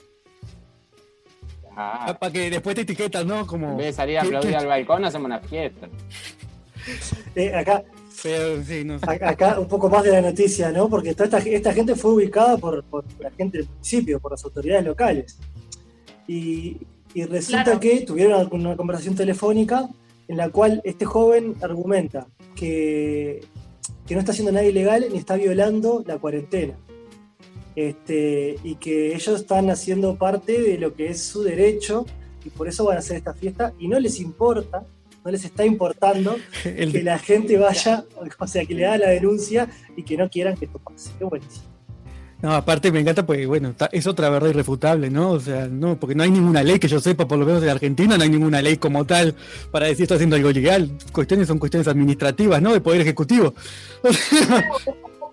ah. 1.77 2.17
para 2.19 2.33
que 2.33 2.51
después 2.51 2.75
te 2.75 2.83
etiquetas, 2.83 3.25
¿no? 3.25 3.47
Como. 3.47 3.71
En 3.73 3.77
vez 3.77 3.87
de 3.89 3.93
salir 3.93 4.19
a 4.19 4.23
¿qué- 4.23 4.27
aplaudir 4.29 4.51
qué- 4.51 4.57
al 4.57 4.67
balcón, 4.67 5.05
hacemos 5.05 5.27
una 5.27 5.41
fiesta. 5.41 5.89
Eh, 7.35 7.55
acá, 7.55 7.83
Pero, 8.23 8.63
sí, 8.65 8.85
no 8.85 8.95
acá 9.03 9.59
un 9.59 9.69
poco 9.69 9.89
más 9.91 10.05
de 10.05 10.13
la 10.13 10.21
noticia, 10.23 10.71
¿no? 10.71 10.89
Porque 10.89 11.15
toda 11.15 11.25
esta, 11.39 11.39
esta 11.51 11.73
gente 11.75 11.95
fue 11.97 12.13
ubicada 12.13 12.57
por, 12.57 12.85
por 12.85 13.05
la 13.19 13.31
gente 13.33 13.59
del 13.59 13.69
municipio, 13.69 14.21
por 14.21 14.31
las 14.33 14.45
autoridades 14.45 14.85
locales. 14.85 15.39
Y, 16.29 16.77
y 17.15 17.25
resulta 17.25 17.65
Claro. 17.65 17.81
que 17.81 18.01
tuvieron 18.03 18.49
una 18.53 18.77
conversación 18.77 19.15
telefónica 19.15 19.89
en 20.29 20.37
la 20.37 20.49
cual 20.51 20.81
este 20.85 21.05
joven 21.05 21.55
argumenta 21.61 22.27
que, 22.55 23.45
que 24.07 24.15
no 24.15 24.21
está 24.21 24.33
haciendo 24.33 24.53
nada 24.53 24.65
ilegal 24.65 25.07
ni 25.11 25.19
está 25.19 25.37
violando 25.37 26.03
la 26.07 26.19
cuarentena. 26.19 26.75
Este, 27.75 28.57
y 28.65 28.77
que 28.77 29.15
ellos 29.15 29.41
están 29.41 29.69
haciendo 29.71 30.17
parte 30.17 30.61
de 30.63 30.79
lo 30.79 30.95
que 30.95 31.09
es 31.09 31.21
su 31.23 31.43
derecho 31.43 32.07
y 32.45 32.49
por 32.49 32.69
eso 32.69 32.85
van 32.85 32.97
a 32.97 33.01
hacer 33.01 33.17
esta 33.19 33.35
fiesta 33.35 33.75
y 33.79 33.87
no 33.89 33.99
les 34.01 34.19
importa, 34.19 34.85
no 35.25 35.31
les 35.31 35.45
está 35.45 35.67
importando 35.67 36.37
El- 36.65 36.91
que 36.93 37.03
la 37.03 37.19
gente 37.19 37.59
vaya, 37.59 38.05
o 38.39 38.47
sea, 38.47 38.65
que 38.65 38.75
le 38.75 38.87
haga 38.87 38.99
la 38.99 39.09
denuncia 39.11 39.69
y 39.97 40.03
que 40.05 40.17
no 40.17 40.31
quieran 40.31 40.57
que 40.57 40.65
esto 40.65 40.79
pase. 40.79 41.11
Qué 41.19 41.25
buenísimo. 41.25 41.65
No, 42.43 42.53
aparte 42.55 42.93
me 42.93 43.01
encanta 43.01 43.25
porque, 43.25 43.47
bueno, 43.47 43.75
es 43.93 44.07
otra 44.07 44.29
verdad 44.29 44.51
irrefutable, 44.51 45.09
¿no? 45.11 45.31
O 45.31 45.41
sea, 45.41 45.69
no, 45.69 45.97
porque 45.97 46.15
no 46.15 46.23
hay 46.23 46.31
ninguna 46.31 46.63
ley 46.63 46.79
que 46.79 46.87
yo 46.87 47.01
sepa, 47.01 47.27
por 47.27 47.39
lo 47.39 47.47
menos 47.47 47.63
en 47.63 47.71
Argentina, 47.71 48.17
no 48.19 48.23
hay 48.25 48.29
ninguna 48.29 48.61
ley 48.61 48.77
como 48.77 49.07
tal 49.07 49.35
para 49.71 49.87
decir 49.87 50.03
estoy 50.03 50.17
haciendo 50.17 50.37
algo 50.37 50.51
ilegal. 50.51 50.91
Cuestiones 51.13 51.49
son 51.49 51.59
cuestiones 51.59 51.89
administrativas, 51.89 52.61
¿no? 52.61 52.73
De 52.75 52.81
poder 52.83 53.01
ejecutivo. 53.01 53.55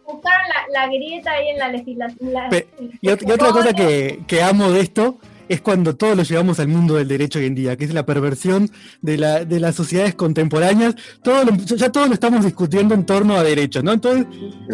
Buscaron 0.05 0.47
la, 0.49 0.81
la 0.81 0.87
grieta 0.87 1.31
ahí 1.31 1.47
en 1.49 1.59
la 1.59 1.69
legislación. 1.69 2.33
la- 2.33 2.49
Y, 3.01 3.07
y 3.09 3.09
otra 3.31 3.49
cosa 3.51 3.73
que, 3.73 4.19
que 4.27 4.41
amo 4.41 4.71
de 4.71 4.81
esto 4.81 5.17
es 5.49 5.61
cuando 5.61 5.95
todos 5.95 6.15
lo 6.17 6.23
llevamos 6.23 6.59
al 6.59 6.67
mundo 6.67 6.95
del 6.95 7.07
derecho 7.07 7.39
hoy 7.39 7.45
en 7.45 7.55
día, 7.55 7.75
que 7.77 7.85
es 7.85 7.93
la 7.93 8.05
perversión 8.05 8.69
de, 9.01 9.17
la, 9.17 9.45
de 9.45 9.59
las 9.59 9.75
sociedades 9.75 10.15
contemporáneas. 10.15 10.95
Todo 11.21 11.43
lo- 11.45 11.55
ya 11.55 11.91
todos 11.91 12.07
lo 12.07 12.13
estamos 12.13 12.43
discutiendo 12.45 12.93
en 12.95 13.05
torno 13.05 13.35
a 13.35 13.43
derechos, 13.43 13.83
¿no? 13.83 13.93
Entonces, 13.93 14.25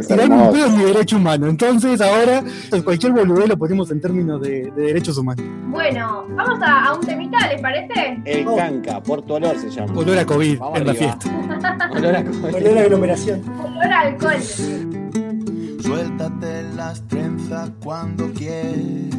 tirarme 0.08 0.36
un 0.36 0.51
pedo 0.53 0.65
es 0.67 0.71
mi 0.73 0.84
derecho 0.84 1.17
humano. 1.17 1.47
Entonces, 1.47 1.99
ahora 2.01 2.43
cualquier 2.84 3.12
boludez 3.13 3.47
lo 3.49 3.58
ponemos 3.58 3.89
en 3.91 4.01
términos 4.01 4.41
de, 4.41 4.71
de 4.71 4.82
derechos 4.84 5.17
humanos. 5.17 5.45
Bueno, 5.67 6.25
vamos 6.36 6.60
a, 6.62 6.86
a 6.86 6.93
un 6.95 7.01
temita, 7.05 7.47
¿les 7.51 7.62
parece? 7.62 8.21
El 8.25 8.45
Canca, 8.45 9.01
Puerto 9.01 9.36
Olor 9.36 9.58
se 9.60 9.69
llama. 9.69 9.93
Olor 9.97 10.17
a 10.17 10.25
COVID 10.25 10.60
Vamos 10.60 10.79
en 10.79 10.86
la 10.86 10.91
arriba. 10.91 11.17
fiesta. 11.19 11.89
Olor 11.95 12.15
a 12.15 12.23
COVID. 12.23 12.39
Volver 12.51 12.73
la 12.73 12.82
aglomeración. 12.82 13.41
Olor 13.60 13.84
a 13.93 13.99
alcohol. 14.01 14.36
Suéltate 15.82 16.63
las 16.75 17.01
trenzas 17.08 17.69
cuando 17.84 18.32
quieras. 18.34 19.18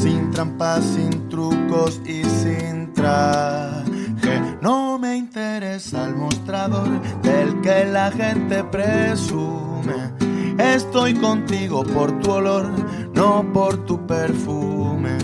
sin 0.00 0.30
trampas, 0.30 0.84
sin 0.84 1.28
trucos 1.28 2.00
y 2.04 2.22
sin 2.24 2.92
traje. 2.92 4.40
No 4.62 4.98
me 4.98 5.16
interesa 5.16 6.06
el 6.06 6.14
mostrador 6.14 6.88
del 7.22 7.60
que 7.60 7.84
la 7.84 8.10
gente 8.12 8.62
presume. 8.64 10.12
Estoy 10.58 11.14
contigo 11.14 11.82
por 11.82 12.18
tu 12.20 12.30
olor, 12.30 12.70
no 13.14 13.44
por 13.52 13.84
tu 13.86 14.06
perfume. 14.06 15.18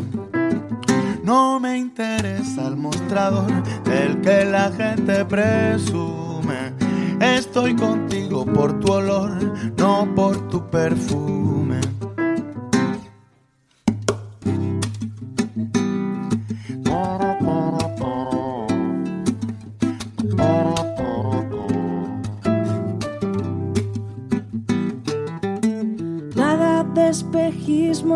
No 1.23 1.61
me 1.61 1.79
interesa 1.79 2.67
el 2.67 2.77
mostrador 2.77 3.51
del 3.85 4.21
que 4.21 4.45
la 4.45 4.71
gente 4.73 5.25
presume. 5.25 6.75
Estoy 7.21 7.75
contigo 7.77 8.45
por 8.45 8.79
tu 8.81 8.93
olor, 8.93 9.55
no 9.79 10.09
por 10.15 10.49
tu 10.49 10.69
perfume. 10.69 11.64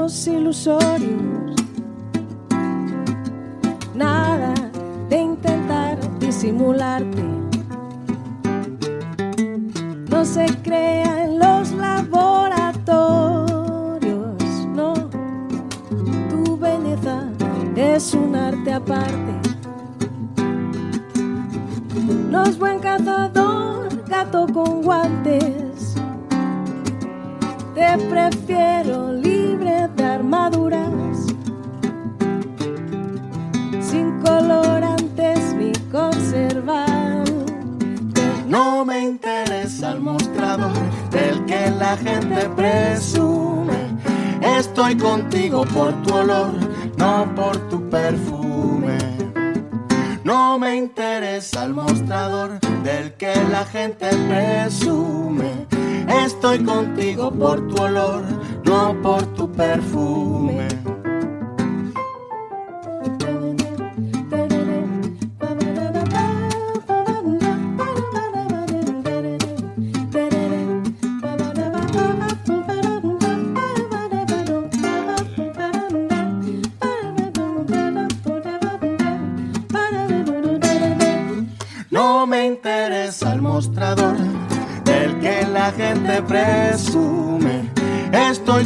caos 0.08 0.26
ilusório 0.26 1.27
perfume. 60.08 60.97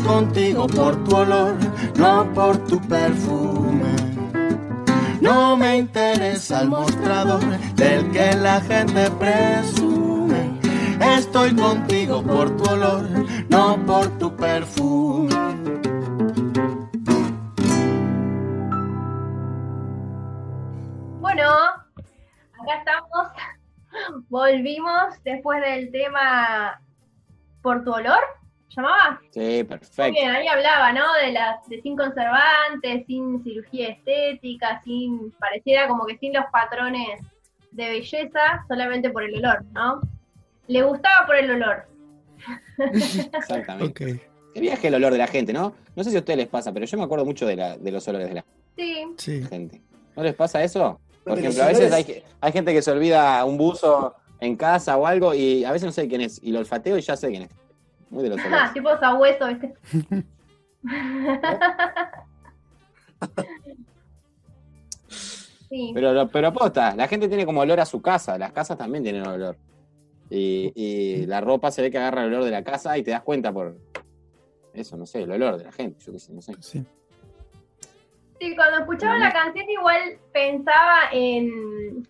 Contigo 0.02 0.66
por 0.66 1.02
tu 1.04 1.16
olor, 1.16 1.54
no 1.96 2.32
por 2.34 2.58
tu 2.66 2.80
perfume. 2.80 3.94
No 5.20 5.56
me 5.56 5.78
interesa 5.78 6.62
el 6.62 6.68
mostrador 6.68 7.40
del 7.74 8.10
que 8.10 8.34
la 8.34 8.60
gente 8.60 9.10
presume. 9.12 10.58
Estoy 11.00 11.54
contigo 11.54 12.22
por 12.22 12.56
tu 12.56 12.70
olor, 12.70 13.08
no 13.48 13.76
por 13.86 14.08
tu 14.18 14.34
perfume. 14.36 15.34
Bueno, 21.20 21.48
acá 22.60 22.74
estamos. 22.78 23.28
Volvimos 24.28 25.22
después 25.24 25.60
del 25.62 25.90
tema 25.92 26.80
por 27.62 27.84
tu 27.84 27.92
olor. 27.92 28.41
¿Llamaba? 28.74 29.20
Sí, 29.30 29.40
Muy 29.40 29.64
perfecto. 29.64 30.12
bien, 30.12 30.30
ahí 30.30 30.46
hablaba, 30.46 30.92
¿no? 30.92 31.04
De 31.24 31.32
las 31.32 31.66
de 31.68 31.80
sin 31.82 31.96
conservantes, 31.96 33.06
sin 33.06 33.42
cirugía 33.44 33.88
estética, 33.88 34.80
sin 34.84 35.30
pareciera 35.32 35.88
como 35.88 36.06
que 36.06 36.16
sin 36.18 36.32
los 36.32 36.44
patrones 36.52 37.20
de 37.70 37.88
belleza, 37.88 38.64
solamente 38.68 39.10
por 39.10 39.22
el 39.24 39.34
olor, 39.36 39.64
¿no? 39.72 40.00
Le 40.68 40.82
gustaba 40.82 41.26
por 41.26 41.36
el 41.36 41.50
olor. 41.50 41.86
Exactamente. 42.78 43.84
Ok. 44.14 44.20
Qué 44.54 44.60
viaje 44.60 44.88
el 44.88 44.94
olor 44.94 45.12
de 45.12 45.18
la 45.18 45.26
gente, 45.26 45.52
¿no? 45.52 45.74
No 45.96 46.04
sé 46.04 46.10
si 46.10 46.16
a 46.16 46.20
ustedes 46.20 46.36
les 46.38 46.48
pasa, 46.48 46.72
pero 46.72 46.84
yo 46.84 46.98
me 46.98 47.04
acuerdo 47.04 47.24
mucho 47.24 47.46
de, 47.46 47.56
la- 47.56 47.76
de 47.78 47.90
los 47.90 48.06
olores 48.08 48.28
de 48.28 48.34
la 48.34 48.44
Sí, 48.76 49.04
Sí. 49.16 49.42
gente. 49.48 49.80
¿No 50.14 50.22
les 50.22 50.34
pasa 50.34 50.62
eso? 50.62 51.00
Por 51.24 51.38
ejemplo, 51.38 51.62
a 51.62 51.68
veces 51.68 51.92
hay, 51.92 52.22
hay 52.40 52.52
gente 52.52 52.72
que 52.72 52.82
se 52.82 52.90
olvida 52.90 53.44
un 53.44 53.56
buzo 53.56 54.14
en 54.40 54.56
casa 54.56 54.96
o 54.98 55.06
algo 55.06 55.32
y 55.34 55.64
a 55.64 55.72
veces 55.72 55.86
no 55.86 55.92
sé 55.92 56.06
quién 56.08 56.20
es. 56.20 56.42
Y 56.42 56.50
lo 56.52 56.58
olfateo 56.58 56.98
y 56.98 57.00
ya 57.00 57.16
sé 57.16 57.28
quién 57.30 57.42
es. 57.44 57.50
Muy 58.12 58.22
de 58.22 58.28
los 58.28 58.38
olores. 58.44 58.72
tipo 58.74 58.96
sabueso, 58.98 59.48
¿viste? 59.48 59.74
sí. 65.68 65.90
Pero, 65.94 66.28
pero 66.28 66.48
aposta, 66.48 66.94
la 66.94 67.08
gente 67.08 67.28
tiene 67.28 67.46
como 67.46 67.62
olor 67.62 67.80
a 67.80 67.86
su 67.86 68.02
casa, 68.02 68.36
las 68.38 68.52
casas 68.52 68.76
también 68.76 69.02
tienen 69.02 69.26
olor. 69.26 69.56
Y, 70.28 70.72
y 70.74 71.24
la 71.26 71.40
ropa 71.40 71.70
se 71.70 71.80
ve 71.82 71.90
que 71.90 71.98
agarra 71.98 72.22
el 72.22 72.28
olor 72.28 72.44
de 72.44 72.50
la 72.50 72.62
casa 72.62 72.96
y 72.98 73.02
te 73.02 73.10
das 73.10 73.22
cuenta 73.22 73.52
por 73.52 73.76
eso, 74.74 74.96
no 74.96 75.06
sé, 75.06 75.22
el 75.22 75.32
olor 75.32 75.56
de 75.56 75.64
la 75.64 75.72
gente, 75.72 75.98
yo 76.04 76.12
qué 76.12 76.18
sé, 76.18 76.32
no 76.34 76.42
sé. 76.42 76.54
Sí. 76.60 76.84
Sí, 78.40 78.56
cuando 78.56 78.78
escuchaba 78.80 79.18
la 79.18 79.32
canción 79.32 79.68
igual 79.70 80.18
pensaba 80.32 81.04
en 81.12 82.06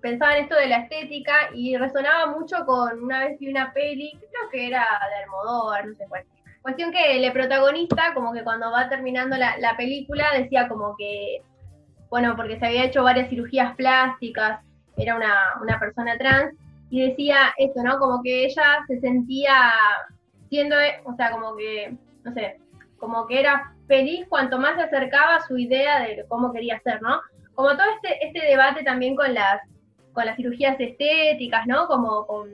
pensaba 0.00 0.36
en 0.36 0.44
esto 0.44 0.56
de 0.56 0.68
la 0.68 0.78
estética 0.78 1.50
y 1.54 1.76
resonaba 1.76 2.26
mucho 2.26 2.64
con 2.66 3.02
una 3.02 3.20
vez 3.20 3.38
vi 3.38 3.48
una 3.48 3.72
peli, 3.72 4.12
creo 4.18 4.50
que 4.50 4.66
era 4.68 4.86
de 5.10 5.24
Almodóvar, 5.24 5.86
no 5.86 5.94
sé 5.96 6.04
cuál. 6.08 6.24
Cuestión 6.62 6.92
que 6.92 7.16
el 7.16 7.32
protagonista, 7.32 8.14
como 8.14 8.32
que 8.32 8.44
cuando 8.44 8.70
va 8.70 8.88
terminando 8.88 9.36
la, 9.36 9.58
la 9.58 9.76
película, 9.76 10.26
decía 10.32 10.68
como 10.68 10.94
que, 10.96 11.42
bueno, 12.08 12.36
porque 12.36 12.58
se 12.58 12.66
había 12.66 12.84
hecho 12.84 13.02
varias 13.02 13.28
cirugías 13.28 13.74
plásticas, 13.74 14.60
era 14.96 15.16
una, 15.16 15.34
una 15.60 15.80
persona 15.80 16.16
trans, 16.18 16.54
y 16.90 17.08
decía 17.08 17.54
esto, 17.56 17.82
¿no? 17.82 17.98
Como 17.98 18.22
que 18.22 18.44
ella 18.44 18.84
se 18.86 19.00
sentía 19.00 19.72
siendo, 20.50 20.76
o 21.04 21.14
sea, 21.16 21.30
como 21.30 21.56
que, 21.56 21.96
no 22.22 22.32
sé, 22.34 22.60
como 22.98 23.26
que 23.26 23.40
era 23.40 23.72
feliz 23.88 24.26
cuanto 24.28 24.58
más 24.58 24.76
se 24.76 24.82
acercaba 24.82 25.36
a 25.36 25.46
su 25.46 25.56
idea 25.56 26.00
de 26.00 26.24
cómo 26.28 26.52
quería 26.52 26.78
ser, 26.80 27.00
¿no? 27.02 27.20
Como 27.54 27.70
todo 27.70 27.86
este, 27.96 28.26
este 28.26 28.46
debate 28.46 28.84
también 28.84 29.16
con 29.16 29.32
las, 29.34 29.62
con 30.12 30.26
las 30.26 30.36
cirugías 30.36 30.78
estéticas, 30.78 31.66
¿no? 31.66 31.86
Como 31.86 32.26
con, 32.26 32.48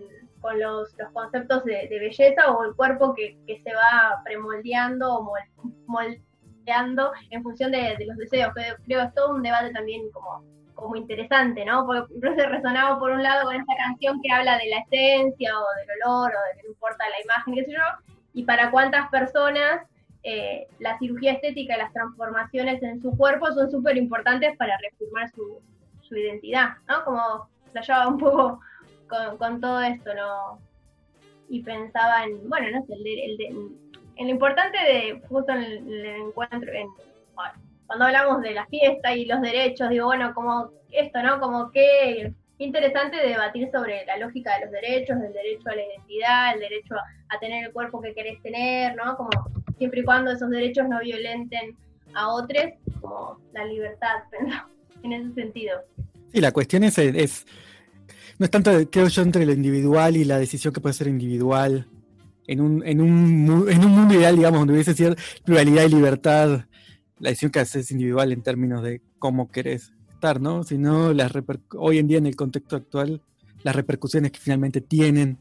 los, 0.58 0.94
conceptos 1.12 1.64
de, 1.64 1.88
belleza 1.90 2.50
o 2.52 2.64
el 2.64 2.74
cuerpo 2.74 3.14
que, 3.14 3.36
que 3.46 3.58
se 3.60 3.74
va 3.74 4.22
premoldeando 4.24 5.14
o 5.14 5.22
mol- 5.22 5.74
moldeando 5.86 7.12
en 7.30 7.42
función 7.42 7.72
de, 7.72 7.96
los 8.06 8.16
deseos. 8.16 8.52
Creo, 8.54 8.76
que 8.86 8.94
es 8.94 9.14
todo 9.14 9.34
un 9.34 9.42
debate 9.42 9.70
también 9.72 10.10
como, 10.12 10.44
como 10.74 10.96
interesante, 10.96 11.64
¿no? 11.64 11.84
Porque 11.86 12.14
incluso 12.14 12.48
resonaba 12.48 12.98
por 12.98 13.10
un 13.10 13.22
lado 13.22 13.46
con 13.46 13.56
esta 13.56 13.74
canción 13.76 14.20
que 14.22 14.32
habla 14.32 14.58
de 14.58 14.68
la 14.68 14.78
esencia 14.78 15.52
o 15.58 15.66
del 15.76 16.02
olor 16.02 16.30
o 16.30 16.46
de 16.48 16.56
que 16.56 16.62
no 16.62 16.72
importa 16.72 17.04
la 17.08 17.22
imagen, 17.24 17.54
qué 17.54 17.64
sé 17.64 17.72
yo, 17.72 18.14
y 18.34 18.44
para 18.44 18.70
cuántas 18.70 19.08
personas 19.10 19.82
eh, 20.22 20.66
la 20.78 20.98
cirugía 20.98 21.32
estética 21.32 21.74
y 21.74 21.78
las 21.78 21.92
transformaciones 21.92 22.82
en 22.82 23.00
su 23.00 23.16
cuerpo 23.16 23.52
son 23.52 23.70
súper 23.70 23.96
importantes 23.96 24.56
para 24.56 24.76
reafirmar 24.78 25.30
su, 25.30 25.60
su 26.08 26.16
identidad, 26.16 26.70
¿no? 26.88 27.04
Como 27.04 27.48
flasheaba 27.72 28.08
un 28.08 28.18
poco 28.18 28.60
con, 29.38 29.60
todo 29.60 29.80
esto, 29.80 30.14
¿no? 30.14 30.60
Y 31.48 31.62
pensaba 31.62 32.24
en, 32.24 32.48
bueno, 32.48 32.70
no 32.70 32.86
sé, 32.86 32.94
el 32.94 33.04
de- 33.04 33.24
el 33.24 33.36
de- 33.36 33.46
en 34.16 34.26
lo 34.26 34.32
importante 34.32 34.76
de, 34.78 35.22
justo 35.28 35.52
en 35.52 35.62
el, 35.62 35.78
en 35.78 36.06
el 36.06 36.20
encuentro, 36.28 36.72
en, 36.72 36.88
cuando 37.86 38.04
hablamos 38.04 38.42
de 38.42 38.50
la 38.50 38.66
fiesta 38.66 39.14
y 39.14 39.24
los 39.24 39.40
derechos, 39.40 39.88
digo, 39.88 40.06
bueno, 40.06 40.34
como 40.34 40.70
esto, 40.90 41.22
¿no? 41.22 41.40
Como 41.40 41.70
que 41.70 42.34
interesante 42.58 43.16
debatir 43.16 43.70
sobre 43.70 44.04
la 44.04 44.18
lógica 44.18 44.54
de 44.58 44.66
los 44.66 44.72
derechos, 44.72 45.18
del 45.20 45.32
derecho 45.32 45.70
a 45.70 45.76
la 45.76 45.82
identidad, 45.84 46.54
el 46.54 46.60
derecho 46.60 46.96
a, 47.28 47.38
tener 47.38 47.66
el 47.66 47.72
cuerpo 47.72 48.02
que 48.02 48.14
querés 48.14 48.42
tener, 48.42 48.96
¿no? 48.96 49.16
Como 49.16 49.30
siempre 49.78 50.00
y 50.00 50.04
cuando 50.04 50.32
esos 50.32 50.50
derechos 50.50 50.88
no 50.88 50.98
violenten 51.00 51.76
a 52.14 52.28
otros, 52.28 52.64
como 53.00 53.38
la 53.52 53.64
libertad, 53.64 54.16
pensaba, 54.30 54.68
en 55.02 55.12
ese 55.12 55.34
sentido. 55.34 55.78
Sí, 56.32 56.40
la 56.40 56.52
cuestión 56.52 56.84
es, 56.84 56.98
es- 56.98 57.46
no 58.38 58.44
es 58.44 58.50
tanto, 58.50 58.70
creo 58.90 59.08
yo, 59.08 59.22
entre 59.22 59.44
lo 59.46 59.52
individual 59.52 60.16
y 60.16 60.24
la 60.24 60.38
decisión 60.38 60.72
que 60.72 60.80
puede 60.80 60.92
ser 60.94 61.08
individual. 61.08 61.88
En 62.46 62.60
un, 62.62 62.86
en 62.86 63.00
un, 63.00 63.66
en 63.68 63.84
un 63.84 63.90
mundo 63.90 64.14
ideal, 64.14 64.36
digamos, 64.36 64.60
donde 64.60 64.72
hubiese 64.72 64.94
cierta 64.94 65.20
pluralidad 65.44 65.84
y 65.84 65.88
libertad, 65.90 66.64
la 67.18 67.30
decisión 67.30 67.50
que 67.50 67.58
haces 67.60 67.84
es 67.86 67.90
individual 67.90 68.32
en 68.32 68.42
términos 68.42 68.82
de 68.82 69.02
cómo 69.18 69.50
querés 69.50 69.92
estar, 70.14 70.40
¿no? 70.40 70.62
Sino 70.64 71.12
las 71.12 71.30
hoy 71.76 71.98
en 71.98 72.08
día, 72.08 72.18
en 72.18 72.26
el 72.26 72.36
contexto 72.36 72.76
actual, 72.76 73.20
las 73.64 73.76
repercusiones 73.76 74.32
que 74.32 74.40
finalmente 74.40 74.80
tienen 74.80 75.38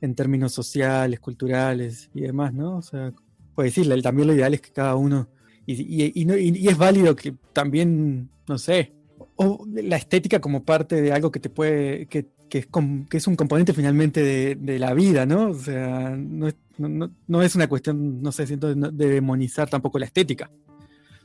en 0.00 0.14
términos 0.14 0.52
sociales, 0.52 1.20
culturales 1.20 2.08
y 2.14 2.22
demás, 2.22 2.54
¿no? 2.54 2.76
O 2.76 2.82
sea, 2.82 3.12
puede 3.54 3.68
decirle, 3.68 4.00
también 4.00 4.28
lo 4.28 4.34
ideal 4.34 4.54
es 4.54 4.60
que 4.60 4.70
cada 4.70 4.94
uno, 4.96 5.28
y, 5.72 6.04
y- 6.06 6.12
y 6.14 6.24
no- 6.24 6.36
y- 6.36 6.56
y 6.56 6.68
es 6.68 6.78
válido 6.78 7.14
que 7.14 7.34
también, 7.52 8.28
no 8.48 8.56
sé, 8.58 8.92
o 9.36 9.64
la 9.72 9.96
estética 9.96 10.40
como 10.40 10.64
parte 10.64 11.00
de 11.02 11.12
algo 11.12 11.30
que 11.30 11.40
te 11.40 11.50
puede, 11.50 12.06
que, 12.06 12.26
que 12.48 12.58
es, 12.58 12.66
com- 12.66 13.04
que 13.06 13.18
es 13.18 13.26
un 13.26 13.36
componente 13.36 13.72
finalmente 13.74 14.22
de, 14.22 14.54
de 14.56 14.78
la 14.78 14.94
vida, 14.94 15.26
¿no? 15.26 15.50
O 15.50 15.54
sea, 15.54 16.16
no 16.16 16.48
es, 16.48 16.56
no, 16.78 16.88
no- 16.88 17.10
no 17.26 17.42
es 17.42 17.54
una 17.54 17.68
cuestión, 17.68 18.22
no 18.22 18.32
sé, 18.32 18.46
siento 18.46 18.74
de, 18.74 18.90
demonizar 19.08 19.68
tampoco 19.68 19.98
la 19.98 20.06
estética. 20.06 20.50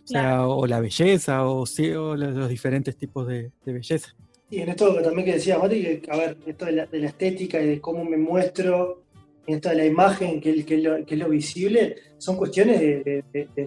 O 0.04 0.08
sea, 0.08 0.22
Claro. 0.22 0.58
o 0.58 0.68
la 0.68 0.82
belleza, 0.82 1.48
o, 1.48 1.66
sí, 1.66 1.90
o 1.92 2.16
los, 2.18 2.36
los 2.36 2.50
diferentes 2.50 2.98
tipos 2.98 3.26
de, 3.28 3.52
de 3.66 3.74
belleza. 3.74 4.14
Y 4.50 4.60
en 4.60 4.70
esto 4.70 4.94
también 5.02 5.26
que 5.26 5.34
decía 5.36 5.58
Mati, 5.58 5.82
que, 5.82 6.02
a 6.12 6.18
ver, 6.18 6.38
esto 6.46 6.66
de 6.66 6.72
la, 6.74 6.86
de 6.88 7.00
la 7.00 7.08
estética 7.08 7.62
y 7.62 7.68
de 7.68 7.80
cómo 7.82 8.04
me 8.04 8.18
muestro, 8.18 9.03
esto 9.46 9.70
de 9.70 9.76
la 9.76 9.86
imagen, 9.86 10.40
que, 10.40 10.52
es- 10.52 11.18
lo, 11.20 11.30
visible, 11.30 11.96
son 12.18 12.38
cuestiones 12.38 12.80
de, 12.80 13.24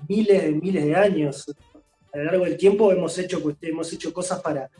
miles 0.08 0.42
de 0.42 0.50
miles 0.52 0.84
de 0.84 0.94
años. 0.94 1.44
A 2.12 2.18
lo 2.18 2.24
largo 2.24 2.44
del 2.44 2.56
tiempo 2.56 2.90
hemos 2.92 3.18
hecho, 3.18 3.42
hemos 3.60 3.92
hecho 3.92 4.12
cosas 4.12 4.40
para, 4.40 4.70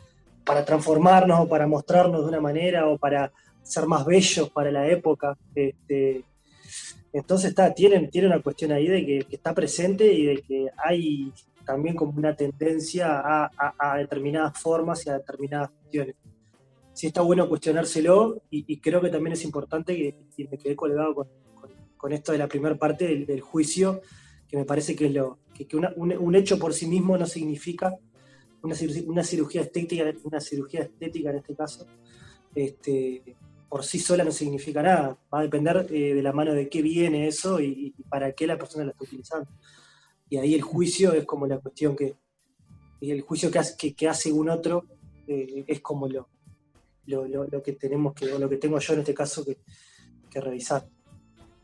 para 0.43 0.65
transformarnos 0.65 1.41
o 1.41 1.47
para 1.47 1.67
mostrarnos 1.67 2.21
de 2.21 2.27
una 2.29 2.41
manera 2.41 2.87
o 2.87 2.97
para 2.97 3.31
ser 3.61 3.85
más 3.85 4.05
bellos 4.05 4.49
para 4.49 4.71
la 4.71 4.87
época. 4.87 5.37
Este, 5.53 6.23
entonces 7.13 7.49
está, 7.49 7.73
tienen, 7.73 8.09
tiene 8.09 8.27
una 8.27 8.41
cuestión 8.41 8.71
ahí 8.71 8.87
de 8.87 9.05
que, 9.05 9.25
está 9.35 9.53
presente 9.53 10.11
y 10.11 10.25
de 10.25 10.41
que 10.41 10.67
hay 10.77 11.31
también 11.65 11.95
como 11.95 12.13
una 12.17 12.35
tendencia 12.35 13.19
a, 13.19 13.45
a- 13.57 13.75
a 13.93 13.97
determinadas 13.97 14.57
formas 14.59 15.05
y 15.05 15.09
a 15.09 15.17
determinadas 15.19 15.69
cuestiones. 15.69 16.15
Sí 16.97 17.05
está 17.05 17.21
bueno 17.21 17.47
cuestionárselo 17.47 18.41
y, 18.49 18.79
creo 18.79 18.99
que 18.99 19.11
también 19.11 19.33
es 19.33 19.43
importante 19.43 19.93
y 19.93 20.47
me 20.47 20.57
quedé 20.57 20.75
colgado 20.75 21.29
con, 21.95 22.11
esto 22.11 22.31
de 22.31 22.39
la 22.39 22.47
primera 22.47 22.75
parte 22.75 23.23
del, 23.23 23.39
juicio, 23.39 24.01
que 24.47 24.57
me 24.57 24.65
parece 24.65 24.95
que, 24.95 25.07
lo, 25.11 25.37
que, 25.53 25.67
un, 25.75 26.33
hecho 26.33 26.57
por 26.57 26.73
sí 26.73 26.87
mismo 26.87 27.15
no 27.15 27.27
significa 27.27 27.93
una, 28.63 28.73
cirugía- 28.73 29.03
una 29.05 29.23
cirugía 29.23 29.61
estética, 29.61 30.11
una 30.23 30.41
cirugía 30.41 30.81
estética 30.81 31.29
en 31.29 31.35
este 31.35 31.55
caso, 31.55 31.85
este, 32.55 33.35
por 33.69 33.85
sí 33.85 33.99
sola 33.99 34.23
no 34.23 34.31
significa 34.31 34.81
nada. 34.81 35.19
Va 35.31 35.41
a 35.41 35.43
depender 35.43 35.85
eh, 35.91 36.15
de 36.15 36.23
la 36.23 36.33
mano 36.33 36.55
de 36.55 36.67
qué 36.67 36.81
viene 36.81 37.27
eso 37.27 37.61
y, 37.61 37.93
para 38.09 38.31
qué 38.31 38.47
la 38.47 38.57
persona 38.57 38.85
la 38.85 38.91
está 38.93 39.03
utilizando. 39.03 39.47
Y 40.29 40.37
ahí 40.37 40.55
el 40.55 40.63
juicio 40.63 41.13
es 41.13 41.25
como 41.25 41.45
la 41.45 41.59
cuestión 41.59 41.95
que, 41.95 42.15
y 42.99 43.11
el 43.11 43.21
juicio 43.21 43.51
que 43.51 43.59
hace, 43.59 43.77
que, 43.77 43.93
que 43.93 44.07
hace 44.07 44.33
un 44.33 44.49
otro 44.49 44.85
eh, 45.27 45.63
es 45.67 45.79
como 45.81 46.07
lo, 46.07 46.27
lo, 47.07 47.25
lo- 47.27 47.45
lo 47.47 47.63
que 47.63 47.73
tenemos 47.73 48.13
que, 48.13 48.31
o 48.31 48.39
lo 48.39 48.47
que 48.49 48.57
tengo 48.57 48.79
yo 48.79 48.93
en 48.93 48.99
este 48.99 49.13
caso 49.13 49.43
que, 49.43 49.57
que 50.29 50.39
revisar. 50.41 50.85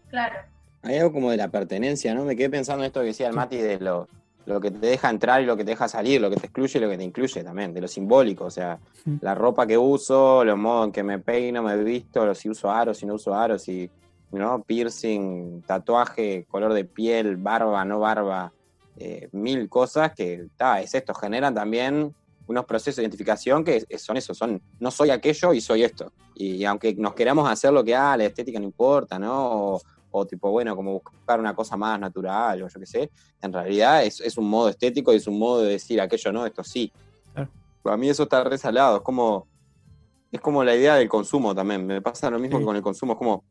Claro. 0.10 0.36
Hay 0.82 0.98
algo 0.98 1.14
como 1.14 1.32
de 1.32 1.38
la 1.38 1.50
pertenencia, 1.50 2.14
¿no? 2.14 2.26
Me 2.26 2.36
quedé 2.36 2.50
pensando 2.50 2.84
en 2.84 2.88
esto 2.88 3.00
que 3.02 3.08
decía 3.08 3.28
el 3.28 3.34
Mati 3.34 3.58
de 3.58 3.80
lo, 3.80 4.08
lo 4.46 4.60
que 4.60 4.70
te 4.72 4.86
deja 4.86 5.10
entrar 5.10 5.42
y 5.42 5.46
lo 5.46 5.56
que 5.56 5.64
te 5.64 5.72
deja 5.72 5.88
salir, 5.88 6.20
lo 6.20 6.30
que 6.30 6.36
te 6.36 6.48
excluye 6.48 6.78
y 6.78 6.82
lo 6.82 6.90
que 6.90 6.98
te 6.98 7.04
incluye 7.04 7.44
también, 7.44 7.74
de 7.74 7.82
lo 7.82 7.88
simbólico, 7.88 8.46
o 8.46 8.52
sea, 8.52 8.78
la 9.22 9.34
ropa 9.34 9.66
que 9.66 9.78
uso, 9.78 10.44
los 10.44 10.58
modos 10.58 10.88
en 10.88 10.92
que 10.92 11.04
me 11.04 11.20
peino, 11.20 11.64
me 11.64 11.82
visto, 11.84 12.36
si 12.36 12.50
uso 12.50 12.70
aros, 12.70 12.98
si 12.98 13.06
no 13.06 13.14
uso 13.14 13.34
aros, 13.34 13.62
si, 13.64 13.90
¿no? 14.32 14.62
Piercing, 14.64 15.62
tatuaje, 15.66 16.46
color 16.50 16.74
de 16.74 16.84
piel, 16.86 17.38
barba, 17.38 17.86
no 17.86 18.00
barba, 18.00 18.52
eh, 18.98 19.30
mil 19.32 19.70
cosas 19.70 20.14
que, 20.14 20.48
ta, 20.58 20.82
es 20.82 20.94
esto, 20.94 21.14
generan 21.14 21.56
también 21.56 22.14
unos 22.48 22.66
procesos 22.66 22.98
de 22.98 23.04
identificación 23.04 23.64
que 23.64 23.86
son 23.98 24.18
eso, 24.18 24.34
son, 24.34 24.62
no 24.80 24.92
soy 24.92 25.10
aquello 25.10 25.54
y 25.54 25.62
soy 25.62 25.84
esto. 25.84 26.12
Y, 26.36 26.64
aunque 26.66 26.94
nos 26.96 27.14
queramos 27.14 27.50
hacer 27.50 27.72
lo 27.72 27.84
que, 27.84 27.96
ah, 27.96 28.18
la 28.18 28.26
estética 28.26 28.60
no 28.60 28.66
importa, 28.66 29.18
¿no? 29.18 29.74
O, 29.76 29.82
o 30.12 30.26
tipo, 30.26 30.52
bueno, 30.52 30.76
como 30.76 30.94
buscar 30.94 31.40
una 31.40 31.56
cosa 31.56 31.76
más 31.76 32.00
natural 32.00 32.62
o 32.62 32.68
yo 32.68 32.80
qué 32.80 32.86
sé, 32.86 33.12
en 33.42 33.52
realidad 33.52 34.04
es, 34.04 34.20
es 34.20 34.38
un 34.38 34.48
modo 34.48 34.70
estético 34.70 35.12
y 35.12 35.18
es 35.18 35.28
un 35.28 35.40
modo 35.40 35.62
de 35.62 35.72
decir 35.72 36.00
aquello 36.00 36.32
no, 36.32 36.46
esto 36.46 36.64
sí. 36.64 36.92
Claro. 37.34 37.50
Para 37.82 37.98
mí 37.98 38.10
eso 38.10 38.24
está 38.24 38.44
resalado, 38.44 38.98
es 38.98 39.04
como, 39.04 39.48
es 40.32 40.40
como 40.40 40.64
la 40.64 40.76
idea 40.76 40.96
del 40.96 41.10
consumo 41.10 41.56
también, 41.56 41.86
me 41.88 42.02
pasa 42.02 42.30
lo 42.30 42.38
mismo 42.38 42.58
Sí. 42.58 42.62
que 42.62 42.66
con 42.66 42.76
el 42.76 42.82
consumo, 42.84 43.14
es 43.14 43.18
como, 43.18 43.44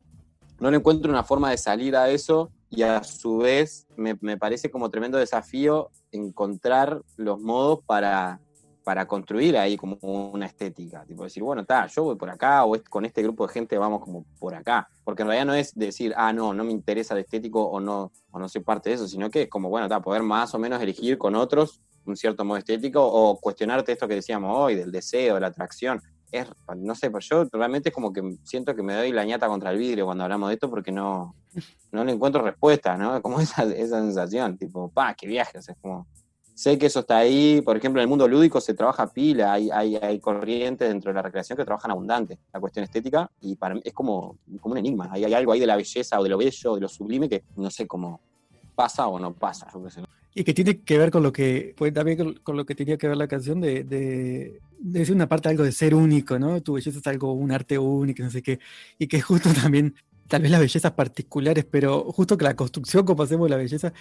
no 0.59 0.71
le 0.71 0.77
encuentro 0.77 1.11
una 1.11 1.23
forma 1.23 1.49
de 1.49 1.57
salir 1.57 1.95
a 1.97 2.09
eso 2.09 2.49
y 2.69 2.83
a 2.83 3.03
su 3.03 3.37
vez 3.39 3.85
me, 3.97 4.17
me 4.21 4.37
parece 4.37 4.71
como 4.71 4.89
tremendo 4.89 5.17
desafío 5.17 5.89
encontrar 6.11 7.01
los 7.17 7.41
modos 7.41 7.79
para, 7.85 8.39
para 8.83 9.07
construir 9.07 9.57
ahí 9.57 9.77
como 9.77 9.97
una 10.01 10.45
estética, 10.45 11.05
tipo 11.05 11.23
decir, 11.23 11.41
bueno, 11.41 11.61
está, 11.61 11.87
yo 11.87 12.03
voy 12.03 12.15
por 12.15 12.29
acá 12.29 12.65
o 12.65 12.75
con 12.89 13.05
este 13.05 13.23
grupo 13.23 13.47
de 13.47 13.53
gente 13.53 13.77
vamos 13.77 14.01
como 14.01 14.25
por 14.39 14.53
acá, 14.53 14.89
porque 15.03 15.21
en 15.21 15.29
realidad 15.29 15.45
no 15.45 15.53
es 15.53 15.73
decir, 15.73 16.13
ah, 16.17 16.33
no, 16.33 16.53
no 16.53 16.63
me 16.63 16.71
interesa 16.71 17.13
el 17.13 17.21
estético 17.21 17.63
o 17.63 17.79
no, 17.79 18.11
o 18.31 18.39
no 18.39 18.49
soy 18.49 18.61
parte 18.61 18.89
de 18.89 18.95
eso, 18.95 19.07
sino 19.07 19.29
que 19.29 19.43
es 19.43 19.49
como, 19.49 19.69
bueno, 19.69 19.85
está, 19.85 20.01
poder 20.01 20.23
más 20.23 20.53
o 20.53 20.59
menos 20.59 20.81
elegir 20.81 21.17
con 21.17 21.35
otros 21.35 21.81
un 22.05 22.17
cierto 22.17 22.43
modo 22.45 22.57
estético 22.57 23.01
o 23.05 23.39
cuestionarte 23.39 23.91
esto 23.93 24.07
que 24.07 24.15
decíamos 24.15 24.51
hoy, 24.55 24.75
del 24.75 24.91
deseo, 24.91 25.35
de 25.35 25.41
la 25.41 25.47
atracción. 25.47 26.01
Es, 26.31 26.47
no 26.75 26.95
sé, 26.95 27.11
pero 27.11 27.19
yo 27.19 27.45
realmente 27.51 27.89
es 27.89 27.95
como 27.95 28.11
que 28.11 28.37
siento 28.43 28.75
que 28.75 28.81
me 28.81 28.95
doy 28.95 29.11
la 29.11 29.23
ñata 29.23 29.47
contra 29.47 29.71
el 29.71 29.77
vidrio 29.77 30.05
cuando 30.05 30.23
hablamos 30.23 30.49
de 30.49 30.55
esto 30.55 30.69
porque 30.69 30.91
no, 30.91 31.35
no 31.91 32.03
le 32.03 32.11
encuentro 32.11 32.41
respuesta, 32.41 32.97
¿no? 32.97 33.21
Como 33.21 33.39
esa, 33.39 33.63
esa 33.63 34.01
sensación, 34.01 34.57
tipo, 34.57 34.89
pa, 34.89 35.13
qué 35.13 35.27
viaje, 35.27 35.59
o 35.59 35.61
sea, 35.61 35.73
es 35.73 35.81
como, 35.81 36.07
sé 36.53 36.77
que 36.77 36.85
eso 36.85 37.01
está 37.01 37.17
ahí, 37.17 37.61
por 37.61 37.77
ejemplo, 37.77 38.01
en 38.01 38.03
el 38.03 38.09
mundo 38.09 38.27
lúdico 38.27 38.61
se 38.61 38.73
trabaja 38.73 39.11
pila, 39.11 39.53
hay, 39.53 39.69
hay, 39.71 39.95
hay 39.95 40.19
corrientes 40.19 40.87
dentro 40.87 41.11
de 41.11 41.15
la 41.15 41.21
recreación 41.21 41.57
que 41.57 41.65
trabajan 41.65 41.91
abundante 41.91 42.39
la 42.53 42.59
cuestión 42.59 42.83
estética, 42.83 43.29
y 43.41 43.55
para 43.55 43.75
mí 43.75 43.81
es 43.83 43.93
como, 43.93 44.37
como 44.59 44.73
un 44.73 44.77
enigma, 44.77 45.09
hay, 45.11 45.25
hay 45.25 45.33
algo 45.33 45.51
ahí 45.51 45.59
de 45.59 45.67
la 45.67 45.75
belleza 45.75 46.19
o 46.19 46.23
de 46.23 46.29
lo 46.29 46.37
bello, 46.37 46.75
de 46.75 46.81
lo 46.81 46.87
sublime 46.87 47.27
que 47.29 47.43
no 47.55 47.69
sé 47.69 47.87
cómo 47.87 48.21
pasa 48.75 49.07
o 49.07 49.19
no 49.19 49.33
pasa. 49.33 49.67
Y 50.35 50.43
que 50.43 50.53
tiene 50.53 50.81
que 50.81 50.97
ver 50.97 51.11
con 51.11 51.21
lo 51.21 51.31
que, 51.31 51.75
pues 51.77 51.93
también 51.93 52.39
con 52.41 52.57
lo 52.57 52.65
que 52.65 52.73
tenía 52.73 52.97
que 52.97 53.07
ver 53.07 53.17
la 53.17 53.27
canción 53.27 53.61
de, 53.61 53.83
de, 53.83 54.59
de 54.79 54.99
decir 54.99 55.15
una 55.15 55.29
parte 55.29 55.49
algo 55.49 55.63
de 55.63 55.71
ser 55.71 55.93
único, 55.93 56.39
¿no? 56.39 56.61
Tu 56.61 56.73
belleza 56.73 56.97
es 56.99 57.07
algo, 57.07 57.33
un 57.33 57.51
arte 57.51 57.77
único, 57.77 58.23
no 58.23 58.31
sé 58.31 58.41
qué. 58.41 58.59
Y 58.97 59.07
que 59.07 59.21
justo 59.21 59.49
también, 59.53 59.95
tal 60.27 60.41
vez 60.41 60.51
las 60.51 60.59
bellezas 60.61 60.91
particulares, 60.93 61.65
pero 61.69 62.11
justo 62.11 62.37
que 62.37 62.45
la 62.45 62.55
construcción, 62.55 63.05
como 63.05 63.23
hacemos 63.23 63.49
la 63.49 63.57
belleza, 63.57 63.93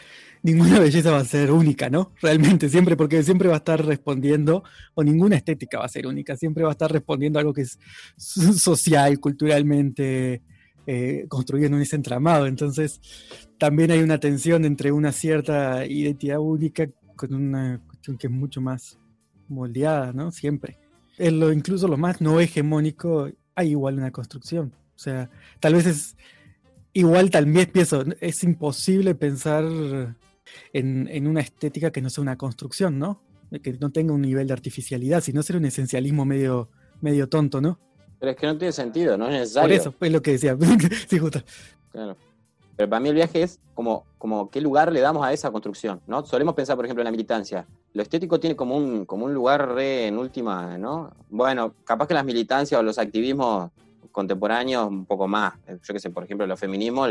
ninguna 0.43 0.79
belleza 0.81 1.11
va 1.11 1.19
a 1.19 1.25
ser 1.25 1.51
única, 1.51 1.91
¿no? 1.91 2.13
Realmente, 2.21 2.69
siempre, 2.69 2.97
porque 2.97 3.23
siempre 3.23 3.49
va 3.49 3.55
a 3.55 3.59
estar 3.59 3.85
respondiendo, 3.85 4.63
o 4.95 5.05
ninguna 5.05 5.37
estética 5.37 5.79
va 5.79 5.85
a 5.85 5.89
ser 5.89 6.07
única, 6.07 6.37
siempre 6.37 6.63
va 6.65 6.71
a 6.71 6.73
estar 6.73 6.91
respondiendo 6.91 7.39
a 7.39 7.41
algo 7.41 7.53
que 7.53 7.63
es 7.63 7.79
so- 8.17 8.53
social, 8.53 9.19
culturalmente, 9.21 10.43
eh, 10.87 11.27
construido 11.29 11.67
en 11.67 11.75
ese 11.83 11.97
entramado. 11.97 12.47
Entonces, 12.47 13.01
también 13.59 13.91
hay 13.91 14.01
una 14.01 14.19
tensión 14.19 14.65
entre 14.65 14.91
una 14.93 15.13
cierta 15.13 15.87
identidad 15.87 16.39
única 16.39 16.89
con 17.17 17.35
una 17.35 17.81
cuestión 17.87 18.17
que 18.17 18.27
es 18.27 18.33
mucho 18.33 18.61
más 18.61 18.99
moldeada, 19.49 20.13
¿no? 20.13 20.33
Siempre. 20.33 20.79
Incluso 21.19 21.87
lo 21.87 21.97
más 21.97 22.21
no 22.21 22.41
hegemónico, 22.41 23.29
hay 23.55 23.71
igual 23.71 23.99
una 23.99 24.11
construcción. 24.11 24.73
O 24.95 24.99
sea, 24.99 25.31
tal 25.61 25.75
vez 25.75 25.87
es 25.87 26.17
igual, 26.93 27.31
también 27.31 27.71
pienso, 27.73 28.05
es 28.21 28.43
imposible 28.45 29.15
pensar 29.15 29.65
en, 29.65 31.09
en 31.09 31.27
una 31.27 31.41
estética 31.41 31.91
que 31.91 32.03
no 32.03 32.11
sea 32.11 32.23
una 32.23 32.37
construcción, 32.37 32.99
¿no? 32.99 33.23
Que 33.63 33.73
no 33.75 33.91
tenga 33.91 34.13
un 34.15 34.23
nivel 34.23 34.47
de 34.47 34.53
artificialidad, 34.53 35.23
sino 35.23 35.43
ser 35.43 35.57
un 35.57 35.65
esencialismo 35.65 36.25
medio, 36.25 36.71
medio 37.01 37.29
tonto, 37.29 37.61
¿no? 37.61 37.79
Pero 38.19 38.31
es 38.31 38.37
que 38.37 38.47
no 38.47 38.57
tiene 38.57 38.73
sentido, 38.73 39.19
no 39.19 39.27
es 39.27 39.33
necesario. 39.33 39.69
Por 39.69 39.73
eso, 39.73 39.95
es 40.01 40.13
lo 40.13 40.23
que 40.23 40.33
decía. 40.33 40.57
sí, 41.09 41.19
justo. 41.19 41.43
Claro. 41.91 42.17
Pero 42.77 42.89
para 42.89 43.01
mí 43.01 43.09
el 43.09 43.17
viaje 43.17 43.43
es 43.43 43.61
como, 43.75 44.07
como 44.17 44.49
qué 44.49 44.61
lugar 44.61 44.93
le 44.93 45.01
damos 45.01 45.25
a 45.25 45.33
esa 45.33 45.51
construcción, 45.51 46.01
¿no? 46.07 46.25
Solemos 46.25 46.55
pensar, 46.55 46.77
por 46.77 46.85
ejemplo, 46.85 47.03
en 47.03 47.07
la 47.07 47.11
militancia. 47.11 47.67
Lo 47.93 48.03
estético 48.03 48.41
tiene 48.41 48.57
como 48.57 48.77
un, 48.77 49.05
como 49.05 49.27
un 49.27 49.35
lugar 49.35 49.75
re 49.75 50.07
en 50.07 50.19
última, 50.19 50.79
¿no? 50.79 51.11
Bueno, 51.29 51.75
capaz 51.85 52.07
que 52.07 52.15
las 52.15 52.25
militancias 52.25 52.79
o 52.79 52.83
los 52.83 52.99
activismos 52.99 53.71
contemporáneos 54.11 54.89
un 54.89 55.07
poco 55.07 55.29
más. 55.29 55.55
Yo 55.67 55.95
qué 55.95 56.01
sé, 56.01 56.11
por 56.11 56.25
ejemplo, 56.25 56.47
los 56.47 56.59
feminismos 56.59 57.11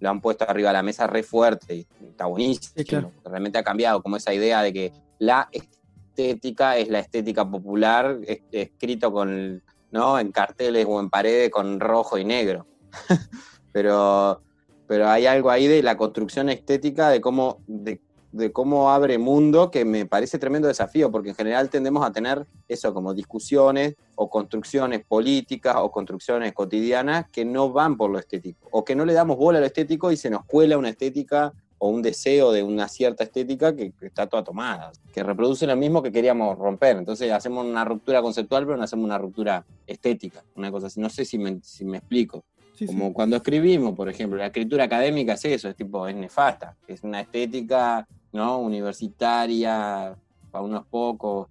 lo 0.00 0.10
han 0.10 0.20
puesto 0.20 0.48
arriba 0.48 0.70
de 0.70 0.74
la 0.74 0.82
mesa 0.82 1.06
re 1.06 1.22
fuerte 1.22 1.74
y 1.76 1.86
está 2.10 2.26
buenísimo. 2.26 2.74
Sí, 2.76 2.84
claro. 2.84 3.12
Realmente 3.24 3.58
ha 3.58 3.62
cambiado 3.62 4.02
como 4.02 4.16
esa 4.16 4.34
idea 4.34 4.62
de 4.62 4.72
que 4.72 4.92
la 5.18 5.48
estética 5.52 6.76
es 6.76 6.88
la 6.88 6.98
estética 6.98 7.48
popular, 7.48 8.18
es- 8.26 8.42
escrito 8.50 9.12
con, 9.12 9.62
¿no? 9.90 10.18
En 10.18 10.32
carteles 10.32 10.86
o 10.88 11.00
en 11.00 11.08
paredes 11.10 11.50
con 11.50 11.80
rojo 11.80 12.18
y 12.18 12.24
negro. 12.24 12.66
pero, 13.72 14.42
pero 14.86 15.08
hay 15.08 15.26
algo 15.26 15.50
ahí 15.50 15.66
de 15.66 15.82
la 15.82 15.96
construcción 15.96 16.48
estética, 16.48 17.08
de 17.10 17.20
cómo, 17.20 17.58
de, 17.66 18.00
de 18.34 18.50
cómo 18.50 18.90
abre 18.90 19.16
mundo, 19.16 19.70
que 19.70 19.84
me 19.84 20.06
parece 20.06 20.38
tremendo 20.38 20.66
desafío, 20.66 21.10
porque 21.10 21.28
en 21.28 21.36
general 21.36 21.70
tendemos 21.70 22.04
a 22.04 22.10
tener 22.10 22.46
eso 22.66 22.92
como 22.92 23.14
discusiones 23.14 23.94
o 24.16 24.28
construcciones 24.28 25.04
políticas 25.04 25.76
o 25.78 25.92
construcciones 25.92 26.52
cotidianas 26.52 27.26
que 27.30 27.44
no 27.44 27.70
van 27.70 27.96
por 27.96 28.10
lo 28.10 28.18
estético, 28.18 28.68
o 28.72 28.84
que 28.84 28.96
no 28.96 29.04
le 29.04 29.12
damos 29.12 29.36
bola 29.36 29.58
a 29.58 29.60
lo 29.60 29.66
estético 29.66 30.10
y 30.10 30.16
se 30.16 30.30
nos 30.30 30.44
cuela 30.46 30.76
una 30.76 30.88
estética 30.88 31.52
o 31.78 31.88
un 31.90 32.02
deseo 32.02 32.50
de 32.50 32.64
una 32.64 32.88
cierta 32.88 33.22
estética 33.22 33.76
que, 33.76 33.92
que 33.92 34.06
está 34.06 34.26
toda 34.26 34.42
tomada, 34.42 34.90
que 35.12 35.22
reproduce 35.22 35.66
lo 35.66 35.76
mismo 35.76 36.02
que 36.02 36.10
queríamos 36.10 36.58
romper. 36.58 36.96
Entonces 36.96 37.30
hacemos 37.30 37.64
una 37.64 37.84
ruptura 37.84 38.20
conceptual, 38.20 38.64
pero 38.64 38.76
no 38.76 38.82
hacemos 38.82 39.04
una 39.04 39.18
ruptura 39.18 39.64
estética, 39.86 40.42
una 40.56 40.72
cosa 40.72 40.88
así. 40.88 40.98
No 40.98 41.08
sé 41.08 41.24
si 41.24 41.38
me, 41.38 41.60
si 41.62 41.84
me 41.84 41.98
explico. 41.98 42.44
Sí, 42.74 42.78
sí. 42.78 42.86
Como 42.86 43.12
cuando 43.12 43.36
escribimos, 43.36 43.94
por 43.94 44.08
ejemplo, 44.08 44.38
la 44.38 44.46
escritura 44.46 44.84
académica 44.84 45.34
es 45.34 45.44
eso, 45.44 45.68
es 45.68 45.76
tipo, 45.76 46.08
es 46.08 46.16
nefasta, 46.16 46.76
es 46.88 47.04
una 47.04 47.20
estética, 47.20 48.06
¿no? 48.34 48.58
Universitaria, 48.58 50.14
para 50.50 50.64
unos 50.64 50.86
pocos. 50.88 51.48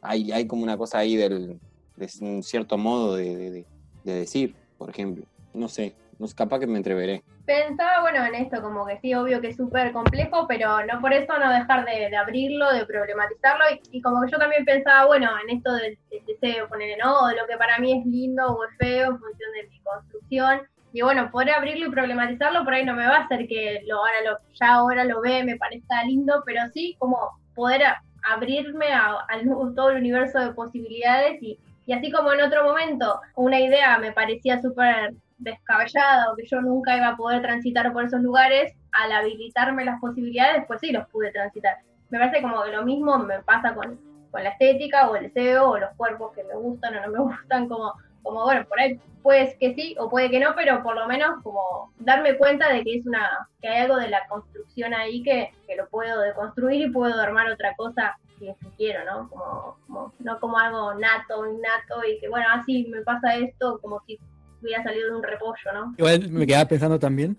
Hay, 0.00 0.32
hay 0.32 0.46
como 0.46 0.62
una 0.62 0.76
cosa 0.76 0.98
ahí 0.98 1.14
del, 1.16 1.60
de 1.96 2.08
un 2.22 2.42
cierto 2.42 2.76
modo 2.78 3.14
de, 3.16 3.36
de- 3.36 3.50
de- 3.50 3.66
de 4.04 4.12
decir, 4.14 4.56
por 4.76 4.90
ejemplo. 4.90 5.24
No 5.54 5.68
sé, 5.68 5.94
no 6.18 6.26
sé, 6.26 6.34
capaz 6.34 6.58
que 6.58 6.66
me 6.66 6.78
entreveré. 6.78 7.22
Pensaba, 7.44 8.00
bueno, 8.02 8.24
en 8.24 8.34
esto, 8.36 8.62
como 8.62 8.86
que 8.86 8.98
sí, 9.00 9.14
obvio 9.14 9.40
que 9.40 9.48
es 9.48 9.56
súper 9.56 9.92
complejo, 9.92 10.46
pero 10.48 10.84
no 10.86 11.00
por 11.00 11.12
eso 11.12 11.38
no 11.38 11.52
dejar 11.52 11.84
de, 11.84 12.08
de 12.08 12.16
abrirlo, 12.16 12.72
de 12.72 12.86
problematizarlo, 12.86 13.64
y, 13.90 14.00
como 14.00 14.22
que 14.22 14.30
yo 14.30 14.38
también 14.38 14.64
pensaba, 14.64 15.06
bueno, 15.06 15.28
en 15.42 15.56
esto 15.56 15.72
del, 15.74 15.98
deseo, 16.26 16.68
ponerle, 16.68 16.96
¿no? 17.02 17.26
De 17.26 17.34
lo 17.36 17.46
que 17.46 17.56
para 17.56 17.78
mí 17.78 17.98
es 17.98 18.06
lindo 18.06 18.46
o 18.46 18.64
es 18.64 18.70
feo 18.78 19.10
en 19.10 19.18
función 19.18 19.50
de 19.60 19.68
mi 19.68 19.80
construcción, 19.82 20.60
y 20.92 21.02
bueno, 21.02 21.30
poder 21.30 21.50
abrirlo 21.50 21.86
y 21.86 21.90
problematizarlo 21.90 22.64
por 22.64 22.74
ahí 22.74 22.84
no 22.84 22.94
me 22.94 23.06
va 23.06 23.16
a 23.16 23.24
hacer 23.24 23.46
que 23.48 23.82
lo, 23.86 23.98
ahora 23.98 24.30
lo, 24.30 24.38
ya 24.60 24.74
ahora 24.74 25.04
lo 25.04 25.20
ve, 25.20 25.42
me 25.44 25.56
parezca 25.56 26.04
lindo, 26.04 26.42
pero 26.44 26.60
sí 26.72 26.96
como 26.98 27.18
poder 27.54 27.82
abrirme 28.30 28.92
a, 28.92 29.26
todo 29.74 29.90
el 29.90 29.98
universo 29.98 30.38
de 30.38 30.52
posibilidades 30.52 31.42
y, 31.42 31.58
y 31.86 31.92
así 31.92 32.10
como 32.12 32.32
en 32.32 32.42
otro 32.42 32.64
momento 32.64 33.20
una 33.36 33.58
idea 33.58 33.98
me 33.98 34.12
parecía 34.12 34.60
súper 34.60 35.14
descabellada 35.38 36.30
o 36.30 36.36
que 36.36 36.46
yo 36.46 36.60
nunca 36.60 36.96
iba 36.96 37.08
a 37.08 37.16
poder 37.16 37.42
transitar 37.42 37.92
por 37.92 38.04
esos 38.04 38.20
lugares, 38.20 38.72
al 38.92 39.12
habilitarme 39.12 39.84
las 39.84 40.00
posibilidades, 40.00 40.64
pues 40.66 40.80
sí 40.80 40.92
los 40.92 41.08
pude 41.08 41.32
transitar. 41.32 41.76
Me 42.10 42.18
parece 42.18 42.42
como 42.42 42.62
que 42.62 42.72
lo 42.72 42.84
mismo 42.84 43.18
me 43.18 43.40
pasa 43.40 43.74
con, 43.74 43.98
con 44.30 44.42
la 44.42 44.50
estética 44.50 45.10
o 45.10 45.16
el 45.16 45.24
deseo 45.24 45.70
o 45.70 45.78
los 45.78 45.90
cuerpos 45.96 46.32
que 46.34 46.44
me 46.44 46.54
gustan 46.54 46.96
o 46.96 47.06
no 47.06 47.12
me 47.12 47.18
gustan, 47.34 47.68
como, 47.68 47.94
como 48.22 48.44
bueno, 48.44 48.64
por 48.66 48.80
ahí 48.80 49.00
pues 49.22 49.54
que 49.60 49.74
sí 49.74 49.94
o 49.98 50.10
puede 50.10 50.30
que 50.30 50.40
no, 50.40 50.54
pero 50.56 50.82
por 50.82 50.96
lo 50.96 51.06
menos 51.06 51.42
como 51.42 51.92
darme 52.00 52.36
cuenta 52.36 52.72
de 52.72 52.82
que 52.82 52.96
es 52.96 53.06
una, 53.06 53.48
que 53.60 53.68
hay 53.68 53.82
algo 53.82 53.96
de 53.96 54.08
la 54.08 54.26
construcción 54.26 54.94
ahí 54.94 55.22
que, 55.22 55.52
que 55.66 55.76
lo 55.76 55.88
puedo 55.88 56.20
deconstruir 56.20 56.88
y 56.88 56.90
puedo 56.90 57.20
armar 57.20 57.48
otra 57.50 57.74
cosa 57.76 58.18
que 58.40 58.56
quiero, 58.76 59.04
¿no? 59.04 59.28
Como, 59.28 59.76
como- 59.86 60.12
no 60.18 60.40
como 60.40 60.58
algo 60.58 60.94
nato, 60.94 61.46
innato 61.46 62.04
y 62.08 62.18
que 62.18 62.28
bueno, 62.28 62.46
así 62.50 62.88
me 62.90 63.02
pasa 63.02 63.36
esto 63.36 63.78
como 63.80 64.00
si 64.06 64.18
hubiera 64.62 64.82
salido 64.82 65.10
de 65.10 65.16
un 65.16 65.22
repollo, 65.22 65.72
¿no? 65.74 65.94
Igual 65.98 66.30
me 66.30 66.46
quedaba 66.46 66.68
pensando 66.68 66.98
también 66.98 67.36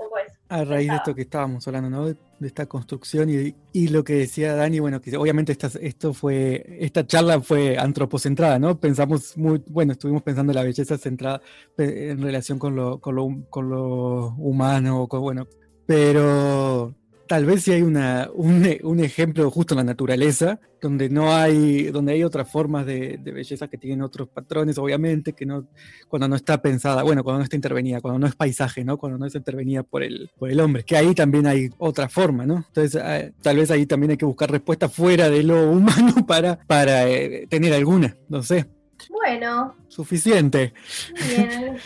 a 0.49 0.63
raíz 0.63 0.89
de 0.89 0.95
esto 0.97 1.15
que 1.15 1.21
estábamos 1.23 1.67
hablando, 1.67 1.89
¿no? 1.89 2.05
De, 2.05 2.15
de 2.39 2.47
esta 2.47 2.65
construcción 2.67 3.29
y, 3.29 3.55
y 3.71 3.87
lo 3.87 4.03
que 4.03 4.13
decía 4.13 4.55
Dani, 4.55 4.79
bueno, 4.79 5.01
que 5.01 5.15
obviamente 5.17 5.51
esta, 5.51 5.69
esto 5.81 6.13
fue, 6.13 6.77
esta 6.79 7.07
charla 7.07 7.41
fue 7.41 7.77
antropocentrada, 7.77 8.59
¿no? 8.59 8.79
Pensamos 8.79 9.37
muy, 9.37 9.63
bueno, 9.67 9.93
estuvimos 9.93 10.21
pensando 10.21 10.51
en 10.51 10.57
la 10.57 10.63
belleza 10.63 10.97
centrada 10.97 11.41
en 11.77 12.21
relación 12.21 12.59
con 12.59 12.75
lo, 12.75 12.99
con 12.99 13.15
lo, 13.15 13.29
con 13.49 13.69
lo 13.69 14.35
humano, 14.35 15.07
con, 15.07 15.21
bueno, 15.21 15.47
pero 15.85 16.93
tal 17.27 17.45
vez 17.45 17.63
si 17.63 17.71
hay 17.71 17.81
una, 17.81 18.29
un, 18.33 18.67
un 18.83 18.99
ejemplo 18.99 19.49
justo 19.49 19.73
en 19.73 19.79
la 19.79 19.83
naturaleza, 19.83 20.59
donde 20.81 21.09
no 21.09 21.33
hay, 21.33 21.85
donde 21.85 22.13
hay 22.13 22.23
otras 22.23 22.51
formas 22.51 22.85
de, 22.85 23.17
de 23.17 23.31
belleza 23.31 23.67
que 23.67 23.77
tienen 23.77 24.01
otros 24.01 24.27
patrones, 24.27 24.77
obviamente, 24.77 25.33
que 25.33 25.45
no, 25.45 25.67
cuando 26.09 26.27
no 26.27 26.35
está 26.35 26.61
pensada, 26.61 27.03
bueno, 27.03 27.23
cuando 27.23 27.39
no 27.39 27.43
está 27.43 27.55
intervenida, 27.55 28.01
cuando 28.01 28.19
no 28.19 28.27
es 28.27 28.35
paisaje, 28.35 28.83
¿no? 28.83 28.97
Cuando 28.97 29.17
no 29.17 29.25
es 29.25 29.35
intervenida 29.35 29.83
por 29.83 30.03
el, 30.03 30.29
por 30.37 30.49
el 30.49 30.59
hombre, 30.59 30.83
que 30.83 30.97
ahí 30.97 31.15
también 31.15 31.47
hay 31.47 31.69
otra 31.77 32.09
forma, 32.09 32.45
¿no? 32.45 32.65
Entonces, 32.67 33.01
eh, 33.03 33.33
tal 33.41 33.57
vez 33.57 33.71
ahí 33.71 33.85
también 33.85 34.11
hay 34.11 34.17
que 34.17 34.25
buscar 34.25 34.51
respuestas 34.51 34.93
fuera 34.93 35.29
de 35.29 35.43
lo 35.43 35.71
humano 35.71 36.25
para, 36.27 36.59
para 36.67 37.09
eh, 37.09 37.47
tener 37.49 37.73
alguna, 37.73 38.17
no 38.27 38.43
sé, 38.43 38.67
Bueno, 39.09 39.75
suficiente, 39.89 40.73
muy 41.11 41.27
bien. 41.35 41.77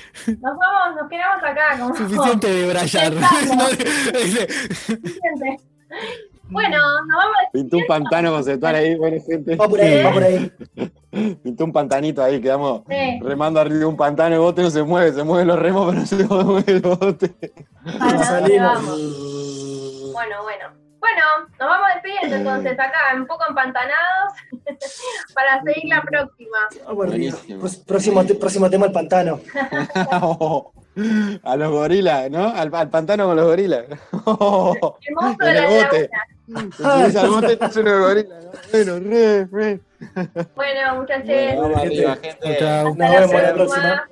Nos 0.41 0.57
vamos, 0.57 0.95
nos 1.01 1.09
quedamos 1.09 1.43
acá. 1.43 1.77
Como 1.79 1.95
suficiente 1.95 2.47
de 2.53 2.69
brayar. 2.69 3.13
No, 3.57 3.67
ese- 3.69 4.47
Suficiente. 4.73 5.57
Bueno, 6.49 6.77
nos 6.77 7.17
vamos 7.17 7.35
a 7.47 7.51
Pintó 7.51 7.77
un 7.77 7.85
pantano 7.87 8.31
conceptual 8.31 8.75
ahí, 8.75 8.95
buena 8.95 9.17
gente. 9.21 9.55
Va 9.57 9.67
por 9.67 9.81
ahí, 9.81 9.93
Eh. 9.95 10.03
va 10.03 10.13
por 10.13 10.23
ahí. 10.23 10.51
Pintó 11.43 11.65
un 11.65 11.73
pantanito 11.73 12.23
ahí, 12.23 12.39
quedamos 12.39 12.83
Sí. 12.87 13.19
remando 13.21 13.59
arriba 13.59 13.79
de 13.79 13.85
un 13.85 13.97
pantano, 13.97 14.35
el 14.35 14.41
bote 14.41 14.61
no 14.61 14.69
se 14.69 14.83
mueve, 14.83 15.11
se 15.13 15.23
mueven 15.23 15.47
los 15.47 15.59
remos, 15.59 15.87
pero 15.87 15.99
no 15.99 16.05
se 16.05 16.23
mueve 16.25 16.71
el 16.71 16.81
bote. 16.81 17.29
¿Para 17.83 18.11
dónde 18.11 18.23
Salimos. 18.25 18.73
vamos? 18.75 20.11
Bueno, 20.13 20.43
bueno. 20.43 20.86
Bueno, 20.99 21.23
nos 21.59 21.67
vamos 21.69 21.87
despidiendo 21.95 22.35
entonces 22.37 22.73
acá, 22.79 22.97
un 23.15 23.27
poco 23.27 23.43
empantanados, 23.49 24.33
para 25.33 25.61
seguir 25.63 25.85
la 25.89 26.01
próxima. 26.01 26.57
Buenísimo. 26.93 27.59
Pro- 27.61 27.69
Próximo, 27.85 28.23
próximo 28.39 28.69
tema, 28.69 28.85
el 28.87 28.91
pantano. 28.91 29.39
A 31.43 31.55
los 31.55 31.71
gorilas, 31.71 32.29
¿no? 32.31 32.47
Al, 32.49 32.73
al 32.73 32.89
pantano 32.89 33.27
con 33.27 33.35
los 33.35 33.45
gorilas. 33.45 33.85
El 34.11 35.15
monstruo 35.15 35.47
de 35.47 35.51
el 35.51 35.55
la 35.55 35.67
bote. 35.69 36.09
al 36.55 37.29
bote 37.29 37.47
y 37.47 37.51
estás 37.51 37.75
lleno 37.75 37.91
de 37.91 37.99
gorilas. 37.99 38.43
¿no? 38.45 38.51
Bueno, 38.71 38.99
re, 39.11 39.45
re. 39.51 39.79
Bueno, 40.55 40.95
muchachos. 40.95 41.27
Bueno, 41.27 41.77
gente. 41.77 42.01
Nos 42.83 42.97
vemos 42.97 43.31
la 43.43 43.53
próxima. 43.53 44.09